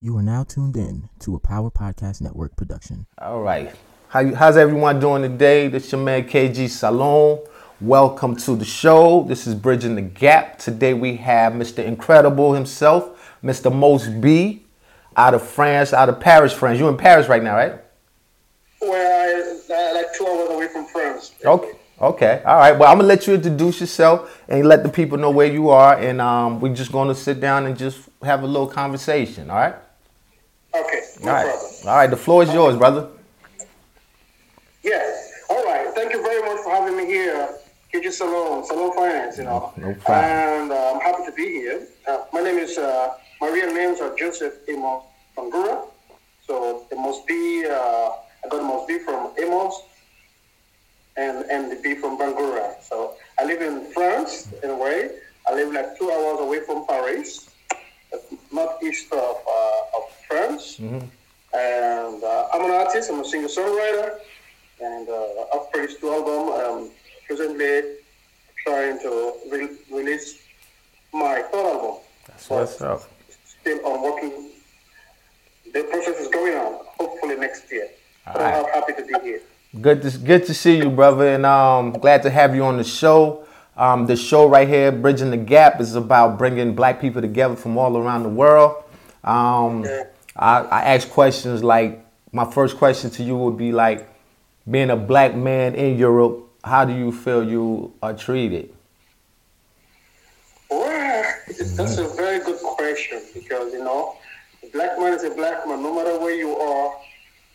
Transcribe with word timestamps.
You 0.00 0.16
are 0.16 0.22
now 0.22 0.44
tuned 0.44 0.76
in 0.76 1.08
to 1.18 1.34
a 1.34 1.40
Power 1.40 1.72
Podcast 1.72 2.20
Network 2.20 2.54
production. 2.54 3.06
All 3.20 3.40
right. 3.40 3.74
How 4.06 4.20
you, 4.20 4.36
how's 4.36 4.56
everyone 4.56 5.00
doing 5.00 5.22
today? 5.22 5.66
This 5.66 5.86
is 5.86 5.90
your 5.92 6.00
man 6.00 6.28
KG 6.28 6.68
Salon. 6.68 7.40
Welcome 7.80 8.36
to 8.36 8.54
the 8.54 8.64
show. 8.64 9.24
This 9.26 9.48
is 9.48 9.56
Bridging 9.56 9.96
the 9.96 10.02
Gap. 10.02 10.60
Today 10.60 10.94
we 10.94 11.16
have 11.16 11.52
Mr. 11.54 11.84
Incredible 11.84 12.54
himself, 12.54 13.36
Mr. 13.42 13.74
Most 13.74 14.20
B, 14.20 14.64
out 15.16 15.34
of 15.34 15.42
France, 15.42 15.92
out 15.92 16.08
of 16.08 16.20
Paris, 16.20 16.52
France. 16.52 16.78
You're 16.78 16.90
in 16.90 16.96
Paris 16.96 17.26
right 17.26 17.42
now, 17.42 17.56
right? 17.56 17.80
Well, 18.80 18.92
I, 18.92 19.74
I 19.74 19.92
like 19.94 20.14
two 20.16 20.26
hours 20.28 20.48
away 20.48 20.68
from 20.68 20.86
France. 20.86 21.34
Okay. 21.44 21.72
Okay. 22.00 22.42
All 22.46 22.56
right. 22.56 22.78
Well, 22.78 22.88
I'm 22.88 22.98
gonna 22.98 23.08
let 23.08 23.26
you 23.26 23.34
introduce 23.34 23.80
yourself 23.80 24.44
and 24.48 24.64
let 24.64 24.84
the 24.84 24.90
people 24.90 25.18
know 25.18 25.32
where 25.32 25.52
you 25.52 25.70
are, 25.70 25.98
and 25.98 26.20
um, 26.20 26.60
we're 26.60 26.72
just 26.72 26.92
gonna 26.92 27.16
sit 27.16 27.40
down 27.40 27.66
and 27.66 27.76
just 27.76 27.98
have 28.22 28.44
a 28.44 28.46
little 28.46 28.68
conversation. 28.68 29.50
All 29.50 29.56
right. 29.56 29.74
Okay, 30.80 31.02
no 31.22 31.28
All 31.30 31.34
right. 31.34 31.46
problem. 31.46 31.88
All 31.88 31.96
right. 31.96 32.10
The 32.10 32.16
floor 32.16 32.42
is 32.42 32.52
yours, 32.52 32.76
brother. 32.76 33.08
Yes. 34.82 35.32
All 35.50 35.64
right. 35.64 35.88
Thank 35.94 36.12
you 36.12 36.22
very 36.22 36.40
much 36.42 36.62
for 36.62 36.70
having 36.70 36.96
me 36.96 37.06
here. 37.06 37.48
KG 37.92 38.12
Salon, 38.12 38.64
Salon 38.66 38.94
Finance, 38.94 39.38
you 39.38 39.44
know. 39.44 39.72
No 39.76 39.94
problem. 39.94 40.24
And 40.24 40.72
uh, 40.72 40.92
I'm 40.94 41.00
happy 41.00 41.24
to 41.24 41.32
be 41.32 41.46
here. 41.46 41.86
Uh, 42.06 42.24
my 42.34 42.42
name 42.42 42.58
is, 42.58 42.76
uh, 42.76 43.14
my 43.40 43.48
real 43.48 43.72
names 43.74 44.00
are 44.00 44.14
Joseph 44.14 44.54
Amos 44.68 45.04
Bangura. 45.36 45.86
So 46.46 46.86
it 46.90 46.98
must 46.98 47.26
be, 47.26 47.64
uh, 47.66 47.70
I 47.72 48.48
got 48.50 48.62
must 48.62 48.86
be 48.88 48.98
from 48.98 49.32
Amos 49.38 49.82
and, 51.16 51.44
and 51.50 51.72
the 51.72 51.76
B 51.82 51.94
from 51.94 52.18
Bangura. 52.18 52.74
So 52.82 53.14
I 53.40 53.44
live 53.44 53.62
in 53.62 53.90
France, 53.92 54.52
in 54.62 54.70
a 54.70 54.76
way. 54.76 55.10
I 55.48 55.54
live 55.54 55.72
like 55.72 55.98
two 55.98 56.10
hours 56.10 56.40
away 56.40 56.60
from 56.60 56.86
Paris, 56.86 57.48
northeast 58.52 59.12
of, 59.12 59.18
uh, 59.18 59.96
of 59.98 60.04
France. 60.26 60.78
And 60.78 62.22
uh, 62.22 62.48
I'm 62.52 62.64
an 62.64 62.70
artist, 62.70 63.10
I'm 63.10 63.20
a 63.20 63.24
singer 63.24 63.48
songwriter, 63.48 64.18
and 64.80 65.08
uh, 65.08 65.44
I've 65.54 65.70
produced 65.72 66.00
two 66.00 66.10
albums. 66.10 66.52
I'm 66.62 66.90
presently 67.26 67.96
trying 68.64 68.98
to 69.00 69.32
re- 69.50 69.78
release 69.90 70.38
my 71.12 71.42
third 71.50 71.66
album. 71.66 72.00
That's 72.26 72.50
what's 72.50 72.80
up. 72.82 73.02
Still 73.60 73.84
on 73.86 74.02
working. 74.02 74.50
The 75.72 75.84
process 75.84 76.20
is 76.20 76.28
going 76.28 76.54
on, 76.54 76.84
hopefully 76.98 77.36
next 77.36 77.70
year. 77.72 77.88
But 78.26 78.36
Alright. 78.36 78.54
I'm 78.54 78.72
happy 78.72 78.92
to 78.94 79.06
be 79.06 79.24
here. 79.24 79.40
Good 79.80 80.02
to 80.02 80.18
good 80.18 80.46
to 80.46 80.54
see 80.54 80.78
you, 80.78 80.90
brother, 80.90 81.28
and 81.28 81.44
um, 81.44 81.92
glad 81.92 82.22
to 82.22 82.30
have 82.30 82.54
you 82.54 82.64
on 82.64 82.76
the 82.78 82.84
show. 82.84 83.44
Um, 83.78 84.06
the 84.06 84.16
show 84.16 84.46
right 84.46 84.68
here, 84.68 84.92
Bridging 84.92 85.30
the 85.30 85.36
Gap, 85.38 85.80
is 85.80 85.94
about 85.94 86.36
bringing 86.36 86.74
Black 86.74 87.00
people 87.00 87.22
together 87.22 87.56
from 87.56 87.78
all 87.78 87.96
around 87.96 88.24
the 88.24 88.28
world. 88.28 88.84
Um. 89.24 89.86
I, 90.38 90.60
I 90.60 90.82
ask 90.94 91.10
questions 91.10 91.64
like, 91.64 92.04
my 92.32 92.44
first 92.50 92.76
question 92.76 93.10
to 93.10 93.22
you 93.22 93.36
would 93.36 93.56
be 93.56 93.72
like, 93.72 94.08
being 94.70 94.90
a 94.90 94.96
black 94.96 95.34
man 95.34 95.74
in 95.74 95.98
Europe, 95.98 96.48
how 96.62 96.84
do 96.84 96.94
you 96.94 97.10
feel 97.10 97.42
you 97.42 97.92
are 98.02 98.14
treated? 98.14 98.72
Well, 100.70 101.24
that's 101.48 101.98
a 101.98 102.08
very 102.08 102.44
good 102.44 102.60
question 102.60 103.20
because, 103.34 103.72
you 103.72 103.82
know, 103.82 104.16
a 104.62 104.68
black 104.68 104.98
man 104.98 105.14
is 105.14 105.24
a 105.24 105.30
black 105.30 105.66
man. 105.66 105.82
No 105.82 105.94
matter 105.94 106.18
where 106.20 106.34
you 106.34 106.56
are, 106.56 106.94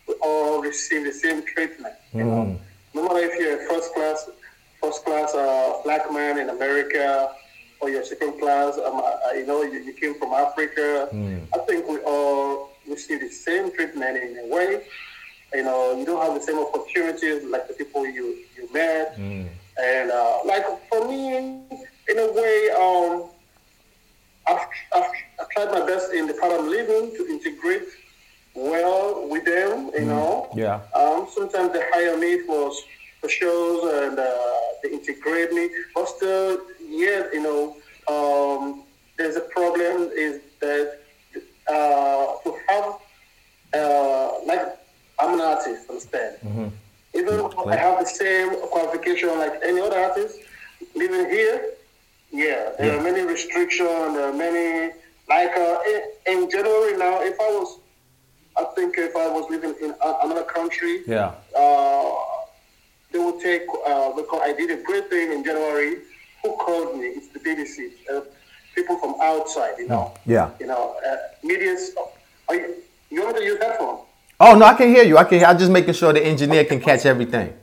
we 0.07 0.15
all 0.15 0.61
receive 0.61 1.05
the 1.05 1.13
same 1.13 1.43
treatment. 1.45 1.93
You 2.13 2.23
know, 2.25 2.59
no 2.93 3.03
matter 3.03 3.19
if 3.19 3.39
you're 3.39 3.63
a 3.63 3.69
first 3.69 3.93
class, 3.93 4.29
first 4.83 5.05
class 5.05 5.33
uh, 5.33 5.81
black 5.83 6.11
man 6.11 6.37
in 6.37 6.49
America 6.49 7.31
or 7.79 7.89
you're 7.89 8.03
second 8.03 8.39
class, 8.39 8.77
um, 8.77 9.01
uh, 9.03 9.31
you 9.33 9.45
know, 9.45 9.61
you, 9.63 9.79
you 9.79 9.93
came 9.93 10.13
from 10.15 10.33
Africa. 10.33 11.09
I 11.53 11.57
think 11.59 11.87
we 11.87 11.97
all 11.99 12.71
receive 12.87 13.21
the 13.21 13.29
same 13.29 13.73
treatment 13.73 14.17
in 14.17 14.37
a 14.39 14.47
way. 14.53 14.83
You 15.53 15.63
know, 15.63 15.97
you 15.97 16.05
don't 16.05 16.21
have 16.23 16.33
the 16.33 16.41
same 16.41 16.59
opportunities 16.59 17.43
like 17.43 17.67
the 17.67 17.73
people 17.73 18.05
you 18.05 18.37
you 18.55 18.71
met. 18.73 19.17
And 19.77 20.11
uh, 20.11 20.39
like 20.45 20.65
for 20.89 21.07
me, 21.07 21.37
in 21.37 22.19
a 22.19 22.31
way, 22.31 22.69
um, 22.79 23.29
I've, 24.47 24.67
I've, 24.95 25.11
I've 25.39 25.49
tried 25.49 25.71
my 25.71 25.85
best 25.85 26.13
in 26.13 26.27
the 26.27 26.33
part 26.33 26.51
I'm 26.59 26.69
living 26.69 27.15
to 27.17 27.27
integrate 27.27 27.87
well 28.55 29.27
with 29.29 29.45
them, 29.45 29.91
you 29.97 30.05
know. 30.05 30.49
Yeah. 30.55 30.81
Um, 30.93 31.27
sometimes 31.33 31.73
they 31.73 31.83
hire 31.93 32.17
me 32.17 32.41
for 32.45 32.71
shows 33.29 33.83
and 34.03 34.19
uh, 34.19 34.33
they 34.81 34.89
integrate 34.91 35.51
me, 35.53 35.69
but 35.95 36.07
still, 36.07 36.59
yeah, 36.87 37.23
you 37.33 37.41
know, 37.41 37.75
um, 38.07 38.83
there's 39.17 39.35
a 39.35 39.41
problem 39.41 40.09
is 40.15 40.41
that 40.61 40.99
uh, 41.69 42.25
to 42.43 42.55
have, 42.67 42.95
uh, 43.73 44.31
like, 44.45 44.77
I'm 45.19 45.33
an 45.35 45.41
artist, 45.41 45.89
understand? 45.89 46.37
Even 47.15 47.37
though 47.37 47.69
I 47.69 47.75
have 47.75 47.99
the 47.99 48.05
same 48.05 48.49
qualification 48.67 49.29
like 49.37 49.61
any 49.63 49.79
other 49.79 49.97
artist 49.99 50.39
living 50.95 51.29
here, 51.29 51.73
yeah, 52.31 52.71
there 52.79 52.97
are 52.97 53.03
many 53.03 53.21
restrictions. 53.21 54.15
There 54.15 54.27
are 54.29 54.33
many, 54.33 54.91
like 55.29 55.51
uh, 55.55 55.77
in, 55.87 56.01
in 56.43 56.49
January 56.49 56.97
now. 56.97 57.21
If 57.21 57.39
I 57.39 57.49
was, 57.51 57.79
I 58.57 58.63
think 58.75 58.97
if 58.97 59.15
I 59.15 59.27
was 59.29 59.47
living 59.51 59.75
in 59.79 59.93
another 60.23 60.43
country, 60.43 61.01
Yeah. 61.05 61.33
uh, 61.55 62.15
they 63.13 63.19
will 63.19 63.39
take 63.39 63.63
uh, 63.87 64.11
because 64.13 64.41
I 64.43 64.51
did 64.53 64.71
a 64.71 64.83
great 64.83 65.09
thing 65.09 65.31
in 65.31 65.43
January. 65.43 65.97
Who 66.41 66.57
called 66.57 66.99
me? 66.99 67.07
It's 67.07 67.27
the 67.29 67.39
BBC. 67.39 67.93
Uh, 68.11 68.21
people 68.75 68.97
from 68.97 69.15
outside, 69.21 69.75
you 69.77 69.87
know. 69.87 70.13
Yeah. 70.25 70.49
You 70.59 70.67
know, 70.67 70.95
uh, 71.07 71.17
media's. 71.43 71.91
Are 72.49 72.55
you, 72.55 72.75
you 73.09 73.23
want 73.23 73.37
to 73.37 73.43
use 73.43 73.61
headphone? 73.61 73.99
Oh 74.39 74.55
no, 74.57 74.65
I 74.65 74.73
can 74.73 74.89
hear 74.89 75.03
you. 75.03 75.17
I 75.17 75.23
can. 75.23 75.45
I'm 75.45 75.57
just 75.57 75.71
making 75.71 75.93
sure 75.93 76.11
the 76.11 76.25
engineer 76.25 76.65
can 76.65 76.81
catch 76.81 77.05
everything. 77.05 77.53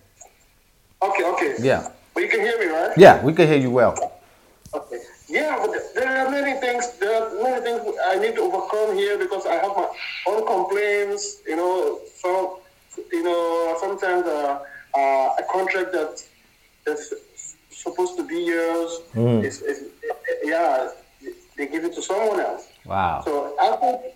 Okay, 1.02 1.24
okay. 1.24 1.54
Yeah. 1.60 1.90
But 2.14 2.22
you 2.22 2.28
can 2.28 2.40
hear 2.40 2.58
me, 2.58 2.66
right? 2.66 2.96
Yeah, 2.96 3.22
we 3.22 3.32
can 3.32 3.46
hear 3.48 3.58
you 3.58 3.70
well. 3.70 3.94
Okay. 4.72 4.98
Yeah, 5.28 5.58
but 5.60 5.74
there 5.94 6.26
are 6.26 6.30
many 6.30 6.58
things. 6.60 6.96
There 6.98 7.22
are 7.22 7.42
many 7.42 7.60
things 7.60 7.96
I 8.06 8.18
need 8.18 8.34
to 8.36 8.42
overcome 8.42 8.96
here 8.96 9.18
because 9.18 9.46
I 9.46 9.54
have 9.54 9.76
my 9.76 9.88
own 10.28 10.46
complaints. 10.46 11.38
You 11.46 11.56
know, 11.56 12.00
some, 12.16 12.56
you 13.12 13.22
know, 13.22 13.76
sometimes 13.80 14.26
uh, 14.26 14.60
uh, 14.94 15.34
a 15.38 15.44
contract 15.50 15.92
that 15.92 16.22
is 16.86 17.14
supposed 17.70 18.16
to 18.16 18.24
be 18.26 18.44
yours 18.44 19.00
is, 19.14 19.62
is, 19.62 19.84
yeah, 20.42 20.90
they 21.56 21.66
give 21.66 21.84
it 21.84 21.94
to 21.94 22.02
someone 22.02 22.40
else. 22.40 22.68
Wow. 22.84 23.22
So 23.24 23.54
I 23.60 23.76
think 23.76 24.14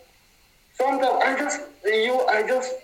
sometimes 0.75 1.23
I 1.25 1.39
just 1.39 1.61
you 1.85 2.21
I 2.27 2.47
just 2.47 2.75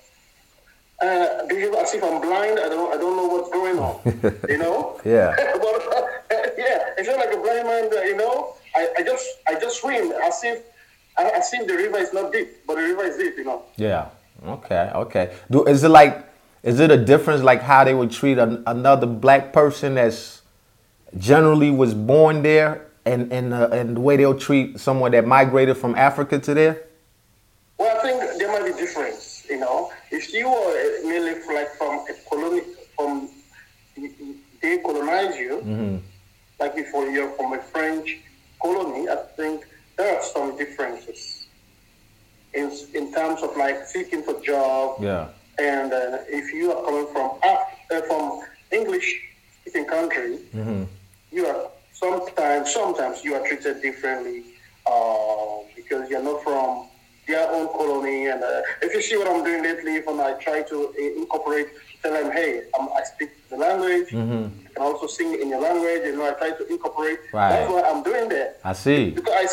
uh, 1.02 1.46
behave 1.46 1.74
as 1.74 1.94
if 1.94 2.04
I'm 2.04 2.20
blind. 2.20 2.58
I 2.58 2.68
don't 2.68 2.92
I 2.92 2.96
don't 2.96 3.16
know 3.16 3.26
what's 3.26 3.50
going 3.50 3.78
on. 3.78 4.00
you 4.48 4.58
know? 4.58 5.00
Yeah. 5.04 5.34
but, 5.60 6.54
yeah, 6.58 6.94
it's 6.98 7.08
not 7.08 7.16
like 7.16 7.32
a 7.34 7.40
blind 7.40 7.66
man. 7.66 7.90
That, 7.90 8.04
you 8.06 8.16
know, 8.16 8.54
I, 8.76 8.88
I 8.98 9.02
just 9.02 9.26
I 9.48 9.54
just 9.58 9.80
swim 9.80 10.12
as 10.12 10.44
if 10.44 10.62
as 11.18 11.52
if 11.52 11.66
the 11.66 11.74
river 11.74 11.98
is 11.98 12.12
not 12.12 12.32
deep, 12.32 12.48
but 12.66 12.76
the 12.76 12.82
river 12.82 13.04
is 13.04 13.16
deep. 13.16 13.36
You 13.36 13.44
know? 13.44 13.62
Yeah. 13.76 14.08
Okay. 14.44 14.90
Okay. 14.94 15.34
Do 15.50 15.64
is 15.64 15.84
it 15.84 15.88
like 15.88 16.29
is 16.62 16.80
it 16.80 16.90
a 16.90 16.96
difference 16.96 17.42
like 17.42 17.62
how 17.62 17.84
they 17.84 17.94
would 17.94 18.10
treat 18.10 18.38
an, 18.38 18.62
another 18.66 19.06
black 19.06 19.52
person 19.52 19.94
that's 19.94 20.42
generally 21.18 21.70
was 21.70 21.94
born 21.94 22.42
there 22.42 22.86
and 23.04 23.32
and 23.32 23.54
uh, 23.54 23.68
and 23.72 23.96
the 23.96 24.00
way 24.00 24.16
they'll 24.16 24.38
treat 24.38 24.78
someone 24.78 25.12
that 25.12 25.26
migrated 25.26 25.76
from 25.76 25.94
Africa 25.94 26.38
to 26.38 26.54
there? 26.54 26.82
Well, 27.78 27.96
I 27.96 28.02
think 28.02 28.38
there 28.38 28.48
might 28.48 28.72
be 28.72 28.78
difference. 28.78 29.46
You 29.48 29.58
know, 29.58 29.90
if 30.10 30.32
you 30.32 30.46
are 30.48 31.08
merely 31.08 31.40
like 31.54 31.70
from 31.76 32.04
a 32.08 32.14
colony, 32.28 32.62
from 32.94 33.30
they 34.60 34.78
colonize 34.78 35.36
you, 35.36 36.02
like 36.58 36.76
before 36.76 37.06
you're 37.06 37.30
from 37.32 37.54
a 37.54 37.62
French 37.62 38.18
colony, 38.62 39.08
I 39.08 39.16
think 39.36 39.66
there 39.96 40.16
are 40.16 40.22
some 40.22 40.58
differences 40.58 41.46
in 42.52 42.70
in 42.94 43.12
terms 43.14 43.42
of 43.42 43.56
like 43.56 43.86
seeking 43.86 44.22
for 44.22 44.38
job. 44.42 45.02
Yeah. 45.02 45.28
And 45.60 45.92
uh, 45.92 46.18
if 46.28 46.52
you 46.54 46.72
are 46.72 46.82
coming 46.84 47.06
from 47.12 47.32
Af- 47.44 47.68
uh, 47.92 48.00
from 48.08 48.40
English 48.72 49.08
speaking 49.60 49.84
country, 49.84 50.38
you 51.30 51.46
are 51.46 51.68
sometimes 51.92 52.72
sometimes 52.72 53.22
you 53.22 53.34
are 53.34 53.46
treated 53.46 53.82
differently 53.82 54.44
uh, 54.86 55.58
because 55.76 56.08
you're 56.08 56.22
not 56.22 56.42
from 56.42 56.88
their 57.26 57.46
own 57.52 57.68
colony. 57.68 58.26
And 58.28 58.42
uh, 58.42 58.62
if 58.80 58.94
you 58.94 59.02
see 59.02 59.18
what 59.18 59.28
I'm 59.28 59.44
doing 59.44 59.62
lately, 59.62 60.00
when 60.00 60.18
I 60.18 60.32
try 60.40 60.62
to 60.62 60.76
uh, 60.98 61.20
incorporate, 61.20 61.68
tell 62.02 62.12
them, 62.14 62.32
hey, 62.32 62.62
um, 62.78 62.88
I 62.96 63.02
speak 63.04 63.30
the 63.50 63.56
language. 63.58 64.10
You 64.12 64.50
can 64.74 64.82
also 64.82 65.06
sing 65.06 65.38
in 65.42 65.48
your 65.50 65.60
language. 65.60 66.02
You 66.06 66.16
know, 66.16 66.26
I 66.30 66.32
try 66.42 66.50
to 66.52 66.66
incorporate. 66.72 67.18
Right. 67.34 67.50
That's 67.50 67.70
what 67.70 67.84
I'm 67.84 68.02
doing 68.02 68.30
there. 68.30 68.54
I 68.64 68.72
see. 68.72 69.10
Because 69.10 69.34
I, 69.34 69.44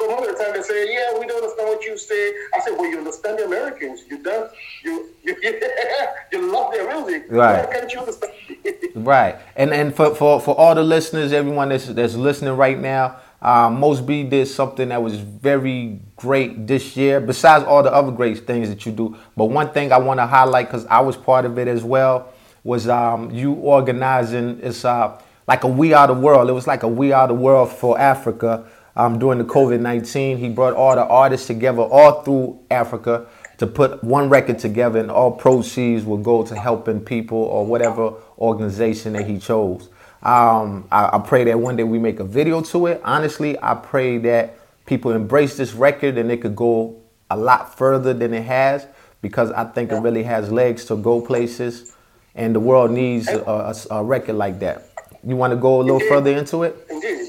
s- 0.00 0.06
because 0.06 0.20
most 0.20 0.30
of 0.30 0.38
the 0.38 0.44
time 0.44 0.52
they 0.54 0.62
say, 0.62 0.92
yeah, 0.92 1.18
we 1.18 1.26
don't 1.26 1.42
understand 1.42 1.68
what 1.68 1.84
you 1.84 1.96
say. 1.98 2.34
I 2.54 2.60
say, 2.60 2.72
well, 2.72 2.86
you 2.90 2.98
understand 2.98 3.38
the 3.38 3.44
Americans. 3.46 4.00
You 4.08 4.22
don't. 4.22 4.50
You 4.84 5.08
you, 5.24 5.36
you 6.32 6.52
love 6.52 6.72
their 6.72 6.86
music. 7.02 7.26
Right. 7.30 7.66
Why 7.66 7.72
can't 7.72 7.92
you 7.92 8.00
understand? 8.00 8.32
Right. 8.94 9.36
And 9.54 9.72
and 9.72 9.94
for, 9.94 10.14
for, 10.14 10.40
for 10.40 10.56
all 10.58 10.74
the 10.74 10.82
listeners, 10.82 11.32
everyone 11.32 11.68
that's 11.68 11.86
that's 11.86 12.14
listening 12.14 12.56
right 12.56 12.78
now, 12.78 13.16
Uh, 13.40 13.70
Most 13.70 14.06
B 14.06 14.24
did 14.24 14.48
something 14.48 14.88
that 14.88 15.00
was 15.00 15.14
very 15.16 16.00
great 16.16 16.66
this 16.66 16.96
year, 16.96 17.20
besides 17.20 17.64
all 17.64 17.82
the 17.84 17.92
other 17.92 18.10
great 18.10 18.46
things 18.46 18.68
that 18.68 18.84
you 18.84 18.90
do. 18.92 19.16
But 19.36 19.46
one 19.46 19.70
thing 19.70 19.92
I 19.92 19.98
want 19.98 20.18
to 20.18 20.26
highlight, 20.26 20.66
because 20.66 20.84
I 20.86 21.00
was 21.00 21.16
part 21.16 21.44
of 21.44 21.56
it 21.58 21.68
as 21.68 21.84
well, 21.84 22.32
was 22.64 22.88
um, 22.88 23.30
you 23.30 23.52
organizing. 23.52 24.58
It's 24.62 24.84
uh, 24.84 25.20
like 25.46 25.62
a 25.64 25.68
We 25.68 25.92
Are 25.92 26.06
the 26.08 26.14
World. 26.14 26.50
It 26.50 26.54
was 26.54 26.66
like 26.66 26.82
a 26.82 26.88
We 26.88 27.12
Are 27.12 27.28
the 27.28 27.34
World 27.34 27.70
for 27.70 27.98
Africa 27.98 28.64
um, 28.98 29.18
during 29.18 29.38
the 29.38 29.44
COVID 29.44 29.80
19. 29.80 30.36
He 30.36 30.50
brought 30.50 30.74
all 30.74 30.94
the 30.94 31.06
artists 31.06 31.46
together 31.46 31.82
all 31.82 32.22
through 32.22 32.60
Africa 32.70 33.26
to 33.56 33.66
put 33.66 34.04
one 34.04 34.28
record 34.28 34.58
together, 34.58 35.00
and 35.00 35.10
all 35.10 35.32
proceeds 35.32 36.04
will 36.04 36.18
go 36.18 36.42
to 36.44 36.54
helping 36.54 37.00
people 37.00 37.38
or 37.38 37.64
whatever 37.64 38.12
organization 38.38 39.14
that 39.14 39.26
he 39.26 39.38
chose. 39.38 39.88
Um, 40.22 40.86
I, 40.90 41.16
I, 41.16 41.18
pray 41.24 41.44
that 41.44 41.58
one 41.58 41.76
day 41.76 41.84
we 41.84 41.98
make 41.98 42.18
a 42.18 42.24
video 42.24 42.60
to 42.60 42.86
it. 42.86 43.00
Honestly, 43.04 43.56
I 43.62 43.74
pray 43.74 44.18
that 44.18 44.58
people 44.84 45.12
embrace 45.12 45.56
this 45.56 45.74
record 45.74 46.18
and 46.18 46.30
it 46.32 46.42
could 46.42 46.56
go 46.56 47.00
a 47.30 47.36
lot 47.36 47.78
further 47.78 48.12
than 48.12 48.34
it 48.34 48.42
has 48.42 48.86
because 49.22 49.52
I 49.52 49.64
think 49.64 49.92
it 49.92 50.00
really 50.00 50.24
has 50.24 50.50
legs 50.50 50.84
to 50.86 50.96
go 50.96 51.20
places, 51.20 51.94
and 52.34 52.54
the 52.54 52.60
world 52.60 52.90
needs 52.90 53.28
a, 53.28 53.40
a, 53.42 53.74
a 53.98 54.04
record 54.04 54.34
like 54.34 54.58
that. 54.60 54.90
You 55.24 55.36
want 55.36 55.52
to 55.52 55.56
go 55.56 55.80
a 55.80 55.82
little 55.82 55.96
Indeed. 55.96 56.08
further 56.08 56.36
into 56.36 56.62
it? 56.64 56.86
Indeed. 56.90 57.28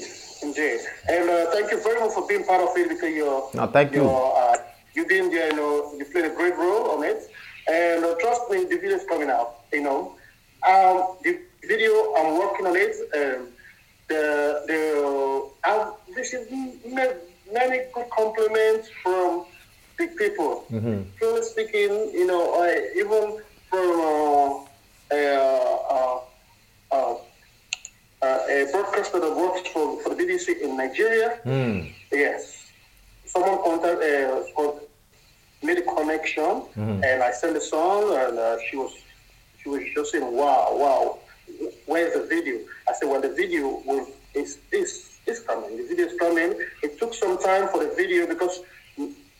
And 1.10 1.28
uh, 1.28 1.50
thank 1.50 1.72
you 1.72 1.82
very 1.82 1.98
much 1.98 2.12
for 2.12 2.19
being 2.30 2.44
part 2.44 2.62
of 2.62 2.76
it 2.76 2.88
because 2.88 3.12
you're. 3.12 3.50
No, 3.54 3.66
thank 3.66 3.92
you. 3.92 4.02
You're, 4.02 4.32
uh, 4.36 4.56
you've 4.94 5.08
been 5.08 5.30
there, 5.30 5.50
you 5.50 5.56
know, 5.56 5.92
you 5.98 6.04
played 6.06 6.26
a 6.26 6.34
great 6.34 6.56
role 6.56 6.92
on 6.92 7.04
it. 7.04 7.20
And 7.68 8.04
uh, 8.04 8.14
trust 8.20 8.42
me, 8.50 8.64
the 8.64 8.78
video 8.78 8.96
is 8.96 9.04
coming 9.06 9.30
out, 9.30 9.64
you 9.72 9.82
know. 9.82 10.16
Um, 10.66 11.16
the 11.24 11.40
video, 11.66 11.92
I'm 12.16 12.38
working 12.38 12.66
on 12.66 12.76
it. 12.76 12.94
Um, 13.18 13.48
the, 14.08 14.64
the, 14.70 15.50
I've 15.64 16.16
received 16.16 16.50
many, 17.52 17.78
good 17.94 18.08
compliments 18.10 18.88
from 19.02 19.44
big 19.98 20.16
people. 20.16 20.64
Mm-hmm. 20.70 21.02
Truly 21.18 21.42
speaking, 21.42 21.92
you 22.20 22.26
know, 22.26 22.42
I, 22.62 22.90
even 22.96 23.40
from 23.68 24.66
uh, 25.10 25.14
uh, 25.14 25.78
uh, 25.96 26.20
uh, 26.92 27.14
uh, 27.14 27.14
a 28.22 28.68
broadcaster 28.70 29.20
that 29.20 29.34
works 29.36 29.68
for, 29.70 30.02
for 30.02 30.10
BBC 30.14 30.60
in 30.60 30.76
Nigeria. 30.76 31.38
Mm. 31.44 31.92
Yes. 32.12 32.70
Someone 33.24 33.62
contact, 33.62 34.02
uh, 34.02 34.72
made 35.62 35.78
a 35.78 35.82
connection, 35.82 36.62
and 37.04 37.22
I 37.22 37.30
sent 37.32 37.54
the 37.54 37.60
song, 37.60 38.14
and 38.16 38.38
uh, 38.38 38.56
she 38.68 38.76
was 38.76 38.92
she 39.62 39.68
was 39.68 39.82
just 39.94 40.12
saying, 40.12 40.24
"Wow, 40.36 40.70
wow, 40.72 41.18
where's 41.86 42.14
the 42.14 42.26
video?" 42.26 42.58
I 42.88 42.94
said, 42.94 43.08
"Well, 43.08 43.20
the 43.20 43.28
video 43.28 43.82
is 44.34 44.58
is 44.72 45.18
is 45.26 45.40
coming. 45.40 45.76
The 45.76 45.86
video 45.86 46.06
is 46.06 46.18
coming. 46.18 46.54
It 46.82 46.98
took 46.98 47.14
some 47.14 47.38
time 47.38 47.68
for 47.68 47.84
the 47.84 47.92
video 47.94 48.26
because 48.26 48.60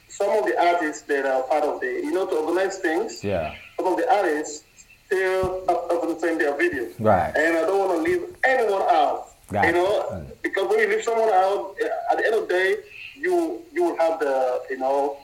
some 0.09 0.31
of 0.31 0.45
the 0.45 0.57
artists 0.61 1.03
that 1.03 1.25
are 1.25 1.43
part 1.45 1.65
of 1.65 1.81
the, 1.81 1.87
you 1.87 2.13
know, 2.13 2.27
to 2.27 2.37
organize 2.37 2.79
things. 2.79 3.25
Yeah. 3.25 3.55
Some 3.77 3.87
of 3.93 3.97
the 3.97 4.13
artists 4.13 4.65
still 5.11 6.19
sent 6.21 6.39
their 6.39 6.55
videos. 6.55 6.93
Right. 6.99 7.33
And 7.35 7.57
I 7.57 7.63
don't 7.63 7.79
want 7.79 8.05
to 8.05 8.11
leave 8.11 8.37
anyone 8.45 8.83
out. 8.83 9.29
Right. 9.51 9.67
You 9.67 9.73
know, 9.73 10.09
mm. 10.13 10.43
because 10.43 10.69
when 10.69 10.79
you 10.79 10.89
leave 10.89 11.03
someone 11.03 11.29
out, 11.31 11.75
at 12.11 12.19
the 12.19 12.25
end 12.25 12.35
of 12.35 12.43
the 12.43 12.55
day, 12.55 12.77
you 13.17 13.63
you 13.73 13.83
will 13.85 13.97
have 13.97 14.21
the 14.21 14.63
you 14.71 14.79
know 14.79 15.19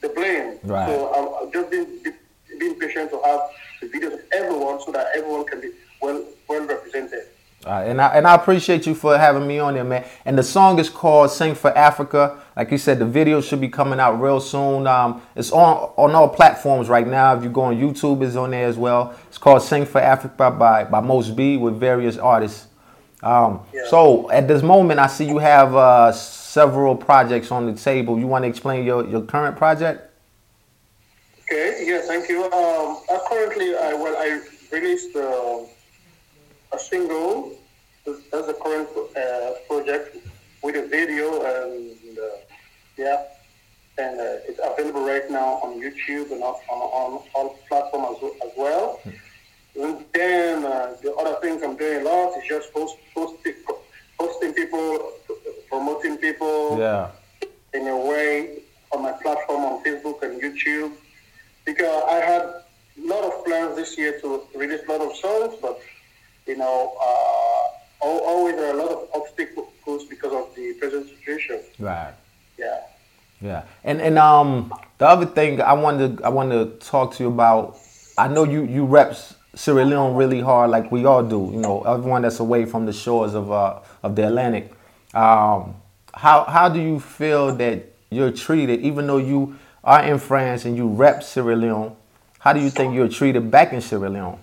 the 0.00 0.08
blame. 0.08 0.58
Right. 0.64 0.88
So 0.88 1.12
I'm, 1.14 1.46
I'm 1.46 1.52
just 1.52 1.70
being 1.70 1.86
being 2.58 2.74
patient 2.80 3.10
to 3.10 3.20
have 3.24 3.40
the 3.80 3.86
videos 3.88 4.14
of 4.14 4.20
everyone 4.32 4.80
so 4.80 4.90
that 4.92 5.08
everyone 5.14 5.46
can 5.46 5.60
be 5.60 5.70
well 6.02 6.24
well 6.48 6.66
represented. 6.66 7.26
Uh, 7.66 7.82
and 7.86 8.00
I 8.00 8.08
and 8.16 8.26
I 8.26 8.34
appreciate 8.34 8.86
you 8.86 8.94
for 8.94 9.18
having 9.18 9.46
me 9.46 9.58
on 9.58 9.74
there, 9.74 9.84
man. 9.84 10.06
And 10.24 10.38
the 10.38 10.42
song 10.42 10.78
is 10.78 10.88
called 10.88 11.30
"Sing 11.30 11.54
for 11.54 11.76
Africa." 11.76 12.38
Like 12.56 12.70
you 12.70 12.78
said, 12.78 12.98
the 12.98 13.04
video 13.04 13.42
should 13.42 13.60
be 13.60 13.68
coming 13.68 14.00
out 14.00 14.18
real 14.18 14.40
soon. 14.40 14.86
Um, 14.86 15.20
it's 15.36 15.52
on 15.52 15.92
on 15.96 16.14
all 16.14 16.28
platforms 16.28 16.88
right 16.88 17.06
now. 17.06 17.36
If 17.36 17.44
you 17.44 17.50
go 17.50 17.62
on 17.62 17.76
YouTube, 17.76 18.22
it's 18.22 18.34
on 18.36 18.52
there 18.52 18.66
as 18.66 18.78
well. 18.78 19.14
It's 19.28 19.36
called 19.36 19.62
"Sing 19.62 19.84
for 19.84 20.00
Africa" 20.00 20.50
by 20.50 20.84
by 20.84 21.00
Most 21.00 21.36
B 21.36 21.58
with 21.58 21.78
various 21.78 22.16
artists. 22.16 22.66
Um, 23.22 23.60
Yeah. 23.74 23.82
So 23.90 24.30
at 24.30 24.48
this 24.48 24.62
moment, 24.62 24.98
I 24.98 25.06
see 25.06 25.26
you 25.26 25.36
have 25.36 25.76
uh, 25.76 26.12
several 26.12 26.96
projects 26.96 27.50
on 27.52 27.66
the 27.66 27.74
table. 27.78 28.18
You 28.18 28.26
want 28.26 28.44
to 28.44 28.48
explain 28.48 28.86
your 28.86 29.06
your 29.06 29.20
current 29.20 29.58
project? 29.58 30.10
Okay. 31.44 31.84
Yeah. 31.86 32.00
Thank 32.06 32.30
you. 32.30 32.44
Um, 32.44 33.02
I 33.10 33.18
currently, 33.28 33.76
I 33.76 33.92
well, 33.92 34.16
I 34.16 34.40
released 34.72 35.14
uh, 35.14 35.58
a 36.72 36.78
single. 36.78 37.52
That's 38.06 38.48
a 38.48 38.54
current 38.54 38.88
uh, 39.16 39.52
project 39.68 40.16
with 40.62 40.76
a 40.76 40.86
video 40.86 41.42
and 41.42 42.18
uh, 42.18 42.22
yeah, 42.96 43.24
and 43.98 44.18
uh, 44.18 44.48
it's 44.48 44.60
available 44.62 45.04
right 45.04 45.30
now 45.30 45.60
on 45.62 45.80
YouTube 45.80 46.32
and 46.32 46.42
on, 46.42 46.54
on, 46.70 47.22
all 47.34 47.58
platforms 47.68 48.18
as, 48.22 48.30
as 48.48 48.52
well. 48.56 49.00
And 49.80 50.04
then 50.12 50.64
uh, 50.64 50.96
the 51.02 51.14
other 51.14 51.36
things 51.40 51.62
I'm 51.62 51.76
doing 51.76 52.00
a 52.02 52.04
lot 52.04 52.36
is 52.38 52.44
just 52.48 52.72
post, 52.72 52.96
posting, 53.14 53.54
posting 54.18 54.52
people, 54.54 55.12
promoting 55.68 56.16
people 56.16 56.78
Yeah. 56.78 57.10
in 57.74 57.86
a 57.86 57.96
way 57.96 58.60
on 58.92 59.02
my 59.02 59.12
platform 59.12 59.64
on 59.64 59.84
Facebook 59.84 60.22
and 60.22 60.40
YouTube 60.42 60.92
because 61.64 62.04
I 62.10 62.16
had 62.16 62.42
a 62.42 62.62
lot 62.98 63.24
of 63.24 63.44
plans 63.44 63.76
this 63.76 63.96
year 63.96 64.18
to 64.20 64.42
release 64.54 64.80
a 64.88 64.92
lot 64.92 65.02
of 65.02 65.16
songs, 65.16 65.54
but 65.62 65.80
you 66.46 66.56
know, 66.56 66.96
uh, 67.00 68.06
always 68.06 68.56
there 68.56 68.74
are 68.74 68.78
a 68.78 68.82
lot 68.82 68.90
of 68.90 69.08
obstacles 69.14 70.04
because 70.08 70.32
of 70.32 70.54
the 70.54 70.74
present 70.74 71.08
situation. 71.08 71.60
Right. 71.78 72.14
Yeah. 72.58 72.80
Yeah, 73.40 73.62
and 73.84 74.02
and 74.02 74.18
um 74.18 74.72
the 74.98 75.06
other 75.08 75.24
thing 75.24 75.62
I 75.62 75.72
wanted 75.72 76.18
to, 76.18 76.24
I 76.24 76.28
wanted 76.28 76.80
to 76.80 76.86
talk 76.86 77.14
to 77.14 77.22
you 77.22 77.30
about. 77.30 77.78
I 78.18 78.28
know 78.28 78.44
you 78.44 78.64
you 78.64 78.84
reps 78.84 79.34
Sierra 79.54 79.84
Leone 79.84 80.14
really 80.14 80.40
hard, 80.40 80.70
like 80.70 80.92
we 80.92 81.06
all 81.06 81.22
do. 81.22 81.48
You 81.52 81.58
know, 81.58 81.80
everyone 81.82 82.22
that's 82.22 82.38
away 82.40 82.66
from 82.66 82.84
the 82.84 82.92
shores 82.92 83.34
of 83.34 83.50
uh 83.50 83.80
of 84.02 84.14
the 84.14 84.26
Atlantic. 84.26 84.72
Um, 85.14 85.76
how 86.12 86.44
how 86.44 86.68
do 86.68 86.80
you 86.80 87.00
feel 87.00 87.54
that 87.56 87.86
you're 88.10 88.30
treated, 88.30 88.80
even 88.80 89.06
though 89.06 89.16
you 89.16 89.56
are 89.82 90.02
in 90.02 90.18
France 90.18 90.66
and 90.66 90.76
you 90.76 90.86
rep 90.88 91.22
Sierra 91.22 91.56
Leone? 91.56 91.96
How 92.40 92.52
do 92.52 92.60
you 92.60 92.68
think 92.68 92.94
you're 92.94 93.08
treated 93.08 93.50
back 93.50 93.72
in 93.72 93.80
Sierra 93.80 94.10
Leone? 94.10 94.38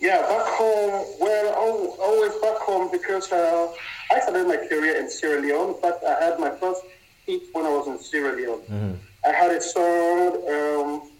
Yeah, 0.00 0.20
back 0.22 0.46
home, 0.46 1.04
well, 1.20 1.54
always 2.00 2.32
back 2.40 2.58
home 2.58 2.88
because 2.92 3.30
uh, 3.32 3.72
I 4.12 4.20
started 4.20 4.46
my 4.46 4.56
career 4.68 4.96
in 4.96 5.10
Sierra 5.10 5.40
Leone. 5.40 5.74
but 5.82 6.00
I 6.06 6.24
had 6.24 6.38
my 6.38 6.50
first 6.50 6.82
hit 7.26 7.42
when 7.52 7.66
I 7.66 7.70
was 7.70 7.88
in 7.88 7.98
Sierra 7.98 8.36
Leone. 8.36 8.98
I 9.26 9.32
had 9.32 9.50
a 9.50 9.60
song 9.60 10.36
um, 10.54 11.10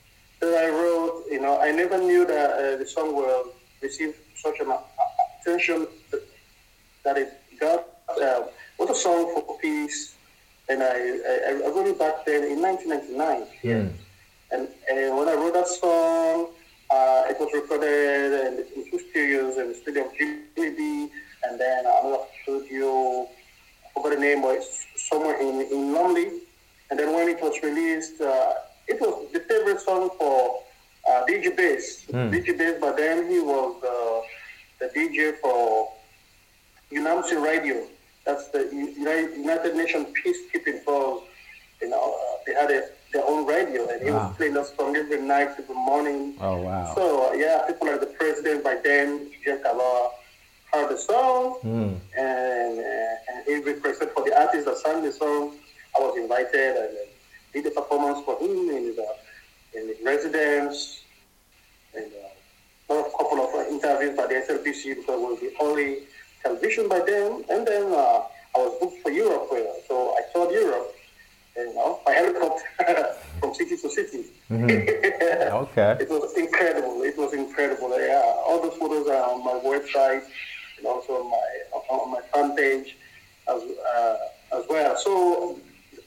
that 0.40 0.54
I 0.64 0.68
wrote. 0.68 1.24
You 1.30 1.40
know, 1.40 1.58
I 1.60 1.72
never 1.72 1.98
knew 1.98 2.24
that 2.26 2.50
uh, 2.52 2.76
the 2.76 2.86
song 2.86 3.16
will 3.16 3.48
receive 3.82 4.14
such 4.36 4.60
an 4.60 4.72
attention 5.40 5.86
that- 7.04 7.16
it 7.16 7.32
got. 7.58 7.86
Uh, 8.20 8.42
was 8.78 8.90
a 8.90 8.94
song 8.94 9.32
for 9.34 9.58
peace, 9.60 10.14
and 10.68 10.82
I, 10.82 10.86
I, 10.88 11.62
I 11.64 11.68
wrote 11.74 11.86
it 11.88 11.98
back 11.98 12.24
then 12.26 12.44
in 12.44 12.60
1999. 12.62 13.46
Yeah. 13.62 13.88
And, 14.52 14.68
and 14.90 15.16
when 15.16 15.28
I 15.28 15.34
wrote 15.34 15.54
that 15.54 15.66
song, 15.68 16.48
uh, 16.90 17.24
it 17.28 17.38
was 17.38 17.50
recorded 17.54 18.32
in, 18.46 18.64
in 18.76 18.90
two 18.90 18.98
studios 19.10 19.58
in 19.58 19.68
the 19.68 19.74
studio 19.74 20.06
of 20.06 20.12
Jimmy 20.16 21.10
and 21.44 21.58
then 21.58 21.84
another 21.84 22.24
studio, 22.42 23.22
I 23.84 23.92
forgot 23.94 24.10
the 24.14 24.20
name, 24.20 24.42
but 24.42 24.56
it's 24.56 24.86
somewhere 24.96 25.40
in, 25.40 25.60
in 25.72 25.92
Lumley. 25.92 26.40
And 26.90 26.98
then 26.98 27.14
when 27.14 27.28
it 27.28 27.40
was 27.40 27.62
released, 27.62 28.20
uh, 28.20 28.52
it 28.86 29.00
was 29.00 29.30
the 29.32 29.40
favorite 29.40 29.80
song 29.80 30.10
for 30.18 30.62
uh, 31.08 31.24
DJ 31.26 31.56
Bass. 31.56 32.04
DJ 32.30 32.56
Bass, 32.56 32.78
but 32.80 32.96
then 32.96 33.30
he 33.30 33.40
was 33.40 33.82
uh, 33.84 34.86
the 34.86 34.92
DJ 34.98 35.38
for 35.38 35.92
UNAMSIL 36.90 37.44
Radio. 37.44 37.86
That's 38.24 38.48
the 38.48 38.68
United, 38.72 39.36
United 39.36 39.76
Nations 39.76 40.08
Peacekeeping 40.24 40.82
Force. 40.82 41.22
You 41.80 41.90
know, 41.90 42.14
uh, 42.14 42.36
they 42.46 42.54
had 42.54 42.70
a, 42.70 42.88
their 43.12 43.24
own 43.26 43.46
radio, 43.46 43.88
and 43.88 44.02
he 44.02 44.10
Wow. 44.10 44.28
was 44.28 44.36
playing 44.36 44.54
that 44.54 44.66
song 44.76 44.94
every 44.96 45.20
night, 45.20 45.50
every 45.58 45.74
morning. 45.74 46.34
Oh 46.40 46.56
wow. 46.58 46.92
So 46.94 47.32
yeah, 47.34 47.64
people 47.66 47.86
like 47.88 48.00
the 48.00 48.06
president 48.20 48.62
by 48.64 48.76
then, 48.84 49.30
Tejan 49.30 49.62
Kabbah, 49.62 50.10
heard 50.72 50.88
the 50.90 50.98
song, 50.98 51.56
Mm. 51.64 51.96
and, 52.16 52.78
uh, 52.78 53.28
and 53.32 53.46
he 53.46 53.54
requested 53.72 54.10
for 54.12 54.22
the 54.24 54.38
artist 54.38 54.66
that 54.66 54.76
sang 54.78 55.02
the 55.02 55.12
song. 55.12 55.56
I 55.96 56.00
was 56.00 56.16
invited 56.18 56.76
and 56.76 56.92
uh, 56.96 57.00
did 57.54 57.64
the 57.64 57.70
performance 57.70 58.20
for 58.26 58.38
him 58.38 58.68
in 58.70 58.94
uh, 58.98 59.78
in 59.78 59.88
his 59.88 59.96
residence, 60.04 61.00
and 61.94 62.10
uh, 62.90 62.94
a 62.94 63.02
couple 63.18 63.40
of 63.40 63.54
uh, 63.54 63.68
interviews 63.70 64.16
by 64.16 64.26
the 64.26 64.34
SLBC 64.34 64.96
because 64.96 65.14
it 65.16 65.28
was 65.28 65.40
the 65.40 65.52
only 65.60 66.00
television 66.42 66.88
by 66.88 67.00
then. 67.00 67.44
And 67.50 67.66
then 67.66 67.84
uh, 67.92 68.22
I 68.54 68.58
was 68.58 68.76
booked 68.80 69.00
for 69.02 69.10
Europe, 69.10 69.48
uh, 69.52 69.56
so 69.88 70.14
I 70.18 70.20
toured 70.32 70.52
Europe, 70.52 70.94
you 71.58 71.74
know, 71.74 72.00
by 72.04 72.12
helicopter 72.12 72.64
from 73.40 73.54
city 73.54 73.76
to 73.76 73.90
city. 73.90 74.24
Okay. 75.48 75.96
It 76.00 76.08
was 76.08 76.36
incredible. 76.36 77.02
It 77.02 77.16
was 77.16 77.32
incredible. 77.32 77.90
Yeah, 77.98 78.22
all 78.46 78.62
those 78.62 78.76
photos 78.78 79.08
are 79.08 79.30
on 79.32 79.44
my 79.44 79.58
website 79.64 80.22
and 80.76 80.86
also 80.86 81.14
on 81.14 81.30
my 81.30 81.46
on 81.90 82.10
my 82.12 82.20
fan 82.32 82.56
page. 82.56 82.96
As 83.48 83.62
as 84.52 84.64
well. 84.68 84.96
So 84.96 85.58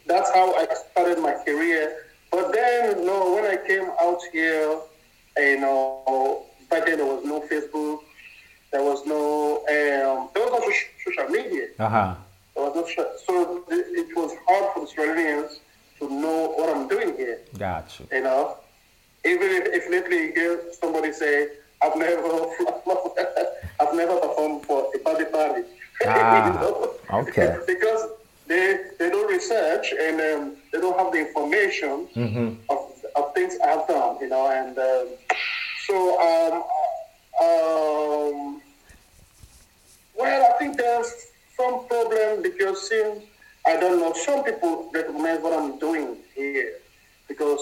that's 0.05 0.31
how 0.33 0.53
I 0.55 0.67
started 0.91 1.19
my 1.19 1.33
career. 1.45 2.05
But 2.31 2.53
then, 2.53 2.99
you 2.99 3.05
know, 3.05 3.33
when 3.35 3.45
I 3.45 3.57
came 3.67 3.89
out 4.01 4.19
here, 4.31 4.79
you 5.37 5.59
know, 5.59 6.45
back 6.69 6.85
then 6.85 6.97
there 6.97 7.05
was 7.05 7.23
no 7.25 7.41
Facebook, 7.41 7.99
there 8.71 8.83
was 8.83 9.05
no, 9.05 9.57
um, 9.67 10.29
there 10.33 10.43
was 10.45 10.61
no 10.61 11.13
social 11.13 11.29
media. 11.29 11.67
Uh 11.77 11.89
huh. 11.89 12.15
No, 12.75 12.85
so 13.25 13.63
it 13.69 14.15
was 14.15 14.31
hard 14.47 14.73
for 14.73 14.79
the 14.81 14.85
Australians 14.87 15.59
to 15.99 16.09
know 16.09 16.53
what 16.57 16.69
I'm 16.75 16.87
doing 16.87 17.15
here. 17.17 17.39
Gotcha. 17.57 18.03
You 18.11 18.21
know, 18.23 18.57
even 19.25 19.49
if, 19.51 19.65
if 19.73 19.89
lately 19.89 20.27
you 20.27 20.31
hear 20.33 20.61
somebody 20.79 21.11
say, 21.13 21.47
"I've 21.83 21.95
never, 21.95 22.21
I've 23.81 23.93
never 23.93 24.17
performed 24.19 24.65
for 24.65 24.89
a 24.95 24.99
party 24.99 25.25
party," 25.25 25.63
Ah, 26.07 26.47
you 26.47 26.53
know? 26.53 26.93
okay. 27.21 27.57
because 27.67 28.07
they 28.47 28.77
they 28.99 29.09
don't 29.09 29.29
research 29.31 29.93
and 29.99 30.19
um, 30.21 30.55
they 30.71 30.79
don't 30.79 30.97
have 30.97 31.11
the 31.11 31.19
information 31.27 32.07
Mm-hmm. 32.15 32.49
of, 32.69 32.79
of 33.15 33.33
things 33.35 33.57
I've 33.63 33.87
done. 33.87 34.17
You 34.21 34.29
know, 34.29 34.49
and 34.51 34.77
um, 34.77 35.07
so 35.87 35.95
um, 36.29 36.55
um, 37.45 38.61
well, 40.17 40.53
I 40.53 40.57
think 40.59 40.77
there's 40.77 41.11
some 41.61 41.87
problem 41.87 42.41
because 42.41 42.89
since 42.89 43.23
I 43.65 43.79
don't 43.79 43.99
know, 43.99 44.13
some 44.13 44.43
people 44.43 44.89
recognize 44.93 45.39
what 45.39 45.53
I'm 45.53 45.77
doing 45.77 46.17
here 46.35 46.73
because 47.27 47.61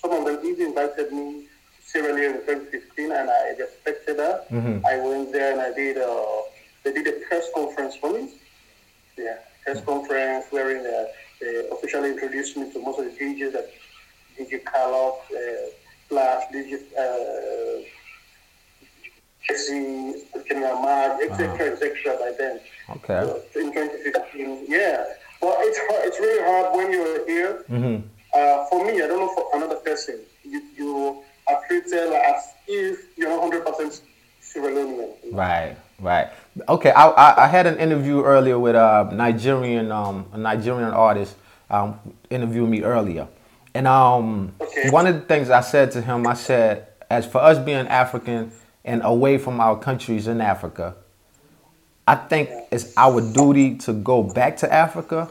some 0.00 0.12
of 0.12 0.24
them 0.24 0.38
even 0.44 0.68
invited 0.68 1.12
me 1.12 1.46
to 1.76 1.82
Sierra 1.82 2.12
Leone 2.14 2.36
in 2.36 2.40
2015 2.46 3.12
and 3.12 3.28
I 3.28 3.54
respected 3.58 4.16
that. 4.18 4.46
I 4.86 4.96
went 4.98 5.32
there 5.32 5.52
and 5.52 5.60
I 5.60 5.72
did 5.74 5.98
uh, 5.98 6.42
they 6.84 6.92
did 6.92 7.06
a 7.08 7.16
press 7.26 7.46
conference 7.54 7.96
for 7.96 8.12
me. 8.12 8.28
Yeah, 9.18 9.38
press 9.64 9.84
conference 9.84 10.46
wherein 10.50 10.86
uh, 10.86 11.04
they 11.40 11.68
officially 11.72 12.10
introduced 12.10 12.56
me 12.56 12.72
to 12.72 12.78
most 12.80 13.00
of 13.00 13.06
the 13.06 13.10
DJs 13.18 13.52
that 13.52 13.68
DJ 14.38 14.64
Carlos, 14.64 15.18
uh, 15.32 15.70
Flash, 16.08 16.44
DJ 16.54 16.78
uh, 16.96 17.82
Jesse, 19.48 20.14
Ahmad, 20.64 21.20
etc., 21.22 21.72
etc. 21.72 22.16
by 22.18 22.32
then. 22.38 22.60
Okay. 22.92 23.22
In 23.56 23.72
2015, 23.72 24.66
yeah. 24.68 25.04
But 25.40 25.56
it's 25.60 25.78
hard, 25.78 26.04
it's 26.04 26.20
really 26.20 26.42
hard 26.44 26.76
when 26.76 26.92
you're 26.92 27.26
here. 27.26 27.64
Mm-hmm. 27.70 28.06
Uh, 28.34 28.66
for 28.66 28.84
me, 28.84 29.02
I 29.02 29.06
don't 29.06 29.20
know 29.20 29.28
for 29.34 29.46
another 29.54 29.76
person. 29.76 30.20
You, 30.44 30.62
you 30.76 31.22
are 31.48 31.60
treated 31.66 32.10
like 32.10 32.22
as 32.22 32.44
if 32.68 33.16
you're 33.16 33.30
100% 33.30 34.00
Sierra 34.40 34.68
Leonean. 34.72 35.08
Right, 35.32 35.76
right. 36.00 36.28
Okay, 36.68 36.90
I, 36.90 37.08
I, 37.08 37.44
I 37.44 37.46
had 37.48 37.66
an 37.66 37.78
interview 37.78 38.22
earlier 38.22 38.58
with 38.58 38.74
a 38.74 39.08
Nigerian 39.12 39.92
um 39.92 40.26
a 40.32 40.38
Nigerian 40.38 40.90
artist 40.90 41.36
um 41.70 41.98
interviewed 42.30 42.68
me 42.68 42.82
earlier, 42.82 43.28
and 43.74 43.86
um 43.86 44.52
Okay. 44.60 44.90
one 44.90 45.06
of 45.06 45.14
the 45.14 45.20
things 45.22 45.50
I 45.50 45.60
said 45.60 45.92
to 45.92 46.02
him, 46.02 46.26
I 46.26 46.34
said, 46.34 46.88
as 47.08 47.26
for 47.26 47.38
us 47.38 47.58
being 47.58 47.86
African 47.86 48.52
and 48.84 49.02
away 49.04 49.38
from 49.38 49.60
our 49.60 49.78
countries 49.78 50.26
in 50.26 50.40
Africa, 50.40 50.96
I 52.10 52.16
think 52.16 52.50
it's 52.72 52.92
our 52.96 53.20
duty 53.20 53.76
to 53.86 53.92
go 53.92 54.24
back 54.24 54.56
to 54.58 54.72
Africa 54.72 55.30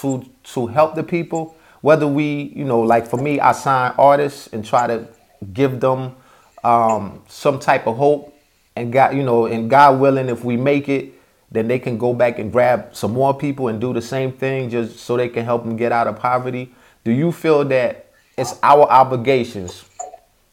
to 0.00 0.22
to 0.52 0.66
help 0.66 0.94
the 0.94 1.02
people. 1.02 1.56
Whether 1.80 2.06
we, 2.06 2.52
you 2.54 2.66
know, 2.66 2.80
like 2.82 3.06
for 3.06 3.16
me, 3.16 3.40
I 3.40 3.52
sign 3.52 3.94
artists 3.96 4.46
and 4.48 4.62
try 4.62 4.86
to 4.88 5.08
give 5.54 5.80
them 5.80 6.14
um, 6.62 7.22
some 7.28 7.58
type 7.58 7.86
of 7.86 7.96
hope, 7.96 8.38
and 8.76 8.92
God, 8.92 9.16
you 9.16 9.22
know, 9.22 9.46
and 9.46 9.70
God 9.70 10.00
willing, 10.00 10.28
if 10.28 10.44
we 10.44 10.58
make 10.58 10.90
it, 10.90 11.14
then 11.50 11.66
they 11.66 11.78
can 11.78 11.96
go 11.96 12.12
back 12.12 12.38
and 12.38 12.52
grab 12.52 12.94
some 12.94 13.14
more 13.14 13.32
people 13.32 13.68
and 13.68 13.80
do 13.80 13.94
the 13.94 14.02
same 14.02 14.30
thing, 14.30 14.68
just 14.68 14.98
so 14.98 15.16
they 15.16 15.30
can 15.30 15.46
help 15.46 15.64
them 15.64 15.78
get 15.78 15.92
out 15.92 16.06
of 16.08 16.18
poverty. 16.18 16.74
Do 17.04 17.10
you 17.10 17.32
feel 17.32 17.64
that 17.64 18.10
it's 18.36 18.58
our 18.62 18.82
obligations 18.82 19.80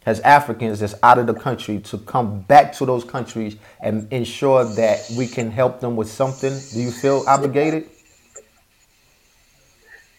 as 0.06 0.20
Africans 0.22 0.80
that's 0.80 0.96
out 1.04 1.18
of 1.18 1.28
the 1.28 1.34
country 1.34 1.80
to 1.80 1.98
come 1.98 2.42
back 2.42 2.74
to 2.74 2.86
those 2.86 3.04
countries 3.04 3.56
and 3.80 4.12
ensure 4.12 4.64
that 4.76 5.00
we 5.18 5.28
can 5.28 5.50
help 5.52 5.80
them 5.80 5.96
with 5.96 6.10
something? 6.10 6.54
Do 6.74 6.80
you 6.82 6.92
feel 6.92 7.24
obligated? 7.28 7.90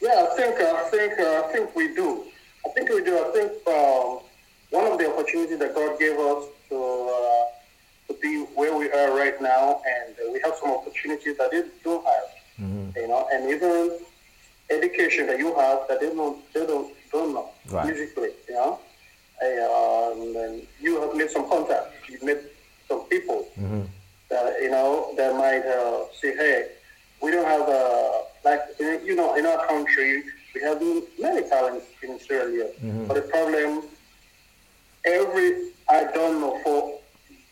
Yeah, 0.00 0.26
I 0.30 0.36
think 0.36 0.60
I 0.60 0.88
think 0.90 1.18
uh, 1.18 1.42
I 1.44 1.52
think 1.52 1.74
we 1.74 1.94
do. 1.94 2.24
I 2.66 2.68
think 2.70 2.90
we 2.90 3.02
do. 3.02 3.18
I 3.18 3.30
think 3.32 3.52
um, 3.68 4.20
one 4.70 4.92
of 4.92 4.98
the 4.98 5.10
opportunities 5.12 5.58
that 5.58 5.74
God 5.74 5.98
gave 5.98 6.18
us 6.18 6.44
to 6.68 6.76
uh, 6.76 7.44
to 8.12 8.18
be 8.20 8.44
where 8.54 8.76
we 8.76 8.90
are 8.90 9.16
right 9.16 9.40
now, 9.40 9.80
and 9.86 10.14
uh, 10.14 10.32
we 10.32 10.40
have 10.44 10.54
some 10.60 10.70
opportunities 10.70 11.36
that 11.38 11.50
they 11.50 11.62
don't 11.82 12.04
have. 12.04 12.24
You 12.96 13.08
know, 13.08 13.28
and 13.32 13.50
even 13.50 13.98
education 14.70 15.26
that 15.26 15.38
you 15.38 15.54
have 15.54 15.80
that 15.88 16.00
they 16.00 16.08
don't 16.14 16.52
they 16.52 16.66
don't 16.66 16.92
don't 17.12 17.34
know 17.34 17.50
Right. 17.70 17.86
musically. 17.86 18.30
You 18.48 18.54
know, 18.54 18.78
um, 19.42 20.36
and 20.36 20.62
you 20.80 21.00
have 21.00 21.14
made 21.14 21.30
some 21.30 21.48
contacts. 21.48 21.92
You've 22.08 22.22
met 22.22 22.42
some 22.88 23.02
people 23.08 23.48
that 24.30 24.56
you 24.60 24.70
know 24.70 25.12
that 25.16 25.34
might 25.36 25.64
uh, 25.66 26.04
say, 26.20 26.34
"Hey, 26.36 26.68
we 27.22 27.30
don't 27.30 27.46
have 27.46 27.68
a 27.68 28.22
like 28.44 28.60
in- 28.80 29.04
you 29.04 29.14
know 29.14 29.34
in 29.36 29.44
our 29.46 29.66
country 29.66 30.22
we 30.54 30.60
have 30.62 30.80
many 31.18 31.42
talents 31.48 31.86
in 32.02 32.18
Sierra 32.20 32.46
Leone, 32.48 33.06
but 33.08 33.14
the 33.14 33.22
problem 33.22 33.82
every 35.04 35.70
I 35.88 36.04
don't 36.14 36.40
know 36.40 36.58
for 36.64 36.98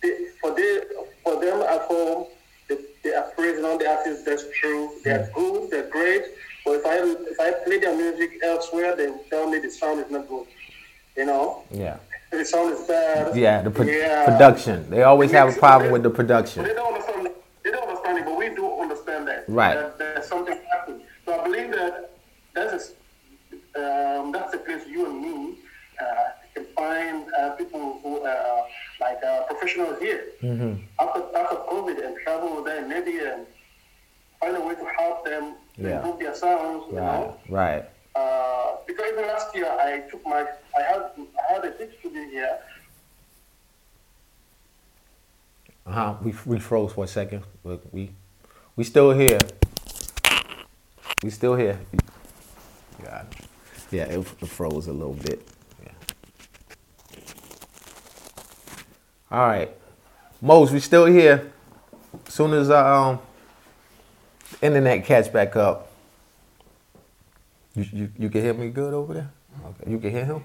the, 0.03 0.29
for 0.41 0.51
the, 0.55 1.07
for 1.23 1.41
them 1.41 1.61
at 1.63 1.83
home 1.83 2.27
they, 2.69 2.77
they 3.03 3.15
are 3.15 3.31
praising 3.37 3.65
all 3.65 3.79
the 3.79 3.89
artists. 3.89 4.25
That's 4.25 4.45
true. 4.59 4.91
They're 5.05 5.31
good. 5.35 5.71
They're 5.71 5.89
great. 5.91 6.23
But 6.65 6.73
if 6.81 6.87
I 6.87 6.97
if 7.31 7.39
I 7.41 7.53
play 7.65 7.79
their 7.79 7.95
music 7.97 8.41
elsewhere, 8.43 8.97
they 8.97 9.13
tell 9.31 9.49
me 9.51 9.59
the 9.59 9.71
sound 9.71 10.01
is 10.01 10.11
not 10.11 10.27
good. 10.29 10.47
You 11.17 11.27
know, 11.27 11.63
Yeah. 11.71 11.97
the 12.31 12.45
sound 12.45 12.73
is 12.75 12.81
bad. 12.89 13.37
Yeah, 13.37 13.63
the 13.63 13.71
pro- 13.71 13.85
Yeah. 13.87 14.25
production. 14.25 14.91
They 14.91 15.03
always 15.05 15.31
have 15.33 15.49
a 15.57 15.59
problem 15.59 15.93
with 15.93 16.03
the 16.03 16.09
They 16.11 16.17
production. 16.17 16.65
don't 16.65 16.79
understand. 16.95 17.31
They 17.63 17.71
don't 17.71 17.89
understand 17.89 18.19
it, 18.19 18.25
but 18.25 18.37
we 18.37 18.49
do 18.49 18.81
understand 18.81 19.29
that. 19.29 19.45
Right. 19.49 19.75
That 19.75 19.99
there's 19.99 20.27
something 20.27 20.59
happening. 20.73 21.03
So 21.25 21.39
I 21.41 21.45
believe 21.45 21.71
that 21.73 22.11
that's 22.53 22.93
a, 23.77 24.19
um, 24.21 24.33
that's 24.33 24.51
the 24.53 24.59
place 24.59 24.83
you 24.89 25.07
and 25.07 25.21
me 25.23 25.59
uh, 26.01 26.05
can 26.55 26.65
find 26.77 27.25
uh, 27.39 27.51
people 27.51 28.01
who 28.03 28.21
are 28.25 28.67
like 29.01 29.23
uh, 29.23 29.45
professionals 29.45 29.99
here. 30.01 30.25
Mm-hmm. 30.43 30.73
After 31.01 31.21
after 31.39 31.57
COVID 31.71 32.05
and 32.05 32.17
travel 32.25 32.63
there 32.65 32.83
maybe 32.87 33.19
and 33.21 33.47
find 34.41 34.57
a 34.57 34.61
way 34.61 34.75
to 34.75 34.87
help 34.99 35.25
them 35.25 35.55
Yeah. 35.77 35.97
improve 35.97 36.19
their 36.19 36.35
sounds. 36.35 36.85
You 36.91 36.97
know. 36.97 37.37
right. 37.49 37.85
Uh, 38.15 38.77
because 38.87 39.07
even 39.13 39.27
last 39.27 39.55
year 39.55 39.67
I 39.67 40.01
took 40.11 40.25
my 40.25 40.47
I 40.79 40.83
had 40.83 41.03
I 41.49 41.53
had 41.53 41.65
a 41.65 41.71
big 41.73 41.91
studio 41.99 42.23
here. 42.31 42.59
Uh 45.87 45.93
huh. 45.93 46.15
We 46.23 46.35
we 46.47 46.59
froze 46.59 46.93
for 46.93 47.05
a 47.05 47.09
second, 47.09 47.45
but 47.65 47.93
we 47.93 48.11
we 48.77 48.85
still 48.85 49.11
here. 49.11 49.39
We 51.23 51.31
still 51.31 51.57
here. 51.57 51.79
God. 53.03 53.27
Yeah, 53.91 54.05
it, 54.05 54.19
it 54.19 54.49
froze 54.49 54.87
a 54.89 54.93
little 54.93 55.15
bit. 55.15 55.47
Yeah. 55.83 55.93
All 59.31 59.47
right, 59.47 59.71
Mose, 60.41 60.73
we 60.73 60.81
still 60.81 61.07
here. 61.07 61.53
Soon 62.29 62.55
as 62.55 62.71
uh, 62.71 63.01
um 63.01 63.19
internet 64.63 65.05
catch 65.05 65.33
back 65.33 65.57
up, 65.57 65.91
you, 67.75 67.85
you 67.93 68.11
you 68.19 68.29
can 68.31 68.43
hear 68.43 68.55
me 68.55 68.71
good 68.71 68.95
over 68.95 69.15
there. 69.15 69.31
Okay, 69.67 69.91
you 69.91 69.99
can 69.99 70.11
hear 70.11 70.25
him. 70.25 70.43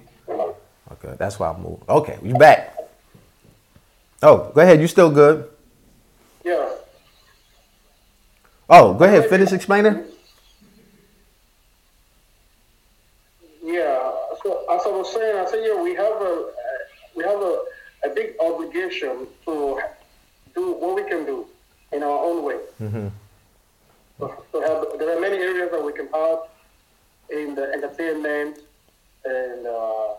Okay, 0.92 1.16
that's 1.18 1.40
why 1.40 1.52
I 1.52 1.58
moved. 1.58 1.88
Okay, 1.88 2.18
you 2.24 2.34
back. 2.34 2.76
Oh, 4.22 4.52
go 4.54 4.62
ahead. 4.62 4.82
You 4.82 4.88
still 4.88 5.12
good? 5.12 5.50
Yeah. 6.44 6.70
Oh, 8.70 8.94
go 8.94 9.06
ahead. 9.06 9.30
Finish 9.30 9.52
explaining. 9.54 10.04
Yeah. 13.64 14.12
So 14.44 14.66
as 14.72 14.82
I 14.86 14.90
was 14.90 15.14
saying, 15.14 15.38
I 15.38 15.46
said, 15.46 15.62
yeah, 15.64 15.82
we 15.82 15.94
have 15.96 16.22
a 16.22 16.52
we 17.16 17.24
have 17.24 17.40
a, 17.40 17.64
a 18.06 18.10
big 18.10 18.34
obligation 18.40 19.28
to 19.46 19.80
do 20.56 20.74
what 20.74 20.96
we 20.96 21.04
can 21.04 21.26
do 21.26 21.46
in 21.92 22.04
our 22.04 22.20
own 22.26 22.44
way. 22.44 22.60
Mm-hmm. 22.82 23.08
So, 24.20 24.44
so 24.52 24.62
have, 24.62 25.00
there 25.00 25.18
are 25.18 25.22
many 25.22 25.38
areas 25.38 25.72
that 25.72 25.84
we 25.84 25.94
can 25.94 26.08
help 26.08 26.50
in 27.32 27.56
the 27.56 27.72
entertainment 27.74 28.60
and 29.26 29.68
uh, 29.68 30.14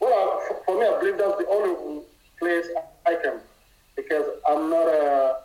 well, 0.00 0.40
for, 0.64 0.78
me, 0.78 0.86
I 0.86 0.98
believe 1.00 1.18
that's 1.18 1.38
the 1.38 1.46
only 1.48 2.02
place 2.38 2.66
I 3.06 3.14
can 3.16 3.40
because 3.96 4.24
I'm 4.48 4.70
not 4.70 4.86
a 4.86 5.36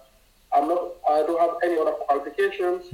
I'm 0.55 0.67
not 0.67 0.81
I 1.09 1.19
don't 1.23 1.39
have 1.39 1.57
any 1.63 1.77
other 1.79 1.91
qualifications. 1.91 2.85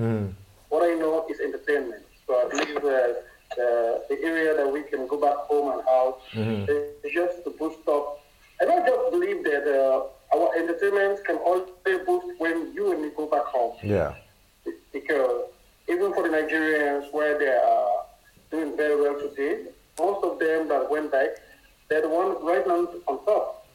What 0.70 0.84
I 0.84 0.94
know 0.96 1.26
is 1.30 1.40
entertainment. 1.40 2.04
So 2.28 2.36
I 2.36 2.50
believe 2.50 2.76
that 2.82 3.24
the, 3.58 4.04
the 4.10 4.22
area 4.24 4.56
that 4.56 4.72
we 4.72 4.84
can 4.84 5.08
go 5.08 5.18
back 5.20 5.36
home 5.50 5.74
and 5.74 5.82
help 5.88 6.22
is 6.70 7.12
just 7.14 7.44
to 7.44 7.50
boost 7.50 7.86
up. 7.88 8.20
And 8.62 8.70
I 8.72 8.86
just 8.86 9.12
believe 9.12 9.44
that 9.46 9.66
uh, 9.68 10.38
our 10.38 10.56
entertainment 10.56 11.26
can 11.26 11.40
only 11.44 11.72
boost 12.06 12.40
when 12.40 12.72
you 12.74 12.92
and 12.92 13.02
me 13.02 13.10
go 13.18 13.26
back 13.26 13.46
home 13.46 13.76
Yeah. 13.84 14.14
because 14.94 15.46
even 15.90 16.14
for 16.14 16.24
the 16.24 16.30
Nigerians 16.30 17.12
where 17.14 17.38
they 17.38 17.48
are 17.50 18.06
doing 18.52 18.76
very 18.78 19.00
well 19.02 19.20
today, 19.20 19.66
most 19.98 20.24
of 20.24 20.40
them 20.40 20.68
that 20.70 20.90
went 20.90 21.12
back, 21.12 21.30
they're 21.90 22.02
the 22.02 22.10
ones 22.10 22.38
right 22.42 22.66
now 22.68 22.88
on 23.08 23.26
top 23.26 23.66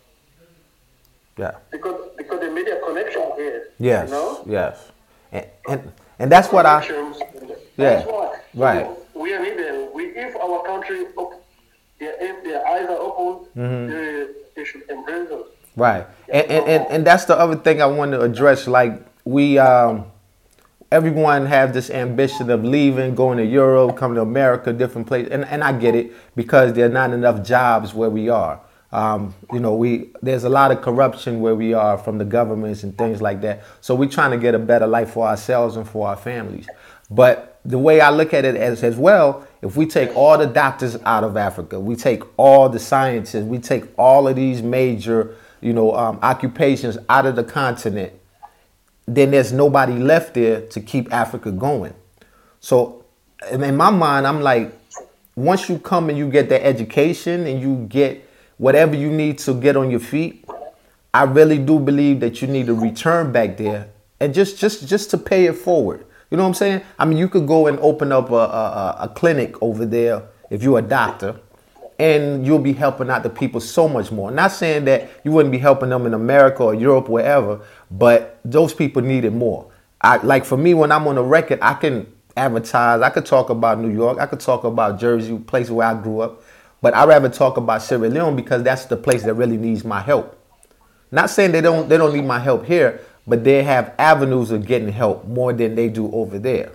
Yeah. 1.39 1.53
because 1.71 2.11
because 2.17 2.41
they 2.41 2.49
made 2.51 2.69
a 2.69 2.81
connection 2.81 3.23
here. 3.37 3.69
Yes. 3.79 4.09
You 4.09 4.15
know? 4.15 4.45
Yes. 4.47 4.93
And, 5.33 5.47
and 5.69 5.93
and 6.21 6.33
that's 6.33 6.51
what 6.53 6.65
I. 6.67 6.79
Yeah, 7.77 8.05
why. 8.05 8.39
right. 8.55 8.87
So 8.87 9.21
we 9.21 9.35
are 9.35 9.43
needed. 9.43 9.91
We, 9.93 10.05
if 10.15 10.37
our 10.37 10.63
country, 10.63 11.07
if 11.99 12.45
their 12.45 12.67
eyes 12.67 12.87
are 12.87 12.99
open, 12.99 13.49
Mm-hmm. 13.57 13.91
they, 13.91 14.27
they 14.57 14.65
should 14.65 14.83
embrace 14.91 15.31
us. 15.31 15.47
Right. 15.77 16.07
And, 16.29 16.47
and, 16.51 16.69
and, 16.69 16.87
and 16.91 17.07
that's 17.07 17.25
the 17.25 17.37
other 17.39 17.57
thing 17.57 17.83
I 17.83 17.87
want 17.87 18.13
to 18.13 18.21
address. 18.21 18.67
Like 18.69 19.03
we 19.25 19.59
um 19.59 20.07
everyone 20.95 21.45
have 21.45 21.75
this 21.75 21.91
ambition 21.91 22.51
of 22.51 22.65
leaving, 22.65 23.17
going 23.17 23.37
to 23.39 23.45
Europe, 23.45 23.97
coming 23.97 24.15
to 24.15 24.23
America, 24.23 24.73
different 24.73 25.09
places. 25.09 25.33
And 25.33 25.45
and 25.47 25.65
I 25.65 25.73
get 25.77 25.97
it 25.97 26.13
because 26.37 26.73
there 26.73 26.87
are 26.87 26.97
not 27.01 27.13
enough 27.13 27.45
jobs 27.45 27.93
where 27.93 28.11
we 28.11 28.29
are. 28.29 28.61
Um, 28.93 29.35
you 29.53 29.59
know, 29.59 29.75
we 29.75 30.11
there's 30.23 30.45
a 30.45 30.49
lot 30.49 30.71
of 30.71 30.81
corruption 30.81 31.41
where 31.41 31.57
we 31.57 31.75
are 31.75 31.99
from 31.99 32.19
the 32.19 32.25
governments 32.25 32.85
and 32.85 32.97
things 32.97 33.21
like 33.21 33.41
that. 33.41 33.65
So 33.81 33.97
we're 33.97 34.09
trying 34.09 34.31
to 34.31 34.39
get 34.39 34.55
a 34.55 34.59
better 34.59 34.87
life 34.87 35.11
for 35.11 35.27
ourselves 35.27 35.77
and 35.77 35.87
for 35.87 36.07
our 36.07 36.17
families. 36.17 36.69
But 37.11 37.59
the 37.65 37.79
way 37.79 38.01
I 38.01 38.11
look 38.11 38.33
at 38.33 38.45
it 38.45 38.55
as 38.55 38.85
as 38.85 38.97
well, 38.97 39.45
if 39.63 39.77
we 39.77 39.87
take 39.87 40.15
all 40.17 40.39
the 40.39 40.47
doctors 40.47 40.97
out 41.05 41.25
of 41.25 41.37
Africa, 41.37 41.81
we 41.81 41.97
take 41.97 42.23
all 42.39 42.69
the 42.69 42.79
scientists, 42.79 43.45
we 43.45 43.59
take 43.59 43.85
all 43.99 44.29
of 44.29 44.37
these 44.37 44.63
major, 44.63 45.35
you 45.61 45.73
know, 45.73 45.93
um, 45.97 46.21
occupations 46.23 46.99
out 47.09 47.27
of 47.27 47.35
the 47.35 47.45
continent, 47.45 48.13
then 49.07 49.31
there's 49.31 49.53
nobody 49.53 49.95
left 49.95 50.35
there 50.35 50.63
to 50.69 50.81
keep 50.81 51.13
Africa 51.13 51.53
going. 51.53 51.95
So, 52.61 53.05
in 53.51 53.77
my 53.77 53.91
mind, 53.91 54.27
I'm 54.27 54.41
like, 54.41 54.73
once 55.37 55.69
you 55.69 55.79
come 55.79 56.09
and 56.09 56.17
you 56.17 56.31
get 56.31 56.49
that 56.49 56.65
education 56.65 57.47
and 57.47 57.61
you 57.61 57.87
get 57.89 58.27
whatever 58.57 58.95
you 58.95 59.11
need 59.11 59.39
to 59.41 59.55
get 59.55 59.77
on 59.77 59.91
your 59.91 60.01
feet, 60.01 60.45
I 61.13 61.25
really 61.25 61.59
do 61.59 61.79
believe 61.79 62.21
that 62.21 62.41
you 62.41 62.49
need 62.49 62.67
to 62.67 62.75
return 62.75 63.33
back 63.33 63.57
there 63.57 63.89
and 64.21 64.33
just 64.33 64.59
just 64.59 64.89
just 64.89 65.11
to 65.11 65.19
pay 65.19 65.47
it 65.47 65.55
forward. 65.55 66.07
You 66.31 66.37
know 66.37 66.45
what 66.45 66.49
I'm 66.49 66.55
saying? 66.55 66.83
I 66.99 67.05
mean, 67.05 67.19
you 67.19 67.29
could 67.29 67.47
go 67.47 67.67
and 67.67 67.79
open 67.81 68.11
up 68.11 68.31
a, 68.31 68.35
a, 68.35 68.97
a 69.01 69.09
clinic 69.15 69.61
over 69.63 69.85
there 69.87 70.23
if 70.51 70.63
you're 70.63 70.79
a 70.79 70.83
doctor, 70.83 71.41
and 71.99 72.47
you'll 72.47 72.59
be 72.59 72.73
helping 72.73 73.11
out 73.11 73.23
the 73.23 73.31
people 73.31 73.61
so 73.61 73.89
much 73.89 74.11
more. 74.11 74.31
Not 74.31 74.53
saying 74.53 74.85
that 74.87 75.11
you 75.25 75.31
wouldn't 75.31 75.53
be 75.53 75.59
helping 75.59 75.91
them 75.91 76.07
in 76.07 76.15
America 76.15 76.63
or 76.65 76.75
Europe, 76.75 77.09
wherever, 77.09 77.61
but 77.91 78.41
those 78.45 78.75
people 78.75 79.03
need 79.03 79.25
it 79.25 79.33
more. 79.33 79.71
I 80.01 80.17
like 80.19 80.45
for 80.45 80.57
me 80.57 80.75
when 80.75 80.93
I'm 80.93 81.07
on 81.07 81.17
a 81.17 81.23
record, 81.23 81.59
I 81.63 81.75
can 81.75 82.13
advertise. 82.37 83.01
I 83.01 83.11
could 83.11 83.27
talk 83.27 83.51
about 83.51 83.79
New 83.79 83.91
York. 83.91 84.19
I 84.19 84.27
could 84.27 84.41
talk 84.41 84.65
about 84.65 84.99
Jersey, 84.99 85.39
place 85.39 85.71
where 85.71 85.87
I 85.87 86.01
grew 86.01 86.21
up. 86.21 86.43
But 86.83 86.95
I'd 86.95 87.09
rather 87.09 87.31
talk 87.31 87.57
about 87.57 87.83
Sierra 87.83 88.09
Leone 88.09 88.37
because 88.37 88.63
that's 88.63 88.85
the 88.85 88.97
place 88.97 89.23
that 89.23 89.35
really 89.35 89.57
needs 89.57 89.85
my 89.85 90.01
help. 90.01 90.39
Not 91.11 91.31
saying 91.31 91.53
they 91.53 91.61
don't 91.61 91.89
they 91.89 91.97
don't 91.97 92.13
need 92.13 92.27
my 92.27 92.39
help 92.39 92.67
here, 92.67 93.01
but 93.27 93.45
they 93.45 93.63
have 93.63 93.95
avenues 93.99 94.51
of 94.51 94.67
getting 94.67 94.89
help 94.89 95.27
more 95.27 95.53
than 95.53 95.75
they 95.75 95.89
do 95.89 96.11
over 96.13 96.39
there. 96.39 96.73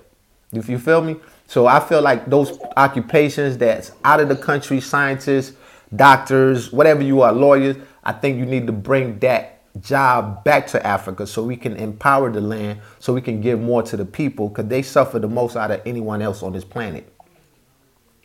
If 0.52 0.70
you 0.70 0.80
feel 0.80 1.02
me? 1.02 1.18
So 1.50 1.66
I 1.66 1.80
feel 1.80 2.04
like 2.04 2.28
those 2.28 2.60
occupations 2.78 3.58
that's 3.58 3.92
out 4.06 4.20
of 4.20 4.30
the 4.30 4.36
country, 4.36 4.80
scientists, 4.80 5.58
doctors, 5.96 6.72
whatever 6.72 7.02
you 7.02 7.24
are, 7.24 7.34
lawyers, 7.34 7.76
I 8.04 8.12
think 8.12 8.38
you 8.38 8.46
need 8.46 8.68
to 8.68 8.72
bring 8.72 9.18
that 9.20 9.56
job 9.82 10.44
back 10.44 10.68
to 10.68 10.86
Africa 10.86 11.26
so 11.26 11.44
we 11.44 11.58
can 11.58 11.76
empower 11.76 12.32
the 12.32 12.40
land, 12.40 12.82
so 13.00 13.16
we 13.16 13.22
can 13.22 13.42
give 13.42 13.60
more 13.60 13.82
to 13.82 13.98
the 13.98 14.06
people, 14.06 14.50
because 14.50 14.68
they 14.68 14.84
suffer 14.84 15.18
the 15.18 15.28
most 15.28 15.56
out 15.56 15.72
of 15.72 15.82
anyone 15.88 16.22
else 16.22 16.44
on 16.44 16.54
this 16.54 16.64
planet. 16.64 17.12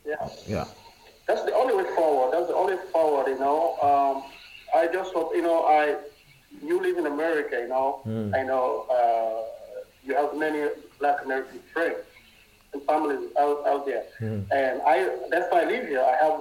Yeah. 0.05 0.29
Yeah. 0.47 0.65
That's 1.27 1.45
the 1.45 1.55
only 1.55 1.83
way 1.83 1.91
forward. 1.95 2.35
That's 2.35 2.49
the 2.49 2.55
only 2.55 2.77
forward, 2.93 3.31
you 3.31 3.39
know. 3.39 3.79
Um, 3.81 4.31
I 4.77 4.87
just 4.93 5.15
hope, 5.15 5.35
you 5.35 5.41
know, 5.41 5.65
I, 5.65 5.97
you 6.63 6.79
live 6.79 6.99
in 6.99 7.07
America, 7.07 7.57
you 7.59 7.69
know. 7.69 8.03
I 8.35 8.43
know 8.43 8.85
uh, 8.91 9.81
you 10.05 10.15
have 10.15 10.37
many 10.37 10.69
Black 10.99 11.25
American 11.25 11.61
friends 11.73 11.97
families 12.81 13.31
out, 13.39 13.67
out 13.67 13.87
there, 13.87 14.05
and 14.21 14.83
I. 14.83 15.11
That's 15.31 15.51
why 15.53 15.63
I 15.63 15.65
live 15.65 15.87
here. 15.87 16.01
I 16.01 16.17
have 16.25 16.41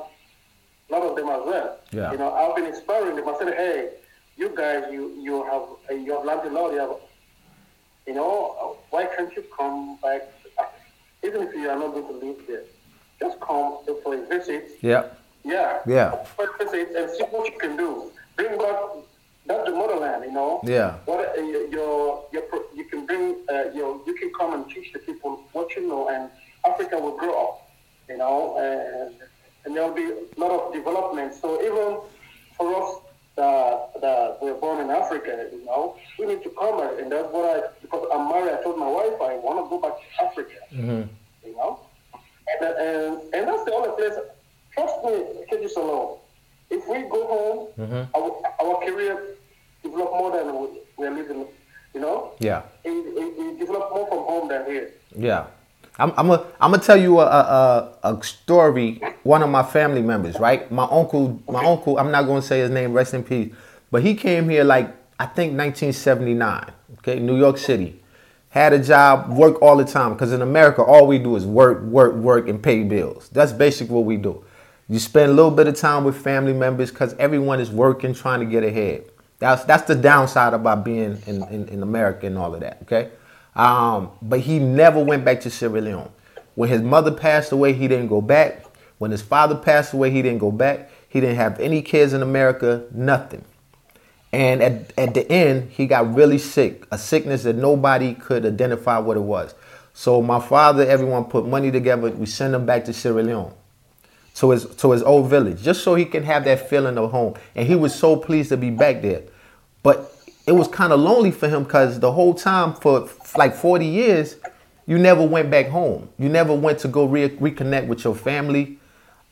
a 0.89 0.91
lot 0.91 1.03
of 1.03 1.15
them 1.15 1.29
as 1.29 1.41
well. 1.45 1.79
Yeah. 1.91 2.11
You 2.11 2.17
know, 2.17 2.33
I've 2.33 2.55
been 2.55 2.65
inspiring 2.65 3.15
them. 3.15 3.27
I 3.27 3.37
said, 3.37 3.53
hey, 3.55 3.89
you 4.37 4.49
guys, 4.55 4.85
you 4.91 5.11
you 5.21 5.43
have 5.43 5.99
you 5.99 6.13
have 6.13 6.25
learned 6.25 6.47
a 6.47 6.59
lot. 6.59 6.73
You 6.73 6.79
have, 6.79 6.95
you 8.07 8.13
know, 8.15 8.77
why 8.89 9.05
can't 9.05 9.33
you 9.35 9.43
come 9.55 9.97
back? 10.01 10.21
Even 11.23 11.43
if 11.43 11.53
you 11.53 11.69
are 11.69 11.77
not 11.77 11.93
going 11.93 12.07
to 12.07 12.25
live 12.25 12.41
there, 12.47 12.63
just 13.19 13.39
come 13.39 13.77
for 14.03 14.13
a 14.13 14.25
visit. 14.27 14.71
Yeah. 14.81 15.05
Yeah. 15.43 15.79
Yeah. 15.87 16.25
But 16.37 16.57
visit 16.59 16.89
and 16.95 17.09
see 17.11 17.23
what 17.23 17.51
you 17.51 17.57
can 17.57 17.77
do. 17.77 18.11
Bring 18.35 18.57
back 18.57 18.75
that's 19.45 19.65
the 19.65 19.71
motherland, 19.71 20.23
you 20.25 20.31
know. 20.31 20.61
Yeah. 20.63 20.95
What 21.05 21.37
uh, 21.37 21.41
your 21.41 22.25
your 22.31 22.43
can 22.93 23.05
bring 23.05 23.25
uh, 23.49 23.71
your 23.73 24.01
you 24.05 24.13
can 24.15 24.31
come 24.39 24.53
and 24.53 24.63
teach 24.73 24.93
the 24.93 24.99
people 24.99 25.43
what 25.53 25.75
you 25.75 25.87
know, 25.87 26.09
and 26.09 26.29
Africa 26.65 26.99
will 26.99 27.17
grow 27.17 27.35
up, 27.45 27.69
you 28.09 28.17
know, 28.17 28.55
uh, 28.57 29.05
and 29.05 29.15
and 29.65 29.75
there 29.75 29.83
will 29.87 29.99
be 30.03 30.09
a 30.35 30.39
lot 30.39 30.51
of 30.59 30.73
development. 30.73 31.33
So 31.41 31.47
even 31.67 31.87
for 32.57 32.67
us 32.79 32.89
that 33.35 34.01
that 34.01 34.37
we're 34.41 34.59
born 34.65 34.79
in 34.83 34.89
Africa, 34.89 35.49
you 35.51 35.65
know, 35.65 35.97
we 36.19 36.25
need 36.27 36.43
to 36.43 36.51
come 36.61 36.79
and 36.85 36.99
and 36.99 37.11
that's 37.11 37.31
what 37.35 37.45
I 37.55 37.57
because 37.81 38.03
I'm 38.13 38.29
married. 38.29 38.53
I 38.57 38.63
told 38.63 38.77
my 38.77 38.91
wife 38.99 39.17
I 39.21 39.35
want 39.45 39.57
to 39.63 39.65
go 39.73 39.77
back 39.85 39.95
to 40.01 40.07
Africa, 40.25 40.59
mm-hmm. 40.71 41.03
you 41.47 41.55
know, 41.55 41.79
and 42.51 42.61
uh, 42.67 42.73
and 42.89 43.33
and 43.33 43.47
that's 43.47 43.63
the 43.65 43.73
only 43.73 43.91
place. 43.97 44.17
Trust 44.73 44.95
me, 45.05 45.11
KG 45.51 45.69
Salon, 45.69 46.17
If 46.71 46.87
we 46.87 46.97
go 47.03 47.21
home, 47.33 47.59
mm-hmm. 47.77 48.03
our, 48.17 48.29
our 48.59 48.75
career 48.83 49.35
develop 49.83 50.11
more 50.11 50.31
than 50.35 50.47
we, 50.59 50.67
we 50.97 51.05
are 51.05 51.11
living, 51.11 51.45
you 51.93 52.01
know? 52.01 52.33
Yeah. 52.39 52.63
It, 52.83 52.89
it, 52.89 53.39
it 53.39 53.59
develop 53.59 53.91
more 53.91 54.07
from 54.07 54.19
home 54.19 54.47
than 54.49 54.65
here. 54.65 54.91
Yeah. 55.15 55.45
I'm 55.99 56.11
I'm 56.17 56.31
a, 56.31 56.45
I'm 56.59 56.71
gonna 56.71 56.81
tell 56.81 56.97
you 56.97 57.19
a, 57.19 57.25
a 57.25 57.97
a 58.03 58.23
story. 58.23 58.99
One 59.21 59.43
of 59.43 59.49
my 59.49 59.61
family 59.61 60.01
members, 60.01 60.39
right? 60.39 60.69
My 60.71 60.87
uncle, 60.89 61.39
my 61.47 61.63
uncle. 61.63 61.99
I'm 61.99 62.11
not 62.11 62.23
gonna 62.23 62.41
say 62.41 62.61
his 62.61 62.71
name. 62.71 62.93
Rest 62.93 63.13
in 63.13 63.23
peace. 63.23 63.53
But 63.91 64.01
he 64.01 64.15
came 64.15 64.49
here 64.49 64.63
like 64.63 64.87
I 65.19 65.27
think 65.27 65.55
1979. 65.55 66.71
Okay, 66.97 67.19
New 67.19 67.37
York 67.37 67.57
City. 67.59 67.99
Had 68.49 68.73
a 68.73 68.83
job, 68.83 69.35
work 69.35 69.61
all 69.61 69.77
the 69.77 69.85
time. 69.85 70.13
Because 70.13 70.31
in 70.31 70.41
America, 70.41 70.81
all 70.83 71.07
we 71.07 71.19
do 71.19 71.35
is 71.35 71.45
work, 71.45 71.81
work, 71.83 72.13
work, 72.15 72.47
and 72.47 72.61
pay 72.61 72.83
bills. 72.83 73.29
That's 73.31 73.51
basically 73.51 73.95
what 73.95 74.05
we 74.05 74.17
do. 74.17 74.43
You 74.89 74.99
spend 74.99 75.31
a 75.31 75.33
little 75.33 75.51
bit 75.51 75.67
of 75.67 75.75
time 75.75 76.03
with 76.03 76.15
family 76.17 76.53
members 76.53 76.91
because 76.91 77.15
everyone 77.17 77.59
is 77.59 77.71
working, 77.71 78.13
trying 78.13 78.41
to 78.41 78.45
get 78.45 78.63
ahead. 78.63 79.05
That's 79.43 79.65
that's 79.65 79.83
the 79.83 79.95
downside 79.95 80.53
about 80.53 80.85
being 80.85 81.21
in, 81.27 81.43
in, 81.49 81.67
in 81.67 81.83
America 81.83 82.25
and 82.27 82.37
all 82.37 82.53
of 82.53 82.61
that. 82.61 82.79
Okay, 82.83 83.11
um, 83.55 84.09
but 84.21 84.39
he 84.39 84.57
never 84.57 85.03
went 85.03 85.25
back 85.25 85.41
to 85.41 85.49
Sierra 85.49 85.81
Leone. 85.81 86.09
When 86.55 86.69
his 86.69 86.81
mother 86.81 87.11
passed 87.11 87.51
away, 87.51 87.73
he 87.73 87.89
didn't 87.89 88.07
go 88.07 88.21
back. 88.21 88.65
When 88.99 89.11
his 89.11 89.21
father 89.21 89.55
passed 89.55 89.91
away, 89.93 90.11
he 90.11 90.21
didn't 90.21 90.39
go 90.39 90.49
back. 90.49 90.89
He 91.09 91.19
didn't 91.19 91.35
have 91.35 91.59
any 91.59 91.81
kids 91.81 92.13
in 92.13 92.21
America, 92.21 92.85
nothing. 92.91 93.43
And 94.31 94.63
at, 94.63 94.97
at 94.97 95.13
the 95.13 95.29
end, 95.29 95.71
he 95.71 95.87
got 95.87 96.15
really 96.15 96.37
sick, 96.37 96.87
a 96.89 96.97
sickness 96.97 97.43
that 97.43 97.57
nobody 97.57 98.13
could 98.13 98.45
identify 98.45 98.97
what 98.97 99.17
it 99.17 99.23
was. 99.23 99.53
So 99.93 100.21
my 100.21 100.39
father, 100.39 100.87
everyone 100.87 101.25
put 101.25 101.45
money 101.45 101.69
together. 101.69 102.09
We 102.11 102.27
sent 102.27 102.55
him 102.55 102.65
back 102.65 102.85
to 102.85 102.93
Sierra 102.93 103.23
Leone 103.23 103.53
to 104.35 104.51
his 104.51 104.65
to 104.77 104.91
his 104.91 105.03
old 105.03 105.29
village, 105.29 105.61
just 105.61 105.83
so 105.83 105.95
he 105.95 106.05
can 106.05 106.23
have 106.23 106.45
that 106.45 106.69
feeling 106.69 106.97
of 106.97 107.11
home. 107.11 107.35
And 107.55 107.67
he 107.67 107.75
was 107.75 107.93
so 107.93 108.15
pleased 108.15 108.49
to 108.49 108.57
be 108.57 108.69
back 108.69 109.01
there. 109.01 109.23
But 109.83 110.13
it 110.47 110.53
was 110.53 110.67
kind 110.67 110.91
of 110.91 110.99
lonely 110.99 111.31
for 111.31 111.47
him 111.47 111.63
because 111.63 111.99
the 111.99 112.11
whole 112.11 112.33
time 112.33 112.73
for 112.73 113.09
like 113.37 113.55
40 113.55 113.85
years, 113.85 114.37
you 114.85 114.97
never 114.97 115.25
went 115.25 115.49
back 115.49 115.67
home. 115.67 116.09
You 116.17 116.29
never 116.29 116.53
went 116.53 116.79
to 116.79 116.87
go 116.87 117.05
re- 117.05 117.29
reconnect 117.29 117.87
with 117.87 118.03
your 118.03 118.15
family. 118.15 118.79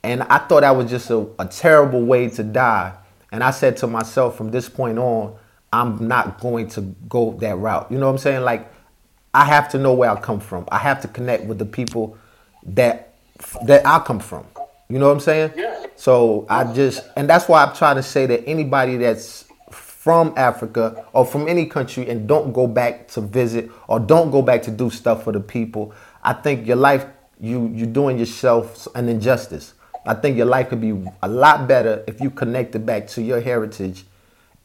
And 0.04 0.24
I 0.24 0.40
thought 0.40 0.62
that 0.62 0.76
was 0.76 0.90
just 0.90 1.10
a, 1.10 1.28
a 1.40 1.46
terrible 1.46 2.04
way 2.04 2.30
to 2.30 2.44
die. 2.44 2.94
And 3.32 3.44
I 3.44 3.52
said 3.52 3.78
to 3.78 3.88
myself, 3.88 4.38
from 4.38 4.52
this 4.52 4.70
point 4.70 4.98
on, 4.98 5.36
I'm 5.74 6.08
not 6.08 6.40
going 6.40 6.68
to 6.70 6.82
go 7.08 7.34
that 7.40 7.58
route. 7.58 7.92
You 7.92 7.98
know 7.98 8.08
what 8.08 8.14
I'm 8.14 8.18
saying? 8.18 8.42
Like, 8.42 8.72
I 9.34 9.46
have 9.46 9.70
to 9.70 9.78
know 9.78 9.94
where 9.94 10.10
I 10.10 10.20
come 10.20 10.40
from. 10.40 10.68
I 10.72 10.78
have 10.80 11.02
to 11.02 11.08
connect 11.08 11.46
with 11.46 11.58
the 11.58 11.66
people 11.66 12.18
that 12.64 13.14
that 13.66 13.86
I 13.86 14.00
come 14.00 14.20
from. 14.20 14.46
You 14.90 15.00
know 15.00 15.08
what 15.08 15.14
I'm 15.14 15.20
saying? 15.22 15.54
Yes. 15.56 15.88
So 15.96 16.46
I 16.50 16.66
just, 16.74 17.04
and 17.16 17.30
that's 17.30 17.48
why 17.48 17.64
I'm 17.64 17.74
trying 17.74 17.96
to 17.96 18.04
say 18.04 18.26
that 18.26 18.46
anybody 18.46 18.98
that's 18.98 19.46
from 20.02 20.34
Africa 20.36 21.06
or 21.14 21.24
from 21.24 21.48
any 21.48 21.64
country 21.68 22.10
and 22.10 22.28
don't 22.28 22.54
go 22.54 22.66
back 22.66 23.08
to 23.08 23.22
visit 23.22 23.70
or 23.88 24.00
don't 24.00 24.32
go 24.32 24.42
back 24.42 24.64
to 24.64 24.72
do 24.72 24.90
stuff 24.90 25.24
for 25.24 25.32
the 25.32 25.40
people, 25.40 25.94
I 26.24 26.34
think 26.34 26.66
your 26.66 26.78
life, 26.78 27.06
you 27.40 27.72
you're 27.72 27.86
doing 27.86 28.18
yourself 28.18 28.88
an 28.96 29.08
injustice. 29.10 29.76
I 30.04 30.16
think 30.16 30.38
your 30.38 30.48
life 30.48 30.70
could 30.70 30.82
be 30.82 31.08
a 31.22 31.28
lot 31.28 31.68
better 31.68 32.04
if 32.08 32.20
you 32.20 32.32
connected 32.32 32.84
back 32.84 33.06
to 33.10 33.22
your 33.22 33.42
heritage. 33.42 34.06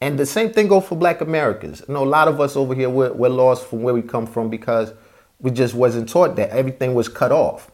And 0.01 0.17
the 0.17 0.25
same 0.25 0.51
thing 0.53 0.69
goes 0.69 0.87
for 0.87 0.95
black 0.95 1.21
Americans. 1.21 1.83
You 1.87 1.93
know, 1.93 2.03
a 2.03 2.13
lot 2.17 2.27
of 2.27 2.41
us 2.41 2.55
over 2.55 2.73
here, 2.73 2.89
we're, 2.89 3.13
we're 3.13 3.29
lost 3.29 3.67
from 3.67 3.83
where 3.83 3.93
we 3.93 4.01
come 4.01 4.25
from 4.25 4.49
because 4.49 4.91
we 5.39 5.51
just 5.51 5.75
wasn't 5.75 6.09
taught 6.09 6.35
that. 6.37 6.49
Everything 6.49 6.95
was 6.95 7.07
cut 7.07 7.31
off. 7.31 7.69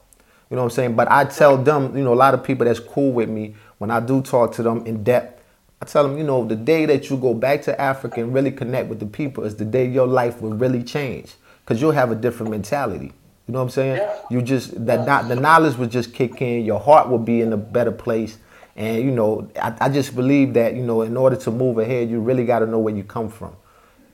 You 0.49 0.57
know 0.57 0.63
what 0.63 0.73
I'm 0.73 0.75
saying? 0.75 0.95
But 0.97 1.09
I 1.09 1.23
tell 1.23 1.57
them, 1.57 1.95
you 1.95 2.03
know, 2.03 2.13
a 2.13 2.15
lot 2.15 2.33
of 2.33 2.43
people 2.43 2.65
that's 2.65 2.81
cool 2.81 3.13
with 3.13 3.29
me, 3.29 3.55
when 3.77 3.89
I 3.89 4.01
do 4.01 4.21
talk 4.21 4.51
to 4.55 4.63
them 4.63 4.85
in 4.85 5.01
depth, 5.01 5.42
I 5.83 5.85
tell 5.85 6.07
them, 6.07 6.17
you 6.17 6.23
know, 6.23 6.45
the 6.45 6.55
day 6.55 6.85
that 6.85 7.09
you 7.09 7.17
go 7.17 7.33
back 7.33 7.61
to 7.63 7.79
Africa 7.79 8.21
and 8.21 8.33
really 8.33 8.51
connect 8.51 8.87
with 8.87 9.01
the 9.01 9.05
people 9.05 9.43
is 9.43 9.57
the 9.57 9.65
day 9.65 9.85
your 9.85 10.07
life 10.07 10.41
will 10.41 10.53
really 10.53 10.81
change. 10.81 11.33
Because 11.59 11.81
you'll 11.81 11.91
have 11.91 12.09
a 12.09 12.15
different 12.15 12.51
mentality. 12.51 13.11
You 13.47 13.51
know 13.51 13.59
what 13.59 13.63
I'm 13.63 13.69
saying? 13.69 13.97
Yeah. 13.97 14.17
You 14.29 14.41
just 14.41 14.85
that 14.85 15.05
not 15.05 15.27
the 15.27 15.35
knowledge 15.35 15.75
will 15.75 15.87
just 15.87 16.13
kick 16.13 16.41
in. 16.41 16.63
Your 16.63 16.79
heart 16.79 17.09
will 17.09 17.19
be 17.19 17.41
in 17.41 17.51
a 17.51 17.57
better 17.57 17.91
place, 17.91 18.37
and 18.77 19.03
you 19.03 19.11
know 19.11 19.49
I, 19.61 19.75
I 19.81 19.89
just 19.89 20.15
believe 20.15 20.53
that 20.53 20.73
you 20.73 20.83
know 20.83 21.01
in 21.01 21.17
order 21.17 21.35
to 21.35 21.51
move 21.51 21.79
ahead, 21.79 22.09
you 22.09 22.21
really 22.21 22.45
got 22.45 22.59
to 22.59 22.65
know 22.65 22.79
where 22.79 22.95
you 22.95 23.03
come 23.03 23.27
from, 23.27 23.53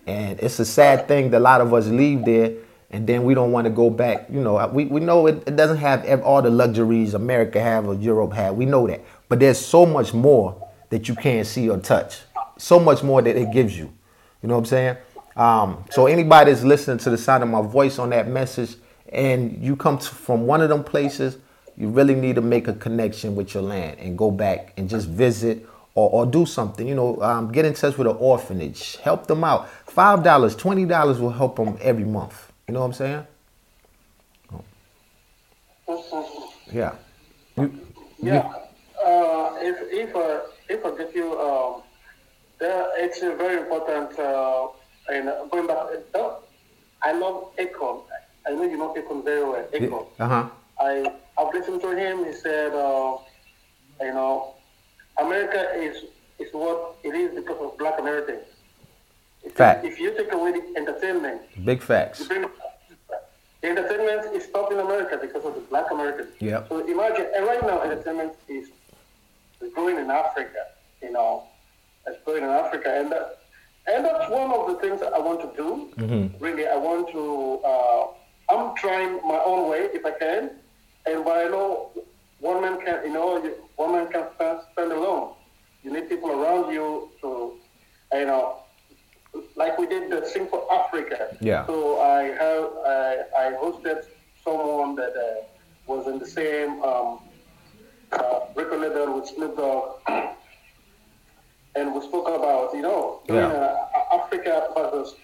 and 0.08 0.40
it's 0.40 0.60
a 0.60 0.66
sad 0.66 1.08
thing 1.08 1.30
that 1.30 1.38
a 1.38 1.40
lot 1.40 1.62
of 1.62 1.72
us 1.72 1.88
leave 1.88 2.26
there, 2.26 2.54
and 2.90 3.06
then 3.06 3.24
we 3.24 3.36
don't 3.36 3.52
want 3.52 3.66
to 3.66 3.72
go 3.72 3.92
back. 3.92 4.28
You 4.32 4.42
know 4.42 4.66
we 4.74 4.86
we 4.86 5.00
know 5.00 5.28
it, 5.28 5.44
it 5.48 5.56
doesn't 5.56 5.78
have 5.78 6.24
all 6.24 6.42
the 6.42 6.50
luxuries 6.50 7.14
America 7.14 7.62
have 7.62 7.88
or 7.88 7.94
Europe 7.94 8.34
have. 8.34 8.56
We 8.56 8.66
know 8.66 8.88
that, 8.88 9.02
but 9.28 9.40
there's 9.40 9.60
so 9.60 9.86
much 9.86 10.16
more 10.16 10.69
that 10.90 11.08
you 11.08 11.16
can't 11.16 11.46
see 11.48 11.70
or 11.70 11.78
touch. 11.78 12.22
So 12.58 12.80
much 12.80 13.04
more 13.04 13.22
that 13.22 13.36
it 13.36 13.52
gives 13.52 13.78
you. 13.78 13.92
You 14.42 14.50
know 14.50 14.56
what 14.56 14.62
I'm 14.62 14.66
saying? 14.66 14.98
Um, 15.36 15.86
so 15.92 16.08
anybody 16.08 16.52
that's 16.52 16.64
listening 16.64 16.98
to 17.00 17.10
the 17.10 17.18
sound 17.18 17.44
of 17.44 17.50
my 17.50 17.62
voice 17.62 18.00
on 18.00 18.10
that 18.10 18.28
message, 18.28 18.76
and 19.12 19.58
you 19.64 19.76
come 19.76 19.98
to, 19.98 20.06
from 20.06 20.46
one 20.46 20.62
of 20.62 20.70
them 20.70 20.84
places, 20.84 21.38
you 21.78 21.90
really 21.90 22.16
need 22.16 22.36
to 22.36 22.42
make 22.42 22.68
a 22.68 22.74
connection 22.74 23.36
with 23.36 23.54
your 23.54 23.64
land 23.64 24.00
and 24.00 24.18
go 24.18 24.32
back 24.32 24.74
and 24.78 24.90
just 24.90 25.08
visit 25.08 25.66
or, 25.96 26.10
or 26.10 26.26
do 26.26 26.46
something. 26.46 26.88
You 26.88 26.96
know, 26.96 27.22
um, 27.22 27.52
get 27.52 27.66
in 27.66 27.74
touch 27.74 27.98
with 27.98 28.08
an 28.08 28.18
orphanage, 28.20 28.98
help 28.98 29.28
them 29.28 29.44
out. 29.44 29.70
Five 29.88 30.24
dollars, 30.24 30.56
twenty 30.56 30.86
dollars 30.86 31.20
will 31.20 31.32
help 31.32 31.56
them 31.56 31.78
every 31.82 32.04
month. 32.04 32.52
You 32.68 32.74
know 32.74 32.82
what 32.82 32.88
I'm 32.88 32.94
saying? 32.94 33.28
Yeah. 36.72 36.94
You, 37.58 37.74
Yeah. 38.20 38.54
Uh, 39.04 39.56
if 39.60 39.78
if 39.92 40.16
if 40.70 40.86
I 40.86 40.98
get 40.98 41.16
you, 41.16 41.40
um, 41.40 41.82
there 42.60 42.88
it's 42.98 43.22
a 43.22 43.36
very 43.36 43.58
important. 43.62 44.18
Uh, 44.18 44.68
and 45.12 45.28
uh, 45.30 45.46
going 45.46 45.68
back, 45.68 45.78
uh, 46.16 46.36
I 47.02 47.12
love 47.14 47.56
Akon. 47.58 48.04
I 48.48 48.52
know 48.52 48.64
you 48.64 48.78
know 48.78 48.94
Akon 48.94 49.24
very 49.24 49.44
well. 49.44 49.64
Akon. 49.74 50.06
uh 50.20 50.28
huh. 50.28 50.50
I 50.80 51.14
I've 51.38 51.54
listened 51.54 51.82
to 51.82 51.96
him. 51.96 52.26
He 52.26 52.34
said, 52.34 52.72
uh, 52.74 53.18
you 54.02 54.14
know, 54.14 54.54
America 55.20 55.72
is 55.76 56.06
is 56.38 56.54
what 56.54 56.96
it 57.04 57.16
is 57.16 57.36
because 57.36 57.58
of 57.60 57.78
Black 57.78 58.00
Americans. 58.00 58.46
If, 59.44 59.54
Fact. 59.54 59.86
if 59.86 60.00
you 60.00 60.16
take 60.18 60.34
away 60.34 60.52
the 60.52 60.74
entertainment, 60.78 61.42
Big 61.66 61.82
facts. 61.82 62.28
bring 62.28 62.46
the 63.62 63.68
entertainment 63.68 64.34
is 64.36 64.44
stopped 64.46 64.72
in 64.72 64.80
America 64.80 65.18
because 65.22 65.44
of 65.44 65.54
the 65.56 65.62
Black 65.62 65.92
Americans. 65.92 66.30
Yep. 66.40 66.70
So 66.70 66.80
imagine, 66.88 67.28
and 67.36 67.46
right 67.46 67.62
now 67.62 67.82
entertainment 67.82 68.34
is, 68.48 68.70
is 69.62 69.74
growing 69.74 69.98
in 69.98 70.10
Africa. 70.10 70.68
You 71.02 71.12
know, 71.12 71.44
it's 72.08 72.24
growing 72.24 72.44
in 72.44 72.50
Africa, 72.50 72.94
and 73.00 73.12
that, 73.12 73.40
and 73.88 74.06
that's 74.06 74.30
one 74.30 74.52
of 74.52 74.68
the 74.68 74.76
things 74.76 75.00
that 75.02 75.14
I 75.14 75.20
want 75.20 75.42
to 75.42 75.56
do. 75.56 75.90
Mm-hmm. 75.98 76.44
Really, 76.44 76.68
I 76.68 76.76
want 76.76 77.12
to. 77.12 77.62
Uh, 77.66 78.08
I'm 78.52 78.76
trying 78.76 79.16
my 79.28 79.42
own 79.46 79.70
way 79.70 79.90
if 79.94 80.06
I 80.06 80.12
can, 80.12 80.52
and 81.06 81.24
but 81.24 81.38
I 81.46 81.50
know 81.50 81.92
one 82.40 82.62
man 82.62 82.80
can. 82.86 83.04
You 83.06 83.14
know, 83.14 83.42
one 83.76 83.92
man 83.94 84.12
can 84.12 84.26
stand, 84.36 84.60
stand 84.74 84.92
alone. 84.92 85.34
You 85.84 85.94
need 85.94 86.10
people 86.10 86.32
around 86.32 86.74
you 86.74 87.10
to, 87.22 87.54
you 88.14 88.26
know, 88.26 88.58
like 89.56 89.78
we 89.78 89.88
did 89.88 90.12
the 90.12 90.26
Sing 90.26 90.48
for 90.48 90.68
Africa. 90.74 91.38
Yeah. 91.40 91.66
So 91.66 92.02
I 92.02 92.24
have 92.24 92.70
I, 92.86 93.48
I 93.48 93.52
hosted 93.54 94.06
someone 94.44 94.96
that 94.96 95.16
uh, 95.16 95.46
was 95.88 96.08
in 96.08 96.20
the 96.20 96.26
same 96.26 96.82
um, 96.84 97.20
uh, 98.12 98.40
record 98.56 98.82
label 98.82 99.16
with 99.20 99.28
Snoop 99.28 99.56
Dogg, 99.58 100.00
and 101.76 101.94
we 101.94 102.02
spoke 102.02 102.28
about 102.28 102.74
you 102.74 102.82
know 102.82 103.22
Yeah. 103.28 103.48
uh, 103.48 104.16
Africa 104.18 104.68
versus 104.76 105.16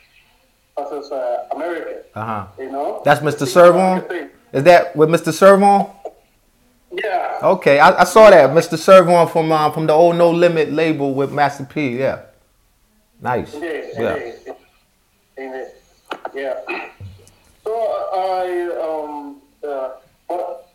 versus 0.77 1.11
uh, 1.11 1.47
America. 1.55 2.03
Uh 2.15 2.25
huh. 2.25 2.45
You 2.59 2.71
know. 2.71 3.01
That's 3.05 3.21
Mr. 3.21 3.47
Serv-On. 3.47 4.03
Is 4.53 4.63
that 4.63 4.95
with 4.95 5.09
Mr. 5.09 5.33
Serv-On? 5.33 5.89
Yeah. 6.91 7.39
Okay, 7.43 7.79
I, 7.79 8.01
I 8.01 8.03
saw 8.05 8.29
that 8.29 8.51
Mr. 8.51 8.77
Serv-On 8.77 9.27
from 9.27 9.51
uh, 9.51 9.69
from 9.71 9.87
the 9.87 9.93
old 9.93 10.15
No 10.15 10.31
Limit 10.31 10.71
label 10.71 11.13
with 11.13 11.31
Master 11.31 11.65
P. 11.65 11.97
Yeah, 11.99 12.21
nice. 13.21 13.53
Indeed, 13.53 13.83
Yeah. 13.97 14.15
indeed, 14.15 14.55
indeed. 15.37 15.67
Yeah. 16.33 16.53
So 17.63 17.71
I 17.73 18.45
um 18.79 19.41
uh, 19.67 19.89
but 20.29 20.69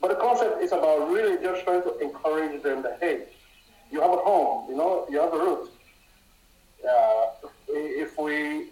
but 0.00 0.08
the 0.08 0.14
concept 0.16 0.62
is 0.62 0.72
about 0.72 1.10
really 1.10 1.39
just 1.52 1.64
trying 1.64 1.82
to 1.82 1.98
encourage 1.98 2.62
them 2.62 2.82
that 2.82 2.98
hey, 3.00 3.24
you 3.90 4.00
have 4.00 4.10
a 4.12 4.16
home, 4.16 4.70
you 4.70 4.76
know, 4.76 5.06
you 5.10 5.20
have 5.20 5.32
a 5.32 5.38
root. 5.38 5.70
Uh, 6.88 7.48
if 7.68 8.18
we 8.18 8.68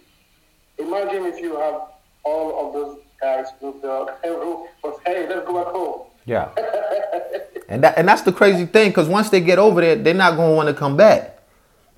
imagine 0.79 1.25
if 1.27 1.41
you 1.41 1.57
have 1.59 1.83
all 2.25 2.67
of 2.69 2.73
those 2.75 2.99
guys 3.21 3.47
with 3.61 3.81
the 3.83 4.14
who- 4.25 4.67
but 4.83 4.99
hey, 5.07 5.29
let's 5.29 5.47
go 5.47 5.62
back 5.64 5.73
home. 5.73 6.03
Yeah. 6.25 6.49
And 7.71 7.85
that 7.85 7.99
and 7.99 8.09
that's 8.09 8.23
the 8.23 8.33
crazy 8.33 8.64
thing, 8.64 8.88
because 8.88 9.09
once 9.09 9.29
they 9.29 9.43
get 9.43 9.59
over 9.59 9.83
there, 9.83 9.95
they're 9.95 10.14
not 10.14 10.37
gonna 10.37 10.55
want 10.55 10.69
to 10.69 10.75
come 10.75 10.97
back. 10.97 11.38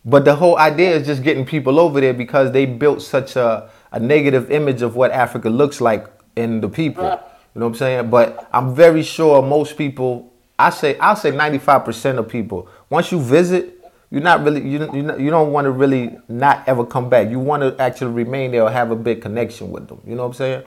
But 0.05 0.25
the 0.25 0.35
whole 0.35 0.59
idea 0.59 0.97
is 0.97 1.07
just 1.07 1.23
getting 1.23 1.45
people 1.47 1.79
over 1.79 2.01
there 2.01 2.12
because 2.12 2.51
they 2.51 2.66
built 2.66 3.03
such 3.03 3.37
a, 3.37 3.71
a 3.93 4.01
negative 4.01 4.51
image 4.51 4.83
of 4.83 4.97
what 4.97 5.12
Africa 5.12 5.49
looks 5.49 5.81
like 5.81 6.09
in 6.35 6.61
the 6.61 6.69
people. 6.69 7.05
You 7.05 7.61
know 7.61 7.66
what 7.66 7.66
I'm 7.66 7.75
saying? 7.75 8.11
But 8.11 8.49
I'm 8.53 8.75
very 8.75 9.05
sure 9.05 9.43
most 9.43 9.77
people, 9.79 10.30
I 10.66 10.70
say, 10.70 10.99
I'll 10.99 11.16
say 11.16 11.33
95% 11.33 12.18
of 12.18 12.29
people, 12.29 12.68
once 12.88 13.11
you 13.12 13.20
visit, 13.20 13.77
you're 14.11 14.23
not 14.23 14.42
really, 14.44 14.61
you 14.66 14.79
don't- 14.79 14.94
you 14.94 15.03
don't- 15.03 15.20
you 15.20 15.31
don't 15.31 15.53
want 15.53 15.64
to 15.66 15.70
really 15.70 16.18
not 16.29 16.62
ever 16.66 16.85
come 16.85 17.09
back. 17.09 17.31
You 17.31 17.38
want 17.38 17.62
to 17.62 17.81
actually 17.83 18.12
remain 18.12 18.51
there 18.53 18.62
or 18.64 18.70
have 18.70 18.90
a 18.90 18.96
big 18.96 19.23
connection 19.23 19.70
with 19.70 19.88
them. 19.88 20.01
You 20.07 20.16
know 20.16 20.23
what 20.23 20.29
I'm 20.29 20.35
saying? 20.35 20.62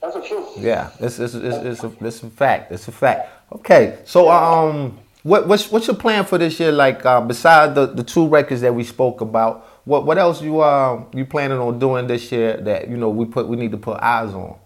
That's 0.00 0.14
the 0.14 0.22
truth. 0.22 0.48
Yeah, 0.58 0.90
it's 1.00 1.18
it's 1.18 1.34
it's, 1.34 1.56
it's, 1.56 1.82
a, 1.84 1.92
it's 2.00 2.22
a 2.22 2.30
fact. 2.30 2.70
It's 2.72 2.86
a 2.88 2.92
fact. 2.92 3.28
Okay, 3.52 3.98
so 4.04 4.30
um, 4.30 4.98
what 5.22 5.48
what's 5.48 5.72
what's 5.72 5.86
your 5.86 5.96
plan 5.96 6.24
for 6.24 6.36
this 6.38 6.60
year? 6.60 6.70
Like 6.70 7.04
uh, 7.06 7.20
besides 7.22 7.74
the, 7.74 7.86
the 7.86 8.02
two 8.04 8.28
records 8.28 8.60
that 8.60 8.74
we 8.74 8.84
spoke 8.84 9.20
about, 9.22 9.66
what 9.84 10.04
what 10.04 10.18
else 10.18 10.42
you 10.42 10.60
uh 10.60 11.02
you 11.14 11.24
planning 11.24 11.58
on 11.58 11.78
doing 11.78 12.06
this 12.06 12.30
year 12.30 12.58
that 12.58 12.88
you 12.88 12.96
know 12.98 13.08
we 13.08 13.24
put 13.24 13.48
we 13.48 13.56
need 13.56 13.70
to 13.72 13.78
put 13.78 13.98
eyes 14.00 14.32
on? 14.34 14.56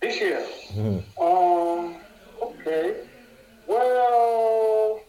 This 0.00 0.18
year. 0.20 0.44
Um. 1.20 1.94
Okay. 2.42 2.96
Well, 3.66 5.00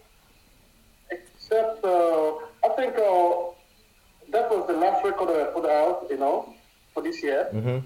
except 1.10 1.84
uh, 1.86 2.34
I 2.63 2.63
think 2.76 2.94
uh, 2.96 3.52
that 4.32 4.50
was 4.50 4.68
the 4.68 4.74
last 4.74 5.04
record 5.04 5.30
I 5.30 5.52
put 5.52 5.66
out. 5.70 6.08
You 6.10 6.18
know, 6.18 6.54
for 6.94 7.02
this 7.04 7.22
year. 7.24 7.50
Mm-hmm. 7.54 7.80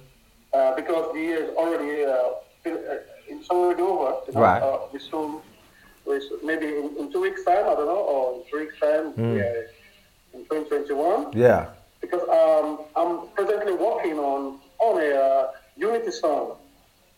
Uh, 0.54 0.76
because 0.76 1.14
the 1.14 1.20
year 1.20 1.44
is 1.44 1.50
already 1.56 2.04
uh, 2.04 2.12
uh, 2.12 2.98
it's 3.28 3.50
already 3.50 3.82
over. 3.82 4.16
You 4.28 4.34
know? 4.34 4.42
Right. 4.42 4.62
Uh, 4.62 4.80
we 4.94 5.00
soon, 5.00 5.40
we 6.06 6.20
soon- 6.22 6.46
maybe 6.46 6.68
in, 6.68 6.96
in 6.98 7.12
two 7.12 7.22
weeks 7.22 7.44
time, 7.44 7.66
I 7.66 7.76
don't 7.76 7.86
know, 7.86 8.04
or 8.14 8.38
in 8.38 8.44
three 8.50 8.62
weeks 8.66 8.80
time, 8.80 9.14
yeah, 9.18 9.54
in 10.34 10.44
2021 10.46 11.32
Yeah. 11.34 11.68
because 12.02 12.24
um, 12.30 12.86
I'm 12.96 13.28
presently 13.36 13.74
working 13.74 14.18
on 14.20 14.60
on 14.80 15.02
a 15.02 15.10
uh, 15.16 15.52
Unity 15.76 16.12
song 16.12 16.56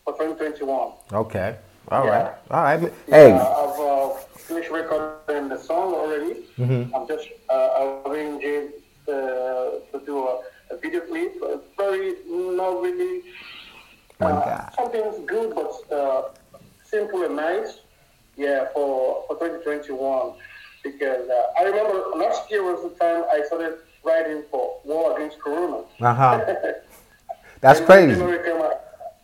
for 0.04 0.12
2021. 0.14 0.92
Okay. 1.12 1.56
All 1.88 2.04
Yeah. 2.04 2.10
right. 2.10 2.32
All 2.50 2.62
right. 2.62 2.82
Yeah, 2.82 3.16
Hey. 3.16 3.32
I've 3.32 3.80
uh, 3.80 4.08
finished 4.36 4.70
recording 4.70 5.48
the 5.48 5.58
song 5.58 5.94
already. 5.94 6.34
Mm-hmm. 6.58 6.94
I'm 6.94 7.06
just 7.08 7.28
uh, 7.48 8.02
arranging 8.06 8.70
uh, 9.08 9.12
to 9.12 10.02
do 10.06 10.26
a, 10.28 10.40
a 10.70 10.76
video 10.78 11.00
clip. 11.00 11.34
Uh, 11.42 11.56
very 11.76 12.14
not 12.28 12.80
really 12.82 13.22
uh, 14.20 14.62
good, 15.26 15.54
but 15.54 15.92
uh, 15.96 16.22
simple 16.84 17.22
and 17.24 17.36
nice. 17.36 17.80
Yeah, 18.36 18.68
for 18.72 19.24
for 19.26 19.34
2021 19.36 20.32
because 20.82 21.28
uh, 21.28 21.58
I 21.58 21.64
remember 21.64 22.00
last 22.16 22.50
year 22.50 22.62
was 22.62 22.82
the 22.82 22.96
time 22.98 23.24
I 23.32 23.42
started 23.46 23.74
writing 24.04 24.44
for 24.50 24.78
War 24.84 25.16
Against 25.16 25.38
Corona. 25.40 25.82
Uh 26.00 26.14
huh. 26.14 26.54
That's 27.60 27.80
crazy. 27.80 28.18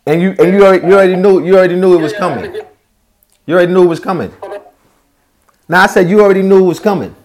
January 0.07 0.35
came 0.35 0.39
out. 0.39 0.39
And 0.39 0.39
you 0.39 0.45
and 0.45 0.53
you 0.53 0.65
already, 0.65 0.87
you 0.87 0.93
already 0.93 1.15
knew 1.15 1.45
you 1.45 1.57
already 1.57 1.75
knew 1.75 1.97
it 1.97 2.01
was 2.01 2.13
coming. 2.13 2.53
You 3.45 3.53
already 3.55 3.73
knew 3.73 3.83
it 3.83 3.87
was 3.87 3.99
coming. 3.99 4.33
Now 5.69 5.81
I 5.83 5.87
said 5.87 6.09
you 6.09 6.21
already 6.21 6.41
knew 6.41 6.59
it 6.59 6.67
was 6.67 6.79
coming. 6.79 7.15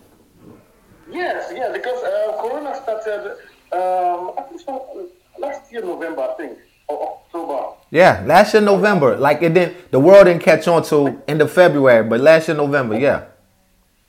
Yes, 1.10 1.52
yeah, 1.54 1.70
because 1.72 2.02
uh, 2.02 2.40
Corona 2.40 2.74
started, 2.74 3.36
um, 3.72 4.32
I 4.38 4.42
think 4.48 4.60
so, 4.60 5.08
last 5.38 5.70
year 5.70 5.82
November, 5.82 6.22
I 6.22 6.34
think, 6.34 6.58
or 6.88 7.20
October. 7.26 7.76
Yeah, 7.90 8.22
last 8.26 8.54
year 8.54 8.62
November. 8.62 9.16
Like 9.16 9.42
it 9.42 9.54
didn't 9.54 9.90
the 9.90 10.00
world 10.00 10.26
didn't 10.26 10.42
catch 10.42 10.66
on 10.66 10.82
till 10.82 11.22
end 11.28 11.42
of 11.42 11.52
February, 11.52 12.02
but 12.08 12.20
last 12.20 12.48
year 12.48 12.56
November, 12.56 12.98
yeah. 12.98 13.24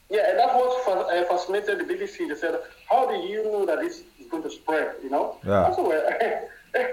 Yeah, 0.10 0.30
and 0.30 0.40
that 0.40 0.54
was 0.54 0.88
uh, 0.88 1.24
fascinated 1.30 1.80
the 1.80 1.86
BBC. 1.94 2.28
They 2.28 2.36
said, 2.36 2.60
"How 2.90 3.08
do 3.08 3.16
you 3.28 3.44
know 3.44 3.66
that 3.66 3.80
this 3.80 4.04
is 4.20 4.28
going 4.30 4.44
to 4.44 4.50
spread?" 4.50 4.96
You 5.04 5.10
know. 5.10 5.38
Yeah. 5.46 5.76
Said, 5.76 5.84
well, 5.84 6.90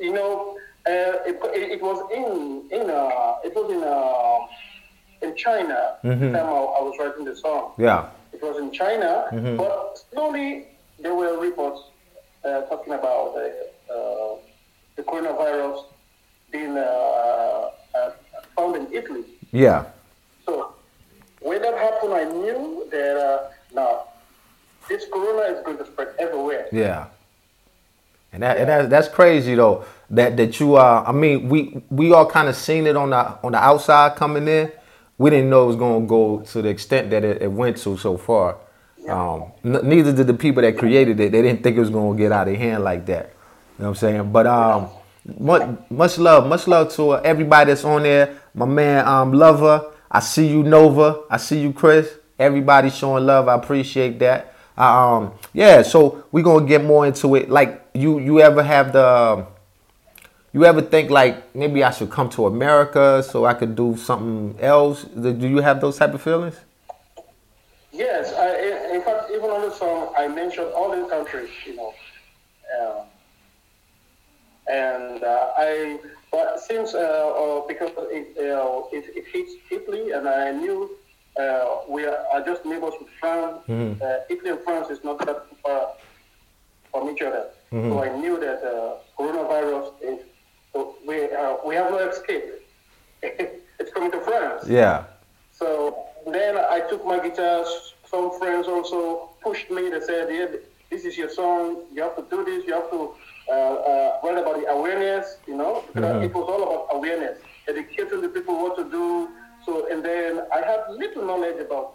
you 0.00 0.12
know, 0.12 0.58
uh, 0.86 1.24
it, 1.26 1.38
it, 1.54 1.72
it 1.72 1.73
was 1.84 2.00
in 2.20 2.30
in 2.78 2.90
uh, 2.90 3.46
it 3.46 3.52
was 3.54 3.68
in 3.76 3.82
uh, 3.84 5.24
in 5.24 5.36
China. 5.36 5.78
The 6.02 6.08
time 6.36 6.48
I, 6.58 6.60
I 6.78 6.82
was 6.88 6.94
writing 6.98 7.24
the 7.24 7.36
song. 7.36 7.72
Yeah. 7.78 8.08
It 8.32 8.42
was 8.42 8.56
in 8.58 8.72
China, 8.72 9.10
but 9.56 10.04
slowly 10.10 10.66
there 10.98 11.14
were 11.14 11.38
reports 11.38 11.80
uh, 12.44 12.62
talking 12.62 12.92
about 12.92 13.36
uh, 13.36 13.92
uh, 13.94 14.36
the 14.96 15.02
coronavirus 15.02 15.84
being 16.50 16.76
uh, 16.76 17.70
uh, 17.94 18.10
found 18.56 18.76
in 18.76 18.92
Italy. 18.92 19.24
Yeah. 19.52 19.86
So 20.46 20.74
when 21.40 21.62
that 21.62 21.76
happened, 21.86 22.14
I 22.14 22.24
knew 22.24 22.86
that 22.90 23.16
uh, 23.16 23.50
now 23.72 24.08
this 24.88 25.04
corona 25.12 25.44
is 25.54 25.64
going 25.64 25.78
to 25.78 25.86
spread 25.86 26.08
everywhere. 26.18 26.66
Yeah. 26.72 27.06
And 28.34 28.42
that, 28.42 28.56
and 28.58 28.68
that 28.68 28.90
that's 28.90 29.08
crazy 29.08 29.54
though. 29.54 29.84
That 30.10 30.36
that 30.36 30.58
you 30.58 30.74
uh 30.74 31.04
I 31.06 31.12
mean 31.12 31.48
we 31.48 31.80
we 31.88 32.12
all 32.12 32.26
kind 32.26 32.48
of 32.48 32.56
seen 32.56 32.86
it 32.86 32.96
on 32.96 33.10
the 33.10 33.38
on 33.44 33.52
the 33.52 33.58
outside 33.58 34.16
coming 34.16 34.48
in. 34.48 34.72
We 35.18 35.30
didn't 35.30 35.48
know 35.50 35.64
it 35.64 35.66
was 35.68 35.76
gonna 35.76 36.04
go 36.04 36.40
to 36.40 36.62
the 36.62 36.68
extent 36.68 37.10
that 37.10 37.22
it, 37.24 37.42
it 37.42 37.52
went 37.52 37.76
to 37.78 37.96
so 37.96 38.16
far. 38.16 38.58
Um, 39.08 39.52
n- 39.64 39.88
neither 39.88 40.12
did 40.12 40.26
the 40.26 40.34
people 40.34 40.62
that 40.62 40.76
created 40.76 41.20
it. 41.20 41.30
They 41.30 41.42
didn't 41.42 41.62
think 41.62 41.76
it 41.76 41.80
was 41.80 41.90
gonna 41.90 42.18
get 42.18 42.32
out 42.32 42.48
of 42.48 42.56
hand 42.56 42.82
like 42.82 43.06
that. 43.06 43.26
You 43.78 43.84
know 43.84 43.84
what 43.84 43.88
I'm 43.90 43.94
saying? 43.94 44.32
But 44.32 44.48
um, 44.48 44.88
much 45.38 45.78
much 45.88 46.18
love, 46.18 46.48
much 46.48 46.66
love 46.66 46.92
to 46.94 47.10
uh, 47.10 47.20
everybody 47.24 47.70
that's 47.70 47.84
on 47.84 48.02
there. 48.02 48.36
My 48.52 48.66
man 48.66 49.06
um 49.06 49.32
Lover, 49.32 49.92
I 50.10 50.18
see 50.18 50.48
you 50.48 50.64
Nova, 50.64 51.22
I 51.30 51.36
see 51.36 51.60
you 51.60 51.72
Chris. 51.72 52.12
Everybody 52.36 52.90
showing 52.90 53.26
love. 53.26 53.46
I 53.46 53.54
appreciate 53.54 54.18
that. 54.18 54.53
Um, 54.76 55.32
yeah. 55.52 55.82
So 55.82 56.24
we're 56.32 56.44
gonna 56.44 56.66
get 56.66 56.84
more 56.84 57.06
into 57.06 57.34
it. 57.36 57.48
Like 57.50 57.82
you, 57.94 58.18
you 58.18 58.40
ever 58.40 58.62
have 58.62 58.92
the, 58.92 59.46
you 60.52 60.64
ever 60.64 60.82
think 60.82 61.10
like 61.10 61.54
maybe 61.54 61.82
I 61.84 61.90
should 61.90 62.10
come 62.10 62.28
to 62.30 62.46
America 62.46 63.22
so 63.22 63.44
I 63.44 63.54
could 63.54 63.74
do 63.76 63.96
something 63.96 64.56
else? 64.60 65.04
Do 65.04 65.30
you 65.32 65.58
have 65.58 65.80
those 65.80 65.96
type 65.98 66.14
of 66.14 66.22
feelings? 66.22 66.56
Yes, 67.92 68.32
I, 68.32 68.94
in- 68.94 69.02
fact, 69.02 69.30
even 69.30 69.50
on 69.50 69.62
the 69.62 69.70
song, 69.70 70.12
I 70.18 70.26
mentioned 70.26 70.68
all 70.74 70.90
the 70.90 71.06
countries, 71.08 71.50
you 71.66 71.76
know. 71.76 71.94
Um, 72.80 73.06
and 74.66 75.22
uh, 75.22 75.50
I, 75.56 75.98
but 76.32 76.58
since, 76.60 76.94
uh, 76.94 76.98
uh, 76.98 77.66
because 77.68 77.90
it, 78.10 78.36
uh, 78.38 78.82
it, 78.92 79.04
it 79.14 79.26
hits 79.32 79.52
Italy, 79.70 80.12
and 80.12 80.28
I 80.28 80.52
knew 80.52 80.90
uh, 81.38 81.78
we 81.88 82.04
are, 82.04 82.18
are 82.32 82.44
just 82.44 82.64
neighbors 82.64 82.94
with 83.00 83.08
France, 83.20 83.58
uh, 83.68 84.18
Italy 84.30 84.50
and 84.50 84.60
France 84.60 84.90
is 84.90 85.02
not 85.04 85.18
that 85.26 85.46
far 85.62 85.92
from 86.90 87.10
each 87.10 87.22
other. 87.22 87.46
So 87.90 88.04
I 88.04 88.16
knew 88.16 88.38
that 88.38 88.62
uh, 88.62 88.98
coronavirus 89.18 89.92
is, 90.00 90.20
so 90.72 90.94
we, 91.04 91.24
uh, 91.24 91.56
we 91.66 91.74
have 91.74 91.90
no 91.90 91.98
escape. 92.08 92.44
it's 93.22 93.92
coming 93.92 94.12
to 94.12 94.20
France. 94.20 94.68
Yeah. 94.68 95.04
So 95.50 96.04
then 96.30 96.56
I 96.56 96.80
took 96.88 97.04
my 97.04 97.18
guitars. 97.18 97.94
Some 98.08 98.38
friends 98.38 98.68
also 98.68 99.30
pushed 99.42 99.70
me. 99.70 99.90
They 99.90 100.00
said, 100.00 100.28
"Yeah, 100.30 100.46
this 100.90 101.04
is 101.04 101.16
your 101.16 101.30
song. 101.30 101.82
You 101.92 102.02
have 102.02 102.16
to 102.16 102.24
do 102.30 102.44
this. 102.44 102.64
You 102.66 102.74
have 102.74 102.90
to 102.90 103.14
uh, 103.48 103.52
uh, 103.52 104.18
write 104.22 104.38
about 104.38 104.56
the 104.60 104.66
awareness. 104.66 105.38
You 105.48 105.56
know, 105.56 105.84
because 105.92 106.22
it 106.22 106.32
was 106.34 106.46
all 106.48 106.62
about 106.62 106.96
awareness, 106.96 107.38
educating 107.66 108.20
the 108.20 108.28
people 108.28 108.54
what 108.62 108.76
to 108.76 108.84
do. 108.84 109.28
So 109.64 109.88
and 109.90 110.04
then 110.04 110.42
I 110.52 110.58
had 110.58 110.80
little 110.90 111.24
knowledge 111.24 111.60
about 111.60 111.94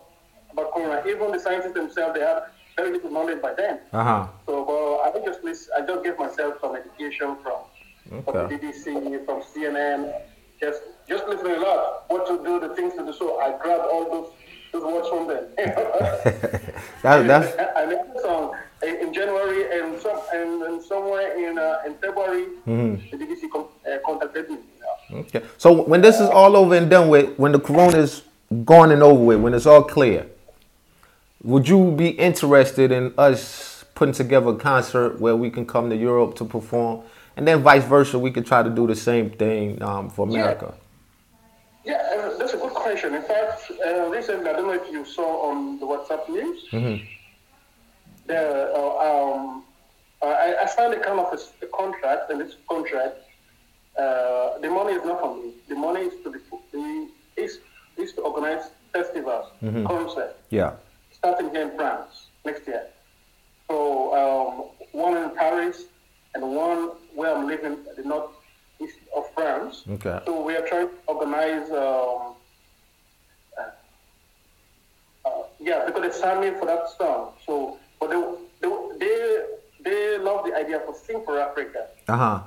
about 0.51 0.73
corona. 0.73 1.03
Even 1.07 1.31
the 1.31 1.39
scientists 1.39 1.73
themselves, 1.73 2.13
they 2.15 2.21
had 2.25 2.43
very 2.75 2.91
little 2.91 3.11
knowledge 3.11 3.41
by 3.41 3.53
then. 3.53 3.79
Uh 3.93 4.03
huh. 4.03 4.27
So 4.45 4.63
well, 4.63 5.01
I 5.05 5.25
just 5.25 5.43
lis- 5.43 5.69
I 5.77 5.81
just 5.85 6.03
gave 6.03 6.17
myself 6.17 6.55
some 6.61 6.75
education 6.75 7.37
from, 7.43 8.23
from 8.23 8.33
the 8.49 8.55
BBC, 8.55 9.25
from 9.25 9.41
CNN, 9.41 10.13
just 10.59 10.81
just 11.07 11.27
listening 11.27 11.55
a 11.55 11.59
lot, 11.59 12.03
what 12.09 12.27
to 12.27 12.43
do, 12.43 12.59
the 12.59 12.75
things 12.75 12.93
to 12.95 13.05
do. 13.05 13.13
So 13.13 13.39
I 13.39 13.57
grabbed 13.61 13.85
all 13.91 14.05
those 14.11 14.31
those 14.71 14.83
words 14.83 15.09
from 15.09 15.27
them. 15.27 15.45
That, 17.01 17.27
that's 17.27 17.55
I 17.77 17.85
made 17.85 17.99
a 18.15 18.21
song 18.21 18.55
in, 18.83 18.95
in 19.07 19.13
January 19.13 19.79
and 19.79 19.99
some 20.01 20.19
and, 20.33 20.61
and 20.63 20.81
somewhere 20.83 21.37
in 21.37 21.57
uh, 21.57 21.79
in 21.85 21.93
February, 21.95 22.45
Mm-hmm. 22.67 23.17
the 23.17 23.25
BBC 23.25 23.49
con- 23.51 23.65
uh, 23.91 23.97
contacted 24.05 24.49
me. 24.49 24.57
you 24.57 25.15
know. 25.15 25.19
okay. 25.21 25.41
So 25.57 25.71
when 25.83 26.01
this 26.01 26.19
is 26.19 26.29
all 26.29 26.55
over 26.55 26.75
and 26.75 26.89
done 26.89 27.09
with, 27.09 27.37
when 27.37 27.51
the 27.51 27.59
corona 27.59 27.97
is 27.97 28.23
gone 28.65 28.91
and 28.91 29.01
over 29.03 29.23
with, 29.23 29.39
when 29.41 29.53
it's 29.53 29.65
all 29.65 29.83
clear, 29.83 30.27
would 31.43 31.67
you 31.67 31.91
be 31.91 32.09
interested 32.09 32.91
in 32.91 33.13
us 33.17 33.85
putting 33.95 34.13
together 34.13 34.49
a 34.49 34.55
concert 34.55 35.19
where 35.19 35.35
we 35.35 35.49
can 35.49 35.65
come 35.65 35.89
to 35.89 35.95
Europe 35.95 36.35
to 36.35 36.45
perform, 36.45 37.01
and 37.37 37.47
then 37.47 37.61
vice 37.61 37.83
versa, 37.83 38.17
we 38.19 38.31
could 38.31 38.45
try 38.45 38.61
to 38.63 38.69
do 38.69 38.87
the 38.87 38.95
same 38.95 39.29
thing 39.29 39.81
um, 39.81 40.09
for 40.09 40.27
America? 40.27 40.73
Yeah, 41.85 41.95
uh, 42.15 42.37
that's 42.37 42.53
a 42.53 42.57
good 42.57 42.73
question. 42.73 43.15
In 43.15 43.23
fact, 43.23 43.71
uh, 43.85 44.07
recently, 44.09 44.49
I 44.49 44.53
don't 44.53 44.67
know 44.67 44.73
if 44.73 44.91
you 44.91 45.05
saw 45.05 45.49
on 45.49 45.79
the 45.79 45.85
WhatsApp 45.85 46.27
news, 46.29 46.67
there, 48.29 48.71
uh, 48.75 49.07
um, 49.07 49.63
I, 50.21 50.55
I 50.61 50.65
signed 50.67 50.93
a 50.93 50.99
kind 50.99 51.19
of 51.19 51.33
a, 51.33 51.65
a 51.65 51.67
contract, 51.69 52.31
and 52.31 52.39
this 52.39 52.55
contract, 52.69 53.15
uh, 53.97 54.59
the 54.59 54.69
money 54.69 54.93
is 54.93 55.03
not 55.03 55.19
for 55.19 55.35
me. 55.35 55.51
The 55.67 55.75
money 55.75 56.01
is 56.01 56.13
to 56.23 56.29
the, 56.29 56.41
the 56.71 57.09
is, 57.35 57.59
is 57.97 58.13
to 58.13 58.21
organize 58.21 58.69
festivals, 58.93 59.47
concerts, 59.85 60.35
Yeah. 60.49 60.73
starting 61.11 61.49
here 61.49 61.63
in 61.69 61.75
France 61.75 62.27
next 62.45 62.67
year. 62.67 62.85
So 63.67 63.75
um, 64.19 64.53
one 64.91 65.17
in 65.17 65.29
Paris 65.35 65.83
and 66.33 66.43
one 66.55 66.91
where 67.15 67.35
I'm 67.35 67.47
living 67.47 67.77
at 67.89 67.95
the 67.97 68.03
north 68.03 68.31
east 68.79 68.97
of 69.15 69.23
France. 69.33 69.83
Okay. 69.89 70.19
So 70.25 70.41
we 70.41 70.55
are 70.55 70.65
trying 70.67 70.87
to 70.89 70.93
organize. 71.07 71.69
Um, 71.71 72.35
uh, 73.57 73.63
uh, 75.25 75.43
yeah, 75.59 75.85
because 75.85 76.01
they 76.01 76.11
signed 76.19 76.41
me 76.41 76.51
for 76.59 76.65
that 76.65 76.89
song. 76.97 77.33
So, 77.45 77.77
but 77.99 78.09
they 78.09 78.21
they 78.61 78.69
they, 78.99 79.45
they 79.83 80.17
love 80.17 80.45
the 80.45 80.55
idea 80.55 80.79
for 80.85 80.93
Sing 80.95 81.21
for 81.25 81.39
Africa. 81.39 81.87
Uh 82.07 82.17
huh. 82.17 82.39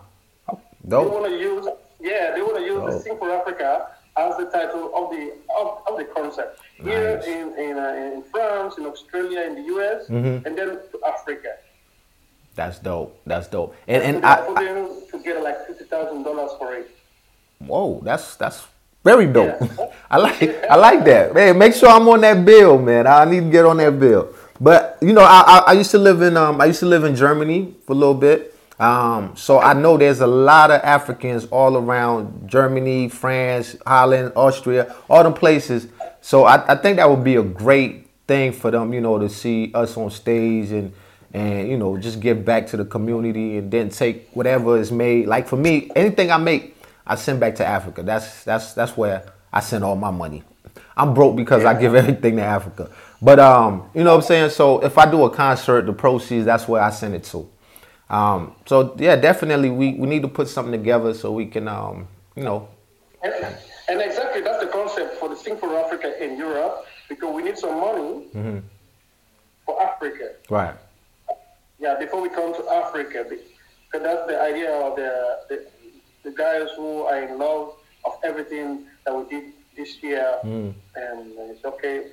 They 0.84 0.96
want 0.96 1.26
to 1.26 1.32
use 1.38 1.66
yeah, 2.00 2.32
they 2.34 2.42
want 2.42 2.56
to 2.56 2.62
use 2.64 2.80
Oh. 2.82 2.90
the 2.90 2.98
Sing 3.00 3.16
for 3.18 3.30
Africa 3.30 3.88
as 4.16 4.36
the 4.36 4.44
title 4.46 4.90
of 4.94 5.10
the 5.10 5.32
of, 5.58 5.78
of 5.88 5.96
the 5.98 6.04
concert 6.04 6.56
here 6.76 7.20
in 7.26 7.56
in, 7.58 7.78
uh, 7.78 8.12
in 8.16 8.22
France, 8.30 8.76
in 8.78 8.84
Australia, 8.86 9.42
in 9.42 9.54
the 9.54 9.64
US, 9.76 10.08
Mm-hmm. 10.08 10.46
and 10.46 10.58
then 10.58 10.68
to 10.92 10.96
Africa. 11.06 11.56
That's 12.54 12.78
dope. 12.80 13.16
That's 13.24 13.48
dope. 13.48 13.74
And 13.88 14.02
and 14.02 14.26
I, 14.26 14.36
putting 14.44 15.08
together 15.10 15.40
like 15.40 15.66
fifty 15.66 15.84
thousand 15.84 16.24
dollars 16.24 16.50
for 16.58 16.74
it. 16.74 16.90
whoa, 17.60 18.00
that's 18.04 18.36
that's 18.36 18.66
very 19.04 19.26
dope. 19.26 19.56
Yeah. 19.60 19.86
I 20.10 20.18
like 20.18 20.42
I 20.68 20.76
like 20.76 21.04
that. 21.06 21.32
Man, 21.32 21.56
make 21.56 21.72
sure 21.74 21.88
I'm 21.88 22.06
on 22.08 22.20
that 22.20 22.44
bill, 22.44 22.76
man. 22.78 23.06
I 23.06 23.24
need 23.24 23.44
to 23.48 23.50
get 23.50 23.64
on 23.64 23.78
that 23.78 23.98
bill. 23.98 24.34
But 24.62 24.96
you 25.02 25.12
know, 25.12 25.22
I, 25.22 25.64
I, 25.66 25.72
used 25.72 25.90
to 25.90 25.98
live 25.98 26.22
in 26.22 26.36
um 26.36 26.60
I 26.60 26.66
used 26.66 26.78
to 26.80 26.86
live 26.86 27.02
in 27.02 27.16
Germany 27.16 27.74
for 27.84 27.94
a 27.94 27.96
little 27.96 28.14
bit. 28.14 28.54
Um, 28.78 29.34
so 29.36 29.58
I 29.58 29.72
know 29.72 29.96
there's 29.96 30.20
a 30.20 30.26
lot 30.26 30.70
of 30.70 30.80
Africans 30.82 31.46
all 31.46 31.76
around 31.76 32.48
Germany, 32.48 33.08
France, 33.08 33.76
Holland, 33.84 34.32
Austria, 34.36 34.94
all 35.10 35.24
them 35.24 35.34
places. 35.34 35.88
So 36.20 36.44
I, 36.44 36.72
I 36.72 36.76
think 36.76 36.96
that 36.96 37.10
would 37.10 37.24
be 37.24 37.34
a 37.34 37.42
great 37.42 38.08
thing 38.28 38.52
for 38.52 38.70
them, 38.70 38.92
you 38.92 39.00
know, 39.00 39.18
to 39.18 39.28
see 39.28 39.72
us 39.74 39.96
on 39.96 40.10
stage 40.12 40.70
and 40.70 40.92
and 41.34 41.68
you 41.68 41.76
know 41.76 41.98
just 41.98 42.20
give 42.20 42.44
back 42.44 42.68
to 42.68 42.76
the 42.76 42.84
community 42.84 43.56
and 43.56 43.68
then 43.68 43.88
take 43.88 44.30
whatever 44.30 44.78
is 44.78 44.92
made. 44.92 45.26
Like 45.26 45.48
for 45.48 45.56
me, 45.56 45.90
anything 45.96 46.30
I 46.30 46.36
make, 46.36 46.76
I 47.04 47.16
send 47.16 47.40
back 47.40 47.56
to 47.56 47.66
Africa. 47.66 48.04
That's 48.04 48.44
that's 48.44 48.74
that's 48.74 48.96
where 48.96 49.24
I 49.52 49.58
send 49.58 49.82
all 49.82 49.96
my 49.96 50.12
money. 50.12 50.44
I'm 50.96 51.14
broke 51.14 51.36
because 51.36 51.64
I 51.64 51.78
give 51.78 51.94
everything 51.94 52.36
to 52.36 52.42
Africa. 52.42 52.90
But 53.20 53.38
um, 53.38 53.88
you 53.94 54.02
know 54.04 54.10
what 54.10 54.16
I'm 54.16 54.22
saying? 54.22 54.50
So 54.50 54.80
if 54.84 54.98
I 54.98 55.10
do 55.10 55.24
a 55.24 55.30
concert, 55.30 55.86
the 55.86 55.92
proceeds, 55.92 56.44
that's 56.44 56.66
where 56.68 56.82
I 56.82 56.90
send 56.90 57.14
it 57.14 57.24
to. 57.24 57.48
Um, 58.10 58.54
so 58.66 58.94
yeah, 58.98 59.16
definitely 59.16 59.70
we, 59.70 59.94
we 59.94 60.06
need 60.06 60.22
to 60.22 60.28
put 60.28 60.48
something 60.48 60.72
together 60.72 61.14
so 61.14 61.32
we 61.32 61.46
can 61.46 61.66
um, 61.68 62.08
you 62.36 62.44
know, 62.44 62.68
And, 63.22 63.32
and 63.88 64.00
exactly 64.02 64.42
that's 64.42 64.62
the 64.62 64.70
concept 64.70 65.18
for 65.18 65.28
the 65.28 65.36
Sing 65.36 65.56
for 65.56 65.74
Africa 65.78 66.22
in 66.22 66.36
Europe 66.36 66.84
because 67.08 67.34
we 67.34 67.42
need 67.42 67.56
some 67.58 67.80
money 67.80 68.26
Mm-hmm. 68.34 68.58
for 69.64 69.82
Africa. 69.82 70.32
right. 70.50 70.74
Yeah, 71.78 71.96
before 71.98 72.20
we 72.22 72.28
come 72.28 72.54
to 72.54 72.68
Africa, 72.70 73.24
because 73.28 74.02
that's 74.06 74.26
the 74.28 74.40
idea 74.40 74.70
of 74.72 74.94
the, 74.96 75.38
the 75.48 75.66
the 76.22 76.30
guys 76.30 76.68
who 76.76 77.02
are 77.02 77.20
in 77.22 77.38
love 77.38 77.74
of 78.04 78.12
everything 78.22 78.86
that 79.04 79.12
we 79.16 79.24
did 79.28 79.52
this 79.76 80.02
year, 80.02 80.38
Mm. 80.44 80.74
and 80.96 81.32
it's 81.50 81.64
okay. 81.64 82.06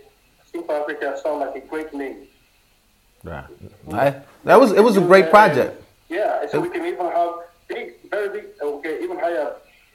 For 0.51 0.71
Africa 0.81 1.15
sound 1.23 1.41
like 1.41 1.55
a 1.55 1.59
great 1.67 1.93
name. 1.93 2.27
Right. 3.23 3.45
Right. 3.85 4.15
That 4.45 4.59
was 4.59 4.71
it 4.71 4.81
was 4.83 4.97
a 4.97 5.01
great 5.01 5.29
project. 5.29 5.79
Yeah, 6.09 6.47
so 6.49 6.59
we 6.59 6.69
can 6.69 6.85
even 6.85 7.05
have 7.05 7.31
big, 7.67 7.93
very 8.09 8.29
big. 8.29 8.45
Okay, 8.61 9.03
even 9.03 9.19
higher 9.19 9.53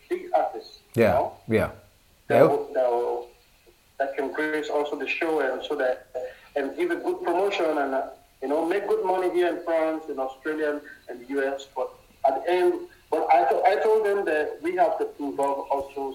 big 0.09 0.31
artists. 0.37 0.79
you 0.95 1.03
Yeah. 1.03 1.13
know, 1.15 1.33
Yeah. 1.49 1.71
That, 2.29 2.49
will, 2.49 2.71
that, 2.73 2.89
will, 2.89 3.29
that 3.99 4.17
can 4.17 4.33
grace 4.33 4.71
also 4.71 4.95
the 4.97 5.09
show, 5.09 5.41
and 5.41 5.63
so 5.65 5.75
that 5.75 6.07
and 6.57 6.77
give 6.77 6.91
a 6.93 6.97
good 6.97 7.23
promotion, 7.25 7.67
and 7.83 7.93
uh, 7.95 8.11
you 8.41 8.49
know 8.49 8.65
make 8.65 8.87
good 8.87 9.05
money 9.05 9.31
here 9.31 9.49
in 9.49 9.63
France, 9.65 10.05
in 10.09 10.19
Australia, 10.21 10.81
and 11.09 11.15
the 11.21 11.27
US. 11.41 11.67
But 11.75 11.89
at 12.29 12.45
the 12.45 12.51
end, 12.51 12.75
but 13.11 13.27
I, 13.35 13.41
I 13.73 13.75
told 13.83 14.07
them 14.07 14.25
that 14.27 14.59
we 14.63 14.77
have 14.77 14.99
to 14.99 15.09
involve 15.19 15.67
also. 15.71 16.14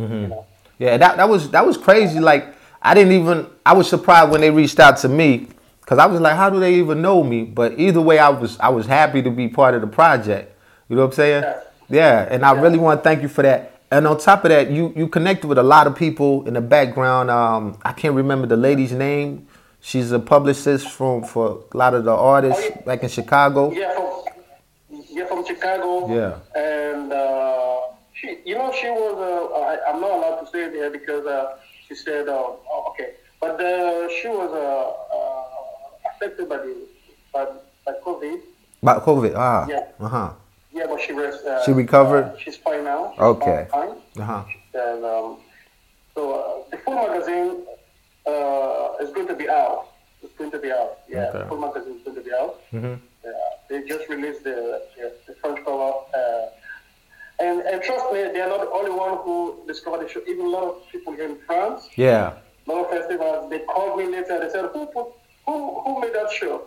Mm-hmm. 0.00 0.14
You 0.14 0.28
know? 0.28 0.46
Yeah, 0.78 0.96
that 0.96 1.16
that 1.16 1.28
was 1.28 1.50
that 1.50 1.66
was 1.66 1.76
crazy. 1.76 2.20
Like 2.20 2.54
I 2.82 2.94
didn't 2.94 3.12
even 3.12 3.46
I 3.64 3.74
was 3.74 3.88
surprised 3.88 4.30
when 4.30 4.40
they 4.40 4.50
reached 4.50 4.80
out 4.80 4.96
to 4.98 5.08
me 5.08 5.48
because 5.80 5.98
I 5.98 6.06
was 6.06 6.20
like, 6.20 6.36
how 6.36 6.48
do 6.50 6.58
they 6.60 6.74
even 6.76 7.02
know 7.02 7.22
me? 7.22 7.44
But 7.44 7.78
either 7.78 8.00
way, 8.00 8.18
I 8.18 8.28
was 8.30 8.58
I 8.60 8.68
was 8.70 8.86
happy 8.86 9.22
to 9.22 9.30
be 9.30 9.48
part 9.48 9.74
of 9.74 9.80
the 9.82 9.86
project. 9.86 10.56
You 10.88 10.96
know 10.96 11.02
what 11.02 11.08
I'm 11.12 11.14
saying? 11.16 11.42
Yeah. 11.42 11.60
Yeah, 11.92 12.28
and 12.30 12.44
I 12.46 12.52
really 12.52 12.78
want 12.78 13.00
to 13.00 13.02
thank 13.04 13.20
you 13.20 13.28
for 13.28 13.42
that. 13.42 13.80
And 13.90 14.06
on 14.06 14.16
top 14.18 14.44
of 14.44 14.50
that, 14.50 14.70
you 14.70 14.92
you 14.96 15.08
connected 15.08 15.48
with 15.48 15.58
a 15.58 15.62
lot 15.64 15.88
of 15.88 15.96
people 15.96 16.46
in 16.46 16.54
the 16.54 16.60
background. 16.60 17.30
Um, 17.30 17.78
I 17.82 17.92
can't 17.92 18.14
remember 18.14 18.46
the 18.46 18.56
lady's 18.56 18.92
name. 18.92 19.48
She's 19.80 20.12
a 20.12 20.20
publicist 20.20 20.88
from 20.88 21.24
for 21.24 21.64
a 21.72 21.76
lot 21.76 21.94
of 21.94 22.04
the 22.04 22.12
artists 22.14 22.62
Oh, 22.64 22.72
yeah. 22.76 22.82
back 22.82 23.02
in 23.02 23.08
Chicago. 23.08 23.72
Yeah, 23.72 23.92
from 23.96 25.02
yeah 25.10 25.26
from 25.26 25.44
Chicago. 25.44 26.14
Yeah. 26.14 26.38
And 26.54 27.12
uh, 27.12 27.80
she, 28.20 28.38
you 28.44 28.54
know, 28.56 28.72
she 28.72 28.88
was. 28.90 29.16
Uh, 29.16 29.58
I, 29.60 29.90
I'm 29.92 30.00
not 30.00 30.10
allowed 30.10 30.40
to 30.44 30.50
say 30.50 30.64
it 30.64 30.72
here 30.72 30.90
because 30.90 31.26
uh, 31.26 31.56
she 31.88 31.94
said, 31.94 32.28
uh, 32.28 32.32
oh, 32.34 32.88
okay, 32.90 33.14
but 33.40 33.60
uh, 33.60 34.08
she 34.20 34.28
was 34.28 34.50
uh, 34.50 35.16
uh, 35.16 36.10
affected 36.14 36.48
by 36.48 36.58
the 36.58 36.76
by, 37.32 37.46
by 37.86 37.92
COVID. 38.04 38.40
About 38.82 39.04
COVID. 39.04 39.34
Ah. 39.36 39.66
Yeah. 39.68 39.86
Uh 40.00 40.08
huh. 40.08 40.30
Yeah, 40.72 40.86
but 40.88 41.00
she. 41.00 41.12
Uh, 41.12 41.64
She 41.64 41.72
recovered? 41.72 42.36
She's 42.38 42.56
fine 42.56 42.84
now. 42.84 43.12
She's 43.14 43.20
Okay. 43.22 43.66
Fine. 43.70 43.96
Uh 44.18 44.22
huh. 44.24 44.44
And 44.74 45.04
um, 45.04 45.38
so 46.14 46.20
uh, 46.34 46.70
the 46.70 46.76
full 46.78 46.94
magazine 46.94 47.62
uh, 48.26 49.02
is 49.02 49.10
going 49.12 49.26
to 49.28 49.34
be 49.34 49.48
out. 49.48 49.86
It's 50.22 50.36
going 50.38 50.50
to 50.52 50.58
be 50.58 50.70
out. 50.70 50.98
Yeah, 51.08 51.28
Okay. 51.28 51.38
the 51.38 51.44
full 51.46 51.58
magazine 51.58 51.96
is 51.96 52.02
going 52.04 52.16
to 52.16 52.22
be 52.22 52.32
out. 52.32 52.60
Mhm. 52.72 52.98
Yeah, 53.24 53.30
they 53.68 53.82
just 53.88 54.08
released 54.08 54.44
the, 54.44 54.82
the, 54.96 55.12
the 55.26 55.34
front 55.40 55.64
cover. 55.64 55.92
And, 57.40 57.62
and 57.62 57.82
trust 57.82 58.04
me, 58.12 58.18
they 58.22 58.40
are 58.40 58.48
not 58.48 58.60
the 58.60 58.70
only 58.70 58.90
one 58.90 59.18
who 59.24 59.60
discovered 59.66 60.04
the 60.04 60.08
show. 60.08 60.20
Even 60.28 60.46
a 60.46 60.48
lot 60.48 60.64
of 60.64 60.88
people 60.92 61.14
here 61.14 61.24
in 61.26 61.38
France, 61.46 61.88
Yeah. 61.96 62.34
a 62.66 62.70
lot 62.70 62.84
of 62.84 62.90
festivals, 62.90 63.50
they 63.50 63.60
called 63.60 63.98
me 63.98 64.06
later. 64.06 64.38
They 64.40 64.50
said, 64.50 64.66
"Who 64.72 64.86
put, 64.86 65.06
who, 65.46 65.80
who 65.80 66.00
made 66.00 66.12
that 66.14 66.30
show?" 66.30 66.62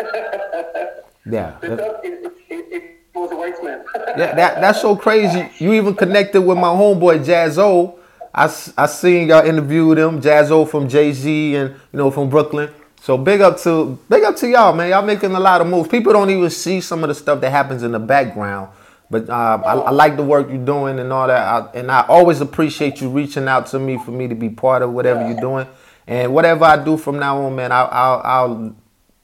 Yeah. 1.30 1.56
they 1.60 1.68
thought 1.68 2.04
it, 2.04 2.32
it, 2.48 2.66
it, 2.72 2.84
was 3.14 3.32
a 3.32 3.36
white 3.36 3.62
man. 3.62 3.84
Yeah, 4.16 4.34
that 4.34 4.60
that's 4.60 4.80
so 4.80 4.96
crazy. 4.96 5.50
You 5.58 5.72
even 5.74 5.94
connected 5.94 6.40
with 6.40 6.56
my 6.56 6.68
homeboy 6.68 7.24
Jaz-O. 7.24 7.98
I, 8.34 8.44
I 8.76 8.86
seen 8.86 9.28
y'all 9.28 9.44
interviewed 9.44 9.98
him, 9.98 10.20
Jaz-O 10.22 10.64
from 10.64 10.88
Jay 10.88 11.12
Z 11.12 11.56
and 11.56 11.70
you 11.92 11.98
know 11.98 12.10
from 12.10 12.30
Brooklyn. 12.30 12.70
So 13.00 13.18
big 13.18 13.40
up 13.40 13.58
to 13.62 13.98
big 14.08 14.22
up 14.24 14.36
to 14.36 14.48
y'all, 14.48 14.72
man. 14.72 14.90
Y'all 14.90 15.02
making 15.04 15.32
a 15.32 15.40
lot 15.40 15.60
of 15.60 15.66
moves. 15.66 15.88
People 15.88 16.12
don't 16.12 16.30
even 16.30 16.48
see 16.50 16.80
some 16.80 17.02
of 17.02 17.08
the 17.08 17.14
stuff 17.14 17.40
that 17.40 17.50
happens 17.50 17.82
in 17.82 17.92
the 17.92 17.98
background. 17.98 18.70
But 19.10 19.30
um, 19.30 19.64
I, 19.64 19.72
I 19.72 19.90
like 19.90 20.16
the 20.16 20.22
work 20.22 20.48
you're 20.48 20.64
doing 20.64 20.98
and 20.98 21.12
all 21.12 21.26
that. 21.26 21.40
I, 21.40 21.78
and 21.78 21.90
I 21.90 22.04
always 22.08 22.40
appreciate 22.40 23.00
you 23.00 23.08
reaching 23.08 23.48
out 23.48 23.66
to 23.68 23.78
me 23.78 23.98
for 23.98 24.10
me 24.10 24.28
to 24.28 24.34
be 24.34 24.50
part 24.50 24.82
of 24.82 24.92
whatever 24.92 25.26
you're 25.26 25.40
doing. 25.40 25.66
And 26.06 26.34
whatever 26.34 26.64
I 26.64 26.82
do 26.82 26.96
from 26.96 27.18
now 27.18 27.42
on, 27.42 27.56
man, 27.56 27.72
I'll, 27.72 27.88
I'll, 27.92 28.20
I'll 28.24 28.76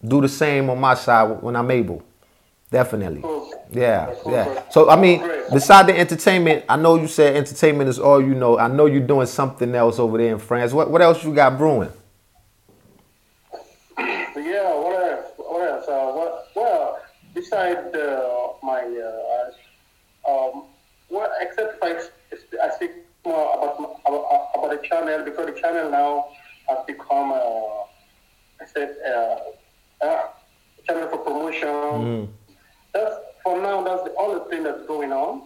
do 0.07 0.21
the 0.21 0.29
same 0.29 0.71
on 0.71 0.79
my 0.81 0.95
side 0.95 1.43
when 1.43 1.57
I'm 1.57 1.71
able. 1.71 2.03
Definitely. 2.71 3.23
Yeah, 3.71 4.15
yeah. 4.27 4.63
So 4.71 4.91
I 4.91 4.97
mean, 4.97 5.23
beside 5.53 5.87
the 5.87 5.97
entertainment, 5.97 6.65
I 6.69 6.77
know 6.77 6.97
you 6.97 7.07
said 7.07 7.37
entertainment 7.37 7.89
is 7.89 7.99
all 8.01 8.21
you 8.21 8.35
know. 8.35 8.59
I 8.59 8.69
know 8.69 8.87
you're 8.87 9.07
doing 9.07 9.27
something 9.27 9.75
else 9.75 9.99
over 10.01 10.19
there 10.19 10.33
in 10.33 10.39
France. 10.41 10.73
What 10.73 10.91
what 10.91 11.01
else 11.01 11.23
you 11.25 11.33
got 11.35 11.57
brewing? 11.57 11.91
Yeah, 14.37 14.75
what 14.75 15.03
else? 15.11 15.33
What 15.37 15.69
else? 15.71 15.89
Uh, 15.89 16.13
what, 16.13 16.49
well, 16.57 17.01
beside 17.33 17.95
uh, 17.95 18.53
my, 18.63 18.83
uh, 18.83 19.34
um, 20.29 20.65
well, 21.11 21.31
except 21.41 21.77
if 21.77 21.83
I, 21.83 22.67
I 22.67 22.71
speak 22.77 22.91
more 23.25 23.55
about, 23.57 24.01
about, 24.07 24.49
about 24.55 24.71
the 24.71 24.87
channel, 24.89 25.25
because 25.25 25.47
the 25.47 25.61
channel 25.61 25.91
now 25.91 26.27
has 26.69 26.79
become, 26.87 27.33
uh, 27.33 27.83
I 28.61 28.67
said, 28.73 28.97
uh, 29.07 30.05
uh, 30.05 30.29
a 30.79 30.83
channel 30.87 31.09
for 31.09 31.19
promotion. 31.19 32.29
That's, 32.93 33.15
for 33.43 33.61
now, 33.61 33.83
that's 33.83 34.05
the 34.05 34.15
only 34.19 34.49
thing 34.51 34.63
that's 34.63 34.87
going 34.87 35.13
on. 35.13 35.43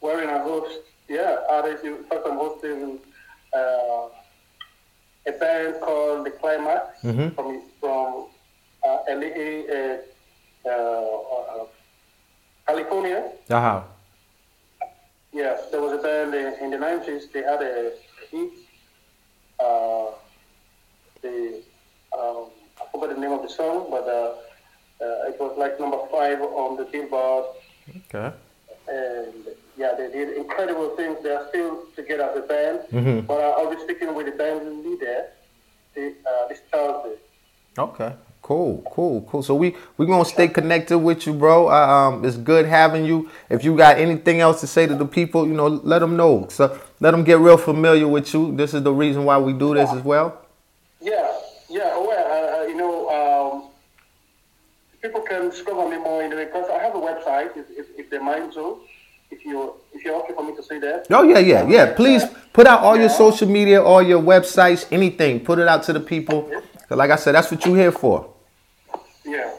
Wherein 0.00 0.28
a 0.30 0.42
host, 0.42 0.80
yeah, 1.08 1.36
artists, 1.48 1.84
in 1.84 2.02
fact, 2.04 2.22
I'm 2.26 2.36
hosting, 2.36 2.98
uh, 3.54 4.08
a 5.26 5.32
band 5.38 5.76
called 5.80 6.26
The 6.26 6.30
Climax 6.32 7.00
Mhm. 7.04 7.34
from 7.36 7.62
from 7.80 8.26
uh, 8.84 8.98
LA, 9.08 9.62
uh, 9.70 9.98
uh, 10.66 10.70
uh, 10.70 11.64
California. 12.66 13.30
Uh-huh. 13.50 13.82
Yeah, 15.32 15.56
there 15.70 15.80
was 15.80 15.92
a 15.98 16.02
band 16.02 16.34
in, 16.34 16.54
in 16.64 16.70
the 16.70 16.78
nineties. 16.78 17.28
They 17.32 17.42
had 17.42 17.62
a 17.62 17.92
hit. 18.30 18.50
Uh, 19.58 20.06
the 21.22 21.62
um, 22.18 22.46
I 22.80 22.84
forgot 22.90 23.14
the 23.14 23.20
name 23.20 23.32
of 23.32 23.42
the 23.42 23.48
song, 23.48 23.86
but 23.90 24.04
uh, 24.08 24.34
uh, 25.04 25.28
it 25.30 25.36
was 25.40 25.56
like 25.56 25.78
number 25.80 25.98
five 26.10 26.40
on 26.40 26.76
the 26.76 26.84
Billboard. 26.84 27.44
Okay. 28.06 28.30
and 28.88 29.34
yeah, 29.76 29.92
they 29.96 30.10
did 30.10 30.36
incredible 30.36 30.94
things. 30.96 31.16
They 31.22 31.30
are 31.30 31.48
still 31.48 31.84
together 31.96 32.24
as 32.24 32.36
a 32.38 32.40
band, 32.42 32.80
Mhm. 32.92 33.26
but 33.26 33.40
I'll 33.40 33.70
be 33.74 33.80
speaking 33.82 34.14
with 34.14 34.26
the 34.26 34.32
band 34.32 34.84
leader 34.84 35.26
the, 35.94 36.14
uh, 36.30 36.48
this 36.48 36.60
Thursday. 36.70 37.16
Okay. 37.78 38.12
Cool, 38.42 38.82
cool, 38.90 39.22
cool. 39.22 39.42
So 39.44 39.54
we 39.54 39.76
we 39.96 40.04
gonna 40.04 40.24
stay 40.24 40.48
connected 40.48 40.98
with 40.98 41.26
you, 41.26 41.32
bro. 41.32 41.70
Um, 41.70 42.24
it's 42.24 42.36
good 42.36 42.66
having 42.66 43.04
you. 43.04 43.30
If 43.48 43.62
you 43.62 43.76
got 43.76 43.98
anything 43.98 44.40
else 44.40 44.60
to 44.62 44.66
say 44.66 44.84
to 44.84 44.96
the 44.96 45.06
people, 45.06 45.46
you 45.46 45.54
know, 45.54 45.68
let 45.68 46.00
them 46.00 46.16
know. 46.16 46.48
So 46.50 46.76
let 46.98 47.12
them 47.12 47.22
get 47.22 47.38
real 47.38 47.56
familiar 47.56 48.08
with 48.08 48.34
you. 48.34 48.54
This 48.56 48.74
is 48.74 48.82
the 48.82 48.92
reason 48.92 49.24
why 49.24 49.38
we 49.38 49.52
do 49.52 49.74
this 49.74 49.88
as 49.90 50.02
well. 50.02 50.44
Yeah, 51.00 51.32
yeah. 51.70 51.96
Well, 51.96 52.10
uh, 52.10 52.62
uh, 52.62 52.66
you 52.66 52.74
know, 52.76 53.08
um, 53.10 53.70
people 55.00 55.20
can 55.20 55.48
discover 55.48 55.88
me 55.88 55.98
more 55.98 56.24
in 56.24 56.30
the 56.30 56.36
because 56.36 56.68
I 56.68 56.82
have 56.82 56.96
a 56.96 57.00
website 57.00 57.56
if, 57.56 57.70
if, 57.70 57.86
if 57.96 58.10
they 58.10 58.18
mind 58.18 58.52
to. 58.54 58.80
If 59.30 59.44
you 59.44 59.74
if 59.94 60.04
you're 60.04 60.16
okay 60.24 60.34
for 60.34 60.42
me 60.44 60.56
to 60.56 60.62
say 60.64 60.80
that. 60.80 61.06
Oh 61.10 61.22
yeah, 61.22 61.38
yeah, 61.38 61.64
yeah. 61.68 61.94
Please 61.94 62.24
put 62.52 62.66
out 62.66 62.80
all 62.80 62.96
your 62.96 63.08
social 63.08 63.48
media, 63.48 63.80
all 63.80 64.02
your 64.02 64.20
websites, 64.20 64.84
anything. 64.90 65.38
Put 65.44 65.60
it 65.60 65.68
out 65.68 65.84
to 65.84 65.92
the 65.92 66.00
people. 66.00 66.50
like 66.90 67.10
I 67.10 67.16
said, 67.16 67.36
that's 67.36 67.50
what 67.50 67.64
you're 67.64 67.76
here 67.76 67.92
for. 67.92 68.31
Yeah. 69.24 69.50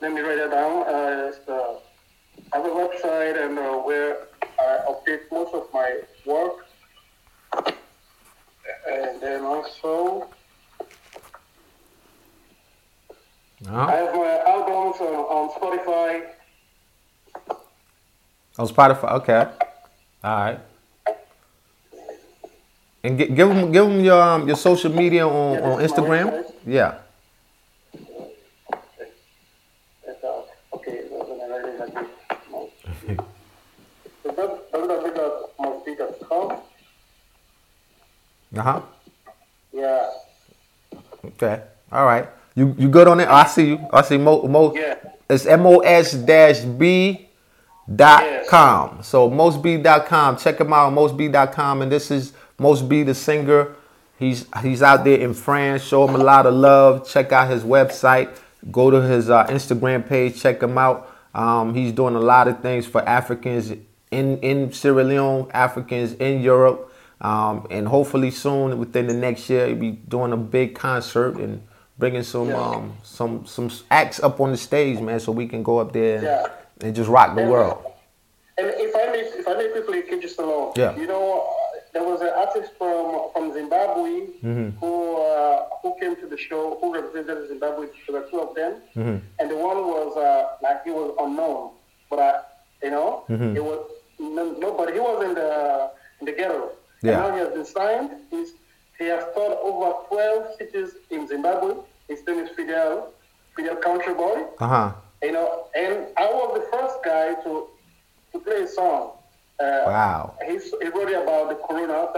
Let 0.00 0.12
me 0.12 0.20
write 0.20 0.36
that 0.38 0.50
down. 0.50 0.82
Uh, 0.82 1.30
it's, 1.32 1.48
uh, 1.48 1.74
I 2.52 2.56
have 2.56 2.66
a 2.66 2.68
website 2.70 3.36
and 3.44 3.58
uh, 3.58 3.78
where 3.78 4.26
I 4.58 4.80
update 4.90 5.20
most 5.30 5.54
of 5.54 5.66
my 5.72 6.00
work. 6.26 6.66
And 8.90 9.20
then 9.20 9.42
also, 9.44 10.28
I 13.64 13.68
Uh-huh. 13.68 13.86
have 13.86 14.14
my 14.14 14.38
albums 14.44 14.96
on, 15.00 15.14
on 15.14 15.48
Spotify. 15.54 16.10
On 18.58 18.66
Spotify. 18.66 19.12
Okay. 19.22 19.46
All 20.24 20.36
right. 20.36 20.58
And 23.04 23.18
gi- 23.18 23.28
give 23.28 23.48
them 23.48 23.70
give 23.72 23.86
them 23.86 24.00
your 24.00 24.20
um, 24.22 24.46
your 24.46 24.56
social 24.56 24.90
media 24.92 25.26
on, 25.26 25.54
Yeah, 25.54 25.62
on 25.62 25.78
this 25.78 25.90
is 25.92 25.98
my 25.98 26.04
Instagram. 26.04 26.44
Yeah. 26.66 26.94
It's, 30.06 30.22
uh, 30.24 30.42
okay, 30.74 31.06
so 31.08 31.14
then 31.26 31.38
I 31.42 31.42
write 31.50 31.66
it 31.66 31.78
like 31.80 31.94
this. 31.94 32.10
So 34.22 34.30
that's 34.38 34.56
www.mosby.com. 34.74 36.46
Uh 38.56 38.60
huh. 38.60 38.80
Yeah. 39.72 40.10
Okay. 41.24 41.62
All 41.90 42.04
right. 42.04 42.28
You 42.54 42.74
you 42.78 42.88
good 42.88 43.08
on 43.08 43.20
it? 43.20 43.28
I 43.28 43.46
see 43.46 43.68
you. 43.68 43.88
I 43.92 44.02
see 44.02 44.18
Mo 44.18 44.42
Mo. 44.46 44.74
Yeah. 44.74 44.98
It's 45.28 45.46
M 45.46 45.64
O 45.66 45.78
S 45.80 46.12
dash 46.12 46.60
B 46.60 47.28
dot 47.94 48.46
com. 48.48 49.02
So 49.02 49.30
mostb 49.30 49.82
dot 49.82 50.06
com. 50.06 50.36
Check 50.36 50.60
him 50.60 50.72
out 50.72 50.92
mostb 50.92 51.32
dot 51.32 51.52
com. 51.52 51.82
And 51.82 51.90
this 51.90 52.10
is 52.10 52.32
Most 52.58 52.88
B 52.88 53.02
the 53.02 53.14
singer. 53.14 53.74
He's 54.18 54.46
he's 54.60 54.82
out 54.82 55.04
there 55.04 55.18
in 55.18 55.34
France. 55.34 55.82
Show 55.82 56.06
him 56.06 56.14
a 56.14 56.22
lot 56.22 56.46
of 56.46 56.54
love. 56.54 57.08
Check 57.08 57.32
out 57.32 57.50
his 57.50 57.64
website. 57.64 58.36
Go 58.70 58.90
to 58.90 59.00
his 59.00 59.30
uh, 59.30 59.46
Instagram 59.46 60.06
page. 60.06 60.40
Check 60.40 60.62
him 60.62 60.78
out. 60.78 61.10
Um, 61.34 61.74
he's 61.74 61.92
doing 61.92 62.14
a 62.14 62.20
lot 62.20 62.46
of 62.46 62.60
things 62.60 62.86
for 62.86 63.00
Africans 63.08 63.72
in 64.10 64.38
in 64.40 64.72
Sierra 64.72 65.02
Leone, 65.02 65.50
Africans 65.52 66.12
in 66.12 66.42
Europe, 66.42 66.91
um, 67.22 67.66
and 67.70 67.88
hopefully 67.88 68.30
soon 68.30 68.78
within 68.78 69.06
the 69.06 69.14
next 69.14 69.48
year 69.48 69.66
he'll 69.68 69.76
be 69.76 69.92
doing 69.92 70.32
a 70.32 70.36
big 70.36 70.74
concert 70.74 71.36
and 71.36 71.62
bringing 71.98 72.22
some 72.22 72.48
Yeah. 72.48 72.60
um, 72.60 72.96
some 73.02 73.46
some 73.46 73.70
acts 73.90 74.20
up 74.22 74.40
on 74.40 74.50
the 74.50 74.56
stage, 74.56 75.00
man, 75.00 75.20
so 75.20 75.32
we 75.32 75.46
can 75.46 75.62
go 75.62 75.78
up 75.78 75.92
there 75.92 76.16
and, 76.16 76.24
Yeah. 76.24 76.46
and 76.80 76.94
just 76.94 77.08
rock 77.08 77.34
the 77.36 77.42
And- 77.42 77.50
world. 77.50 77.78
And 78.58 78.66
if 78.76 78.94
I 78.94 79.06
may, 79.12 79.20
if 79.20 79.48
I 79.48 79.54
may 79.54 79.68
quickly, 79.68 80.02
can 80.02 80.20
just 80.20 80.38
alone. 80.38 80.72
Yeah. 80.76 80.94
You 80.94 81.06
know, 81.06 81.48
there 81.94 82.02
was 82.04 82.20
an 82.20 82.32
artist 82.36 82.72
from 82.76 83.30
from 83.32 83.52
Zimbabwe 83.52 84.26
who 84.80 85.16
uh, 85.16 85.64
who 85.80 85.94
came 86.00 86.16
to 86.16 86.26
the 86.26 86.36
show 86.36 86.76
who 86.80 86.92
represented 86.94 87.48
Zimbabwe. 87.48 87.86
There 88.06 88.20
were 88.20 88.26
two 88.30 88.40
of 88.40 88.54
them, 88.54 88.74
and 89.38 89.50
the 89.50 89.56
one 89.56 89.78
was 89.94 90.16
uh, 90.16 90.48
like 90.62 90.84
he 90.84 90.90
was 90.90 91.14
unknown, 91.18 91.70
but 92.10 92.18
I, 92.18 92.32
you 92.82 92.90
know, 92.90 93.24
it 93.28 93.62
was 93.70 93.80
no, 94.18 94.52
nobody. 94.58 94.92
He 94.94 95.00
was 95.00 95.24
in 95.24 95.34
the 95.34 95.90
in 96.20 96.26
the 96.26 96.32
ghetto. 96.32 96.70
Yeah. 97.02 97.10
And 97.12 97.20
now 97.22 97.34
he 97.34 97.38
has 97.40 97.48
been 97.50 97.64
signed. 97.64 98.10
He's 98.30 98.52
he 98.98 99.06
has 99.06 99.24
toured 99.34 99.58
over 99.62 99.92
twelve 100.08 100.54
cities 100.58 100.90
in 101.10 101.26
Zimbabwe. 101.26 101.74
His 102.08 102.24
name 102.26 102.38
is 102.40 102.50
Fidel 102.50 103.12
Fidel 103.56 103.76
Country 103.76 104.14
Boy. 104.14 104.44
Uh 104.60 104.68
huh. 104.68 104.92
You 105.22 105.32
know, 105.32 105.64
and 105.76 106.06
I 106.16 106.26
was 106.26 106.60
the 106.60 106.66
first 106.76 106.96
guy 107.04 107.34
to 107.44 107.68
to 108.32 108.38
play 108.38 108.62
a 108.62 108.68
song. 108.68 109.12
Uh, 109.60 109.82
Wow. 109.86 110.34
He's, 110.48 110.64
he 110.82 110.88
wrote 110.88 111.12
about 111.22 111.48
the 111.50 111.54
corona. 111.66 112.08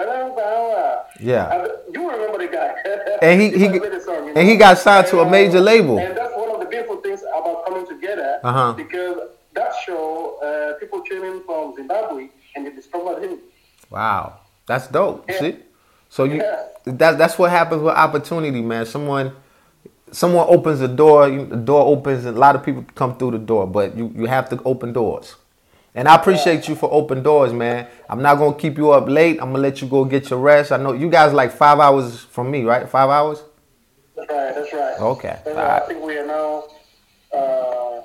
Yeah. 1.21 1.53
And 1.53 1.95
you 1.95 2.11
remember 2.11 2.39
the 2.39 2.49
guy. 2.49 2.75
And 3.23 3.41
he- 3.41 3.51
he- 3.51 3.79
the 3.79 4.01
song, 4.01 4.31
and 4.37 4.49
he 4.49 4.57
got 4.57 4.79
signed 4.79 5.07
to 5.09 5.21
a 5.21 5.31
major 5.31 5.61
label. 5.61 5.99
And 5.99 6.17
that's 6.17 6.35
one 6.37 6.51
of 6.51 6.61
the 6.61 6.67
beautiful 6.67 6.97
things 6.99 7.23
about 7.23 7.65
coming 7.67 7.87
together. 7.87 8.41
Uh-huh. 8.43 8.73
Because 8.75 9.17
that 9.55 9.73
show, 9.87 10.39
uh, 10.43 10.79
people 10.79 11.01
came 11.03 11.23
in 11.25 11.43
from 11.45 11.75
Zimbabwe 11.75 12.29
and 12.55 12.67
they 12.67 12.71
discovered 12.71 13.23
him. 13.23 13.39
Wow, 13.91 14.35
that's 14.67 14.87
dope. 14.89 15.25
Yeah. 15.29 15.41
See, 15.41 15.57
so 16.09 16.25
you 16.25 16.37
Yeah. 16.37 16.63
that 16.87 17.19
that's 17.19 17.39
what 17.39 17.51
happens 17.51 17.83
with 17.83 17.95
opportunity, 17.95 18.61
man. 18.63 18.87
Someone 18.87 19.35
someone 20.13 20.47
opens 20.49 20.79
the 20.81 20.89
door, 20.89 21.29
you, 21.29 21.45
the 21.47 21.57
door 21.57 21.85
opens, 21.87 22.25
and 22.25 22.37
a 22.37 22.41
lot 22.41 22.55
of 22.55 22.63
people 22.63 22.85
come 22.95 23.17
through 23.17 23.33
the 23.33 23.39
door, 23.39 23.67
but 23.67 23.97
you 23.97 24.13
you 24.15 24.27
have 24.27 24.49
to 24.51 24.61
open 24.65 24.93
doors. 24.93 25.37
And 25.97 26.09
I 26.09 26.17
appreciate 26.17 26.67
you 26.69 26.75
for 26.75 26.93
open 26.93 27.23
doors, 27.23 27.53
man. 27.53 27.87
I'm 28.09 28.21
not 28.21 28.37
gonna 28.37 28.57
keep 28.57 28.77
you 28.79 28.91
up 28.91 29.09
late. 29.09 29.39
I'm 29.41 29.51
gonna 29.53 29.59
let 29.63 29.81
you 29.81 29.87
go 29.89 30.05
get 30.05 30.29
your 30.31 30.41
rest. 30.41 30.73
I 30.73 30.77
know 30.77 30.93
you 30.93 31.09
guys 31.09 31.33
like 31.33 31.53
five 31.53 31.79
hours 31.79 32.19
from 32.21 32.51
me, 32.51 32.65
right? 32.65 32.89
Five 32.89 33.11
hours. 33.11 33.43
That's 34.17 34.31
right, 34.31 34.55
that's 34.55 34.73
right. 34.73 35.01
Okay, 35.01 35.39
right. 35.47 35.83
I 35.83 35.87
think 35.87 36.03
we 36.03 36.17
are 36.19 36.27
now, 36.27 36.65
uh, 37.33 38.03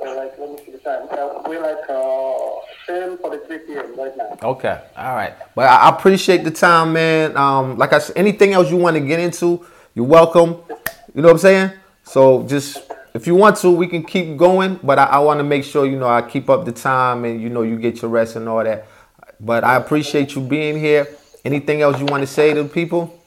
like, 0.00 0.38
let 0.38 0.50
me 0.50 0.58
see 0.64 0.72
the 0.72 0.78
time. 0.78 1.08
Uh, 1.10 1.42
we're 1.46 1.60
like 1.60 1.88
uh, 1.88 2.60
10.43 2.86 3.66
p.m. 3.66 3.96
right 3.96 4.16
now. 4.16 4.38
Okay, 4.42 4.80
all 4.96 5.14
right. 5.16 5.34
But 5.54 5.68
I 5.68 5.88
appreciate 5.88 6.44
the 6.44 6.52
time, 6.52 6.92
man. 6.92 7.36
Um, 7.36 7.76
like 7.76 7.92
I 7.92 7.98
said, 7.98 8.16
anything 8.16 8.52
else 8.52 8.70
you 8.70 8.76
want 8.76 8.94
to 8.96 9.00
get 9.00 9.18
into, 9.18 9.66
you're 9.94 10.04
welcome. 10.04 10.62
You 11.14 11.22
know 11.22 11.28
what 11.28 11.32
I'm 11.32 11.38
saying? 11.38 11.72
So 12.04 12.44
just 12.44 12.78
if 13.12 13.26
you 13.26 13.34
want 13.34 13.56
to, 13.58 13.70
we 13.70 13.88
can 13.88 14.04
keep 14.04 14.36
going. 14.36 14.78
But 14.82 15.00
I, 15.00 15.04
I 15.04 15.18
want 15.18 15.40
to 15.40 15.44
make 15.44 15.64
sure 15.64 15.84
you 15.84 15.98
know 15.98 16.06
I 16.06 16.22
keep 16.22 16.48
up 16.48 16.64
the 16.64 16.72
time 16.72 17.24
and 17.24 17.40
you 17.40 17.48
know 17.48 17.62
you 17.62 17.76
get 17.76 18.02
your 18.02 18.10
rest 18.10 18.36
and 18.36 18.48
all 18.48 18.62
that. 18.62 18.86
But 19.40 19.64
I 19.64 19.76
appreciate 19.76 20.34
you 20.34 20.42
being 20.42 20.78
here. 20.78 21.08
Anything 21.44 21.82
else 21.82 21.98
you 21.98 22.06
want 22.06 22.22
to 22.22 22.26
say 22.26 22.54
to 22.54 22.62
the 22.62 22.68
people? 22.68 23.20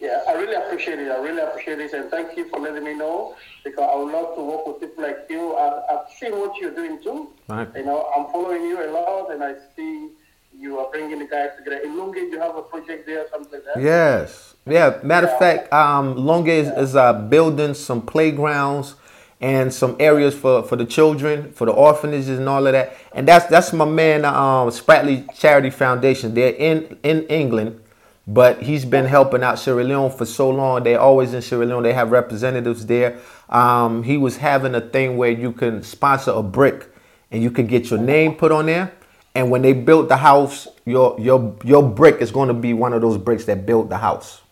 Yeah, 0.00 0.22
I 0.28 0.32
really 0.32 0.54
appreciate 0.54 0.98
it. 1.00 1.10
I 1.10 1.18
really 1.18 1.42
appreciate 1.72 1.94
it, 1.94 2.00
and 2.00 2.10
thank 2.10 2.36
you 2.36 2.48
for 2.48 2.58
letting 2.60 2.84
me 2.84 2.94
know 2.94 3.36
because 3.64 3.88
I 3.90 3.96
would 3.96 4.12
love 4.12 4.34
to 4.36 4.42
work 4.42 4.66
with 4.66 4.80
people 4.80 5.04
like 5.04 5.26
you. 5.28 5.56
I've, 5.56 5.82
I've 5.90 6.12
seen 6.18 6.32
what 6.32 6.56
you're 6.56 6.74
doing 6.74 7.02
too. 7.02 7.30
Right. 7.48 7.68
You 7.76 7.84
know, 7.84 8.10
I'm 8.16 8.26
following 8.32 8.62
you 8.62 8.84
a 8.84 8.90
lot, 8.90 9.32
and 9.32 9.42
I 9.42 9.54
see 9.76 10.10
you 10.56 10.78
are 10.78 10.90
bringing 10.90 11.18
the 11.18 11.26
guys 11.26 11.50
together. 11.56 11.78
In 11.84 11.92
Lungi, 11.92 12.30
you 12.30 12.40
have 12.40 12.56
a 12.56 12.62
project 12.62 13.06
there, 13.06 13.26
something 13.30 13.52
like 13.52 13.64
that. 13.74 13.82
Yes. 13.82 14.54
Yeah. 14.66 14.98
Matter 15.02 15.28
of 15.28 15.38
fact, 15.38 15.72
um, 15.72 16.28
is, 16.48 16.68
is 16.68 16.96
uh, 16.96 17.12
building 17.12 17.74
some 17.74 18.02
playgrounds 18.02 18.94
and 19.40 19.72
some 19.72 19.96
areas 20.00 20.34
for, 20.34 20.64
for 20.64 20.74
the 20.74 20.84
children, 20.84 21.52
for 21.52 21.64
the 21.64 21.70
orphanages 21.70 22.38
and 22.40 22.48
all 22.48 22.66
of 22.66 22.72
that. 22.72 22.96
And 23.12 23.28
that's 23.28 23.46
that's 23.46 23.72
my 23.72 23.84
man, 23.84 24.24
um, 24.24 24.68
Spratley 24.70 25.32
Charity 25.38 25.70
Foundation. 25.70 26.34
They're 26.34 26.54
in 26.54 26.98
in 27.04 27.22
England, 27.28 27.80
but 28.28 28.62
he's 28.62 28.84
been 28.84 29.06
helping 29.06 29.42
out 29.42 29.58
Sierra 29.58 29.82
Leone 29.82 30.10
for 30.10 30.26
so 30.26 30.50
long. 30.50 30.82
They're 30.82 31.00
always 31.00 31.32
in 31.32 31.40
Sierra 31.40 31.64
Leone. 31.64 31.82
They 31.82 31.94
have 31.94 32.10
representatives 32.10 32.84
there. 32.84 33.18
Um, 33.48 34.02
he 34.02 34.18
was 34.18 34.36
having 34.36 34.74
a 34.74 34.82
thing 34.82 35.16
where 35.16 35.30
you 35.30 35.50
can 35.50 35.82
sponsor 35.82 36.32
a 36.32 36.42
brick 36.42 36.92
and 37.30 37.42
you 37.42 37.50
can 37.50 37.66
get 37.66 37.88
your 37.88 37.98
name 37.98 38.34
put 38.34 38.52
on 38.52 38.66
there. 38.66 38.92
And 39.34 39.50
when 39.50 39.62
they 39.62 39.72
built 39.72 40.10
the 40.10 40.18
house, 40.18 40.68
your 40.84 41.18
your 41.18 41.56
your 41.64 41.82
brick 41.82 42.20
is 42.20 42.30
going 42.30 42.48
to 42.48 42.54
be 42.54 42.74
one 42.74 42.92
of 42.92 43.00
those 43.00 43.16
bricks 43.16 43.46
that 43.46 43.64
built 43.64 43.88
the 43.88 43.96
house. 43.96 44.42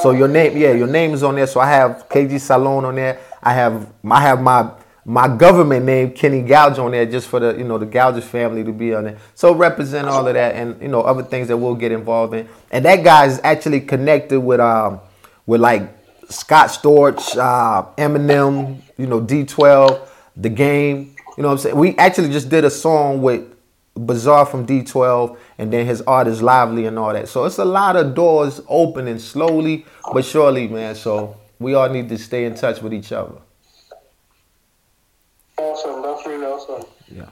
So 0.00 0.12
your 0.12 0.28
name, 0.28 0.56
yeah, 0.56 0.72
your 0.72 0.86
name 0.86 1.14
is 1.14 1.24
on 1.24 1.34
there. 1.34 1.46
So 1.46 1.58
I 1.58 1.70
have 1.70 2.08
KG 2.08 2.38
Salon 2.40 2.84
on 2.84 2.94
there. 2.94 3.18
I 3.42 3.54
have 3.54 3.92
I 4.08 4.20
have 4.20 4.40
my 4.40 4.70
my 5.08 5.26
government 5.26 5.86
name 5.86 6.12
Kenny 6.12 6.42
Gouge 6.42 6.78
on 6.78 6.90
there 6.90 7.06
just 7.06 7.28
for 7.28 7.40
the 7.40 7.56
you 7.56 7.64
know 7.64 7.78
the 7.78 7.86
Gouges 7.86 8.24
family 8.24 8.62
to 8.62 8.72
be 8.72 8.92
on 8.92 9.04
there. 9.04 9.18
So 9.34 9.54
represent 9.54 10.06
all 10.06 10.28
of 10.28 10.34
that 10.34 10.54
and 10.54 10.80
you 10.82 10.88
know 10.88 11.00
other 11.00 11.22
things 11.22 11.48
that 11.48 11.56
we'll 11.56 11.76
get 11.76 11.92
involved 11.92 12.34
in. 12.34 12.46
And 12.70 12.84
that 12.84 13.02
guy 13.02 13.24
is 13.24 13.40
actually 13.42 13.80
connected 13.80 14.38
with 14.38 14.60
um 14.60 15.00
with 15.46 15.62
like 15.62 15.88
Scott 16.28 16.68
Storch, 16.68 17.38
uh, 17.38 17.86
Eminem, 17.96 18.82
you 18.98 19.06
know 19.06 19.22
D12, 19.22 20.06
the 20.36 20.50
game. 20.50 21.16
You 21.38 21.42
know 21.42 21.48
what 21.48 21.52
I'm 21.52 21.58
saying? 21.58 21.76
We 21.76 21.96
actually 21.96 22.30
just 22.30 22.50
did 22.50 22.66
a 22.66 22.70
song 22.70 23.22
with 23.22 23.50
Bizarre 23.94 24.44
from 24.44 24.66
D12 24.66 25.38
and 25.56 25.72
then 25.72 25.86
his 25.86 26.02
artist 26.02 26.42
Lively 26.42 26.84
and 26.84 26.98
all 26.98 27.14
that. 27.14 27.28
So 27.28 27.46
it's 27.46 27.58
a 27.58 27.64
lot 27.64 27.96
of 27.96 28.14
doors 28.14 28.60
opening 28.68 29.18
slowly 29.18 29.86
but 30.12 30.26
surely, 30.26 30.68
man. 30.68 30.94
So 30.94 31.38
we 31.58 31.72
all 31.72 31.88
need 31.88 32.10
to 32.10 32.18
stay 32.18 32.44
in 32.44 32.54
touch 32.54 32.82
with 32.82 32.92
each 32.92 33.10
other. 33.10 33.36
Awesome. 35.58 36.02
That's 36.02 36.24
really 36.24 36.46
awesome. 36.46 36.88
Yeah. 37.08 37.28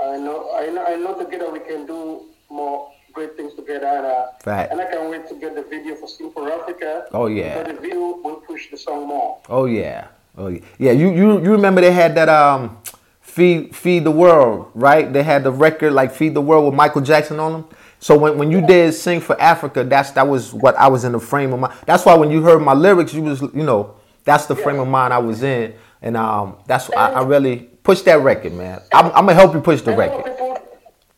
I 0.00 0.07
know, 0.18 0.54
I 0.54 0.66
know, 0.66 0.84
I 0.84 0.96
know. 0.96 1.18
Together 1.18 1.50
we 1.50 1.60
can 1.60 1.86
do 1.86 2.26
more 2.50 2.92
great 3.12 3.36
things 3.36 3.54
together, 3.54 3.86
and 3.86 4.06
uh, 4.06 4.68
and 4.70 4.80
I 4.80 4.90
can't 4.90 5.10
wait 5.10 5.28
to 5.28 5.34
get 5.34 5.54
the 5.54 5.62
video 5.62 5.94
for 5.96 6.08
Sing 6.08 6.30
for 6.30 6.50
Africa. 6.50 7.06
Oh, 7.12 7.26
yeah. 7.26 7.58
because 7.58 7.76
the 7.76 7.80
video 7.80 8.16
will 8.22 8.36
push 8.46 8.70
the 8.70 8.76
song 8.76 9.08
more. 9.08 9.38
Oh 9.48 9.64
yeah. 9.66 10.08
Oh 10.36 10.48
yeah. 10.48 10.60
Yeah, 10.78 10.92
you 10.92 11.10
you 11.10 11.42
you 11.42 11.50
remember 11.52 11.80
they 11.80 11.92
had 11.92 12.14
that 12.14 12.28
um 12.28 12.78
Feed 13.20 13.74
Feed 13.74 14.04
the 14.04 14.10
World, 14.10 14.70
right? 14.74 15.12
They 15.12 15.22
had 15.22 15.44
the 15.44 15.52
record 15.52 15.92
like 15.92 16.12
Feed 16.12 16.34
the 16.34 16.40
World 16.40 16.66
with 16.66 16.74
Michael 16.74 17.02
Jackson 17.02 17.38
on 17.40 17.52
them. 17.52 17.64
So 18.00 18.16
when, 18.16 18.38
when 18.38 18.50
you 18.50 18.64
did 18.64 18.94
Sing 18.94 19.20
for 19.20 19.40
Africa, 19.40 19.82
that's 19.82 20.12
that 20.12 20.28
was 20.28 20.54
what 20.54 20.76
I 20.76 20.88
was 20.88 21.04
in 21.04 21.12
the 21.12 21.20
frame 21.20 21.52
of 21.52 21.60
mind. 21.60 21.74
That's 21.86 22.04
why 22.04 22.14
when 22.14 22.30
you 22.30 22.42
heard 22.42 22.60
my 22.60 22.74
lyrics, 22.74 23.12
you 23.12 23.22
was 23.22 23.42
you 23.42 23.64
know, 23.64 23.96
that's 24.24 24.46
the 24.46 24.54
frame 24.54 24.78
of 24.78 24.88
mind 24.88 25.12
I 25.12 25.18
was 25.18 25.42
in. 25.42 25.74
And 26.00 26.16
um 26.16 26.56
that's 26.66 26.90
I, 26.90 27.10
I 27.10 27.22
really 27.22 27.70
push 27.88 28.02
that 28.02 28.20
record, 28.20 28.52
man. 28.52 28.82
I'm, 28.92 29.06
I'm 29.06 29.24
gonna 29.26 29.34
help 29.34 29.54
you 29.54 29.60
push 29.62 29.80
the 29.80 29.92
I 29.92 29.96
record. 29.96 30.30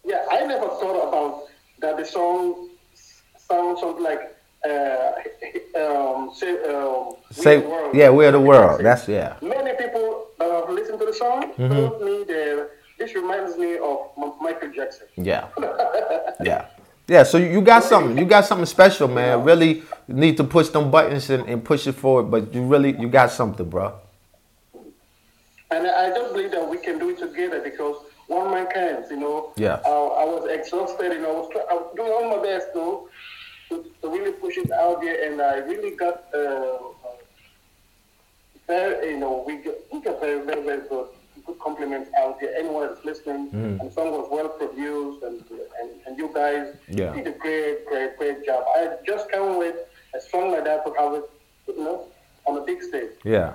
yeah, 0.04 0.24
I 0.30 0.46
never 0.46 0.68
thought 0.80 1.08
about 1.08 1.48
that. 1.80 1.96
The 1.96 2.04
song 2.04 2.68
sounds 3.36 3.80
something 3.80 4.04
like 4.04 4.22
uh, 4.64 5.10
um, 5.82 6.30
say, 6.32 6.52
um, 6.72 7.14
Say 7.32 7.60
the 7.60 7.68
World. 7.68 7.94
yeah, 7.94 8.08
we're 8.10 8.30
the 8.30 8.40
world. 8.40 8.84
That's 8.84 9.08
yeah. 9.08 9.34
Many 9.42 9.72
people 9.82 10.28
have 10.38 10.70
listened 10.70 11.00
to 11.00 11.06
the 11.06 11.12
song 11.12 11.42
Mm-hmm. 11.58 11.74
told 11.74 12.02
me 12.02 12.24
that 12.24 12.70
this 12.98 13.14
reminds 13.16 13.56
me 13.58 13.78
of 13.78 13.98
M- 14.16 14.34
Michael 14.40 14.70
Jackson. 14.72 15.06
Yeah. 15.16 15.48
Yeah. 16.42 16.66
Yeah, 17.08 17.24
so 17.24 17.36
you 17.38 17.60
got 17.60 17.82
something. 17.82 18.16
You 18.16 18.24
got 18.24 18.44
something 18.46 18.64
special, 18.64 19.08
man. 19.08 19.42
Really 19.44 19.82
need 20.06 20.36
to 20.38 20.44
push 20.44 20.68
them 20.68 20.90
buttons 20.90 21.28
and, 21.28 21.42
and 21.50 21.62
push 21.62 21.86
it 21.88 21.92
forward, 21.96 22.30
but 22.30 22.54
you 22.54 22.62
really 22.62 22.92
you 22.98 23.08
got 23.08 23.30
something, 23.32 23.68
bro. 23.68 23.92
And 25.72 25.86
I 25.86 26.10
just 26.10 26.32
believe 26.32 26.50
that 26.52 26.68
we 26.68 26.78
can 26.78 26.98
do 26.98 27.10
it 27.10 27.18
together 27.18 27.60
because 27.60 27.96
one 28.26 28.50
man 28.50 28.66
can't, 28.72 29.08
you 29.10 29.16
know. 29.18 29.52
Yes. 29.56 29.80
Uh, 29.84 30.06
I 30.08 30.24
was 30.24 30.48
exhausted, 30.50 31.12
you 31.12 31.20
know. 31.22 31.30
I 31.30 31.40
was, 31.40 31.50
I 31.70 31.74
was 31.74 31.92
doing 31.96 32.12
all 32.12 32.36
my 32.36 32.42
best 32.42 32.68
to, 32.74 33.08
to, 33.68 33.84
to 34.02 34.08
really 34.08 34.32
push 34.32 34.56
it 34.58 34.70
out 34.72 35.00
there, 35.00 35.30
and 35.30 35.40
I 35.40 35.56
really 35.58 35.94
got 35.96 36.24
uh, 36.34 36.78
very, 38.66 39.12
you 39.12 39.18
know, 39.18 39.44
we 39.46 39.56
got, 39.56 39.74
we 39.92 40.00
got 40.00 40.20
very, 40.20 40.44
very, 40.44 40.62
very 40.62 40.88
good, 40.88 41.06
good 41.46 41.58
compliments 41.58 42.10
out 42.18 42.40
there. 42.40 42.54
Anyone 42.56 42.88
that's 42.88 43.04
listening, 43.04 43.50
Mm. 43.50 43.80
and 43.80 43.90
the 43.90 43.92
song 43.92 44.10
was 44.12 44.28
well 44.30 44.48
produced, 44.48 45.22
and, 45.22 45.42
and, 45.80 45.90
and 46.06 46.18
you 46.18 46.30
guys 46.34 46.74
Yeah. 46.88 47.12
did 47.12 47.26
a 47.26 47.32
great, 47.32 47.86
great, 47.86 48.16
great 48.16 48.44
job. 48.44 48.64
I 48.76 48.96
just 49.06 49.30
can't 49.30 49.58
wait 49.58 49.74
a 50.14 50.20
song 50.20 50.50
like 50.52 50.64
that 50.64 50.84
to 50.86 50.92
have 50.94 51.14
it, 51.14 51.30
you 51.68 51.78
know, 51.84 52.06
on 52.46 52.58
a 52.58 52.60
big 52.62 52.82
stage. 52.82 53.10
Yeah. 53.24 53.54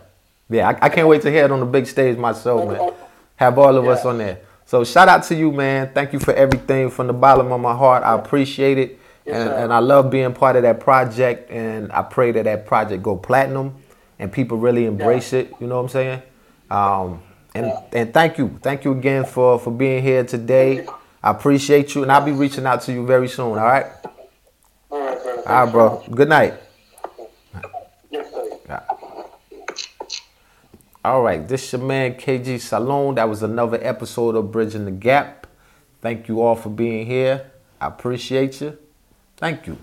Yeah, 0.50 0.70
I, 0.70 0.86
I 0.86 0.90
can't 0.90 1.08
wait 1.08 1.22
to 1.24 1.32
hear 1.32 1.46
it 1.46 1.52
on 1.52 1.60
the 1.60 1.66
big 1.66 1.88
stage 1.88 2.18
myself, 2.18 2.70
man. 2.70 2.92
Have 3.38 3.58
all 3.58 3.76
of 3.76 3.88
us 3.88 4.06
on 4.06 4.20
there. 4.20 4.40
So 4.66 4.84
shout 4.84 5.08
out 5.08 5.24
to 5.26 5.36
you, 5.36 5.52
man. 5.52 5.92
Thank 5.94 6.14
you 6.14 6.20
for 6.20 6.34
everything 6.34 6.90
from 6.90 7.08
the 7.08 7.14
bottom 7.14 7.52
of 7.52 7.62
my 7.62 7.76
heart. 7.76 8.04
I 8.04 8.16
appreciate 8.16 8.78
it. 8.78 9.00
Yes, 9.26 9.38
and, 9.38 9.50
and 9.52 9.74
I 9.74 9.80
love 9.80 10.10
being 10.10 10.34
part 10.34 10.56
of 10.56 10.64
that 10.64 10.80
project. 10.80 11.52
And 11.52 11.92
I 11.92 12.02
pray 12.02 12.32
that 12.32 12.46
that 12.46 12.66
project 12.66 13.04
go 13.04 13.16
platinum 13.16 13.76
and 14.20 14.32
people 14.32 14.58
really 14.58 14.86
embrace 14.86 15.34
it. 15.34 15.52
You 15.60 15.68
know 15.68 15.78
what 15.78 15.84
I'm 15.84 15.90
saying? 15.90 16.22
Um, 16.70 17.22
and, 17.54 17.74
and 17.94 18.14
thank 18.14 18.38
you. 18.38 18.60
Thank 18.62 18.86
you 18.86 18.92
again 18.92 19.26
for, 19.26 19.60
for 19.60 19.72
being 19.72 20.02
here 20.02 20.24
today. 20.24 20.88
I 21.24 21.32
appreciate 21.32 21.96
you. 21.96 22.04
And 22.04 22.12
I'll 22.12 22.26
be 22.26 22.32
reaching 22.32 22.66
out 22.66 22.82
to 22.84 22.94
you 22.94 23.06
very 23.06 23.28
soon. 23.28 23.50
All 23.50 23.56
right? 23.56 23.86
All 24.90 25.00
right, 25.00 25.24
brother. 25.24 25.50
All 25.50 25.66
right, 25.66 25.72
bro. 25.72 26.04
Good 26.12 26.30
night. 26.30 26.54
Yes, 28.12 28.32
sir. 28.32 28.82
All 31.06 31.22
right, 31.22 31.48
this 31.48 31.64
is 31.68 31.74
your 31.74 31.84
man 31.84 32.16
KG 32.16 32.60
Salon. 32.60 33.14
That 33.14 33.30
was 33.30 33.44
another 33.44 33.78
episode 33.80 34.36
of 34.36 34.52
Bridging 34.52 34.86
the 34.86 34.92
Gap. 34.92 35.46
Thank 36.02 36.28
you 36.28 36.42
all 36.42 36.56
for 36.56 36.70
being 36.70 37.06
here. 37.06 37.52
I 37.80 37.90
appreciate 37.90 38.60
you. 38.60 38.76
Thank 39.38 39.68
you. 39.68 39.78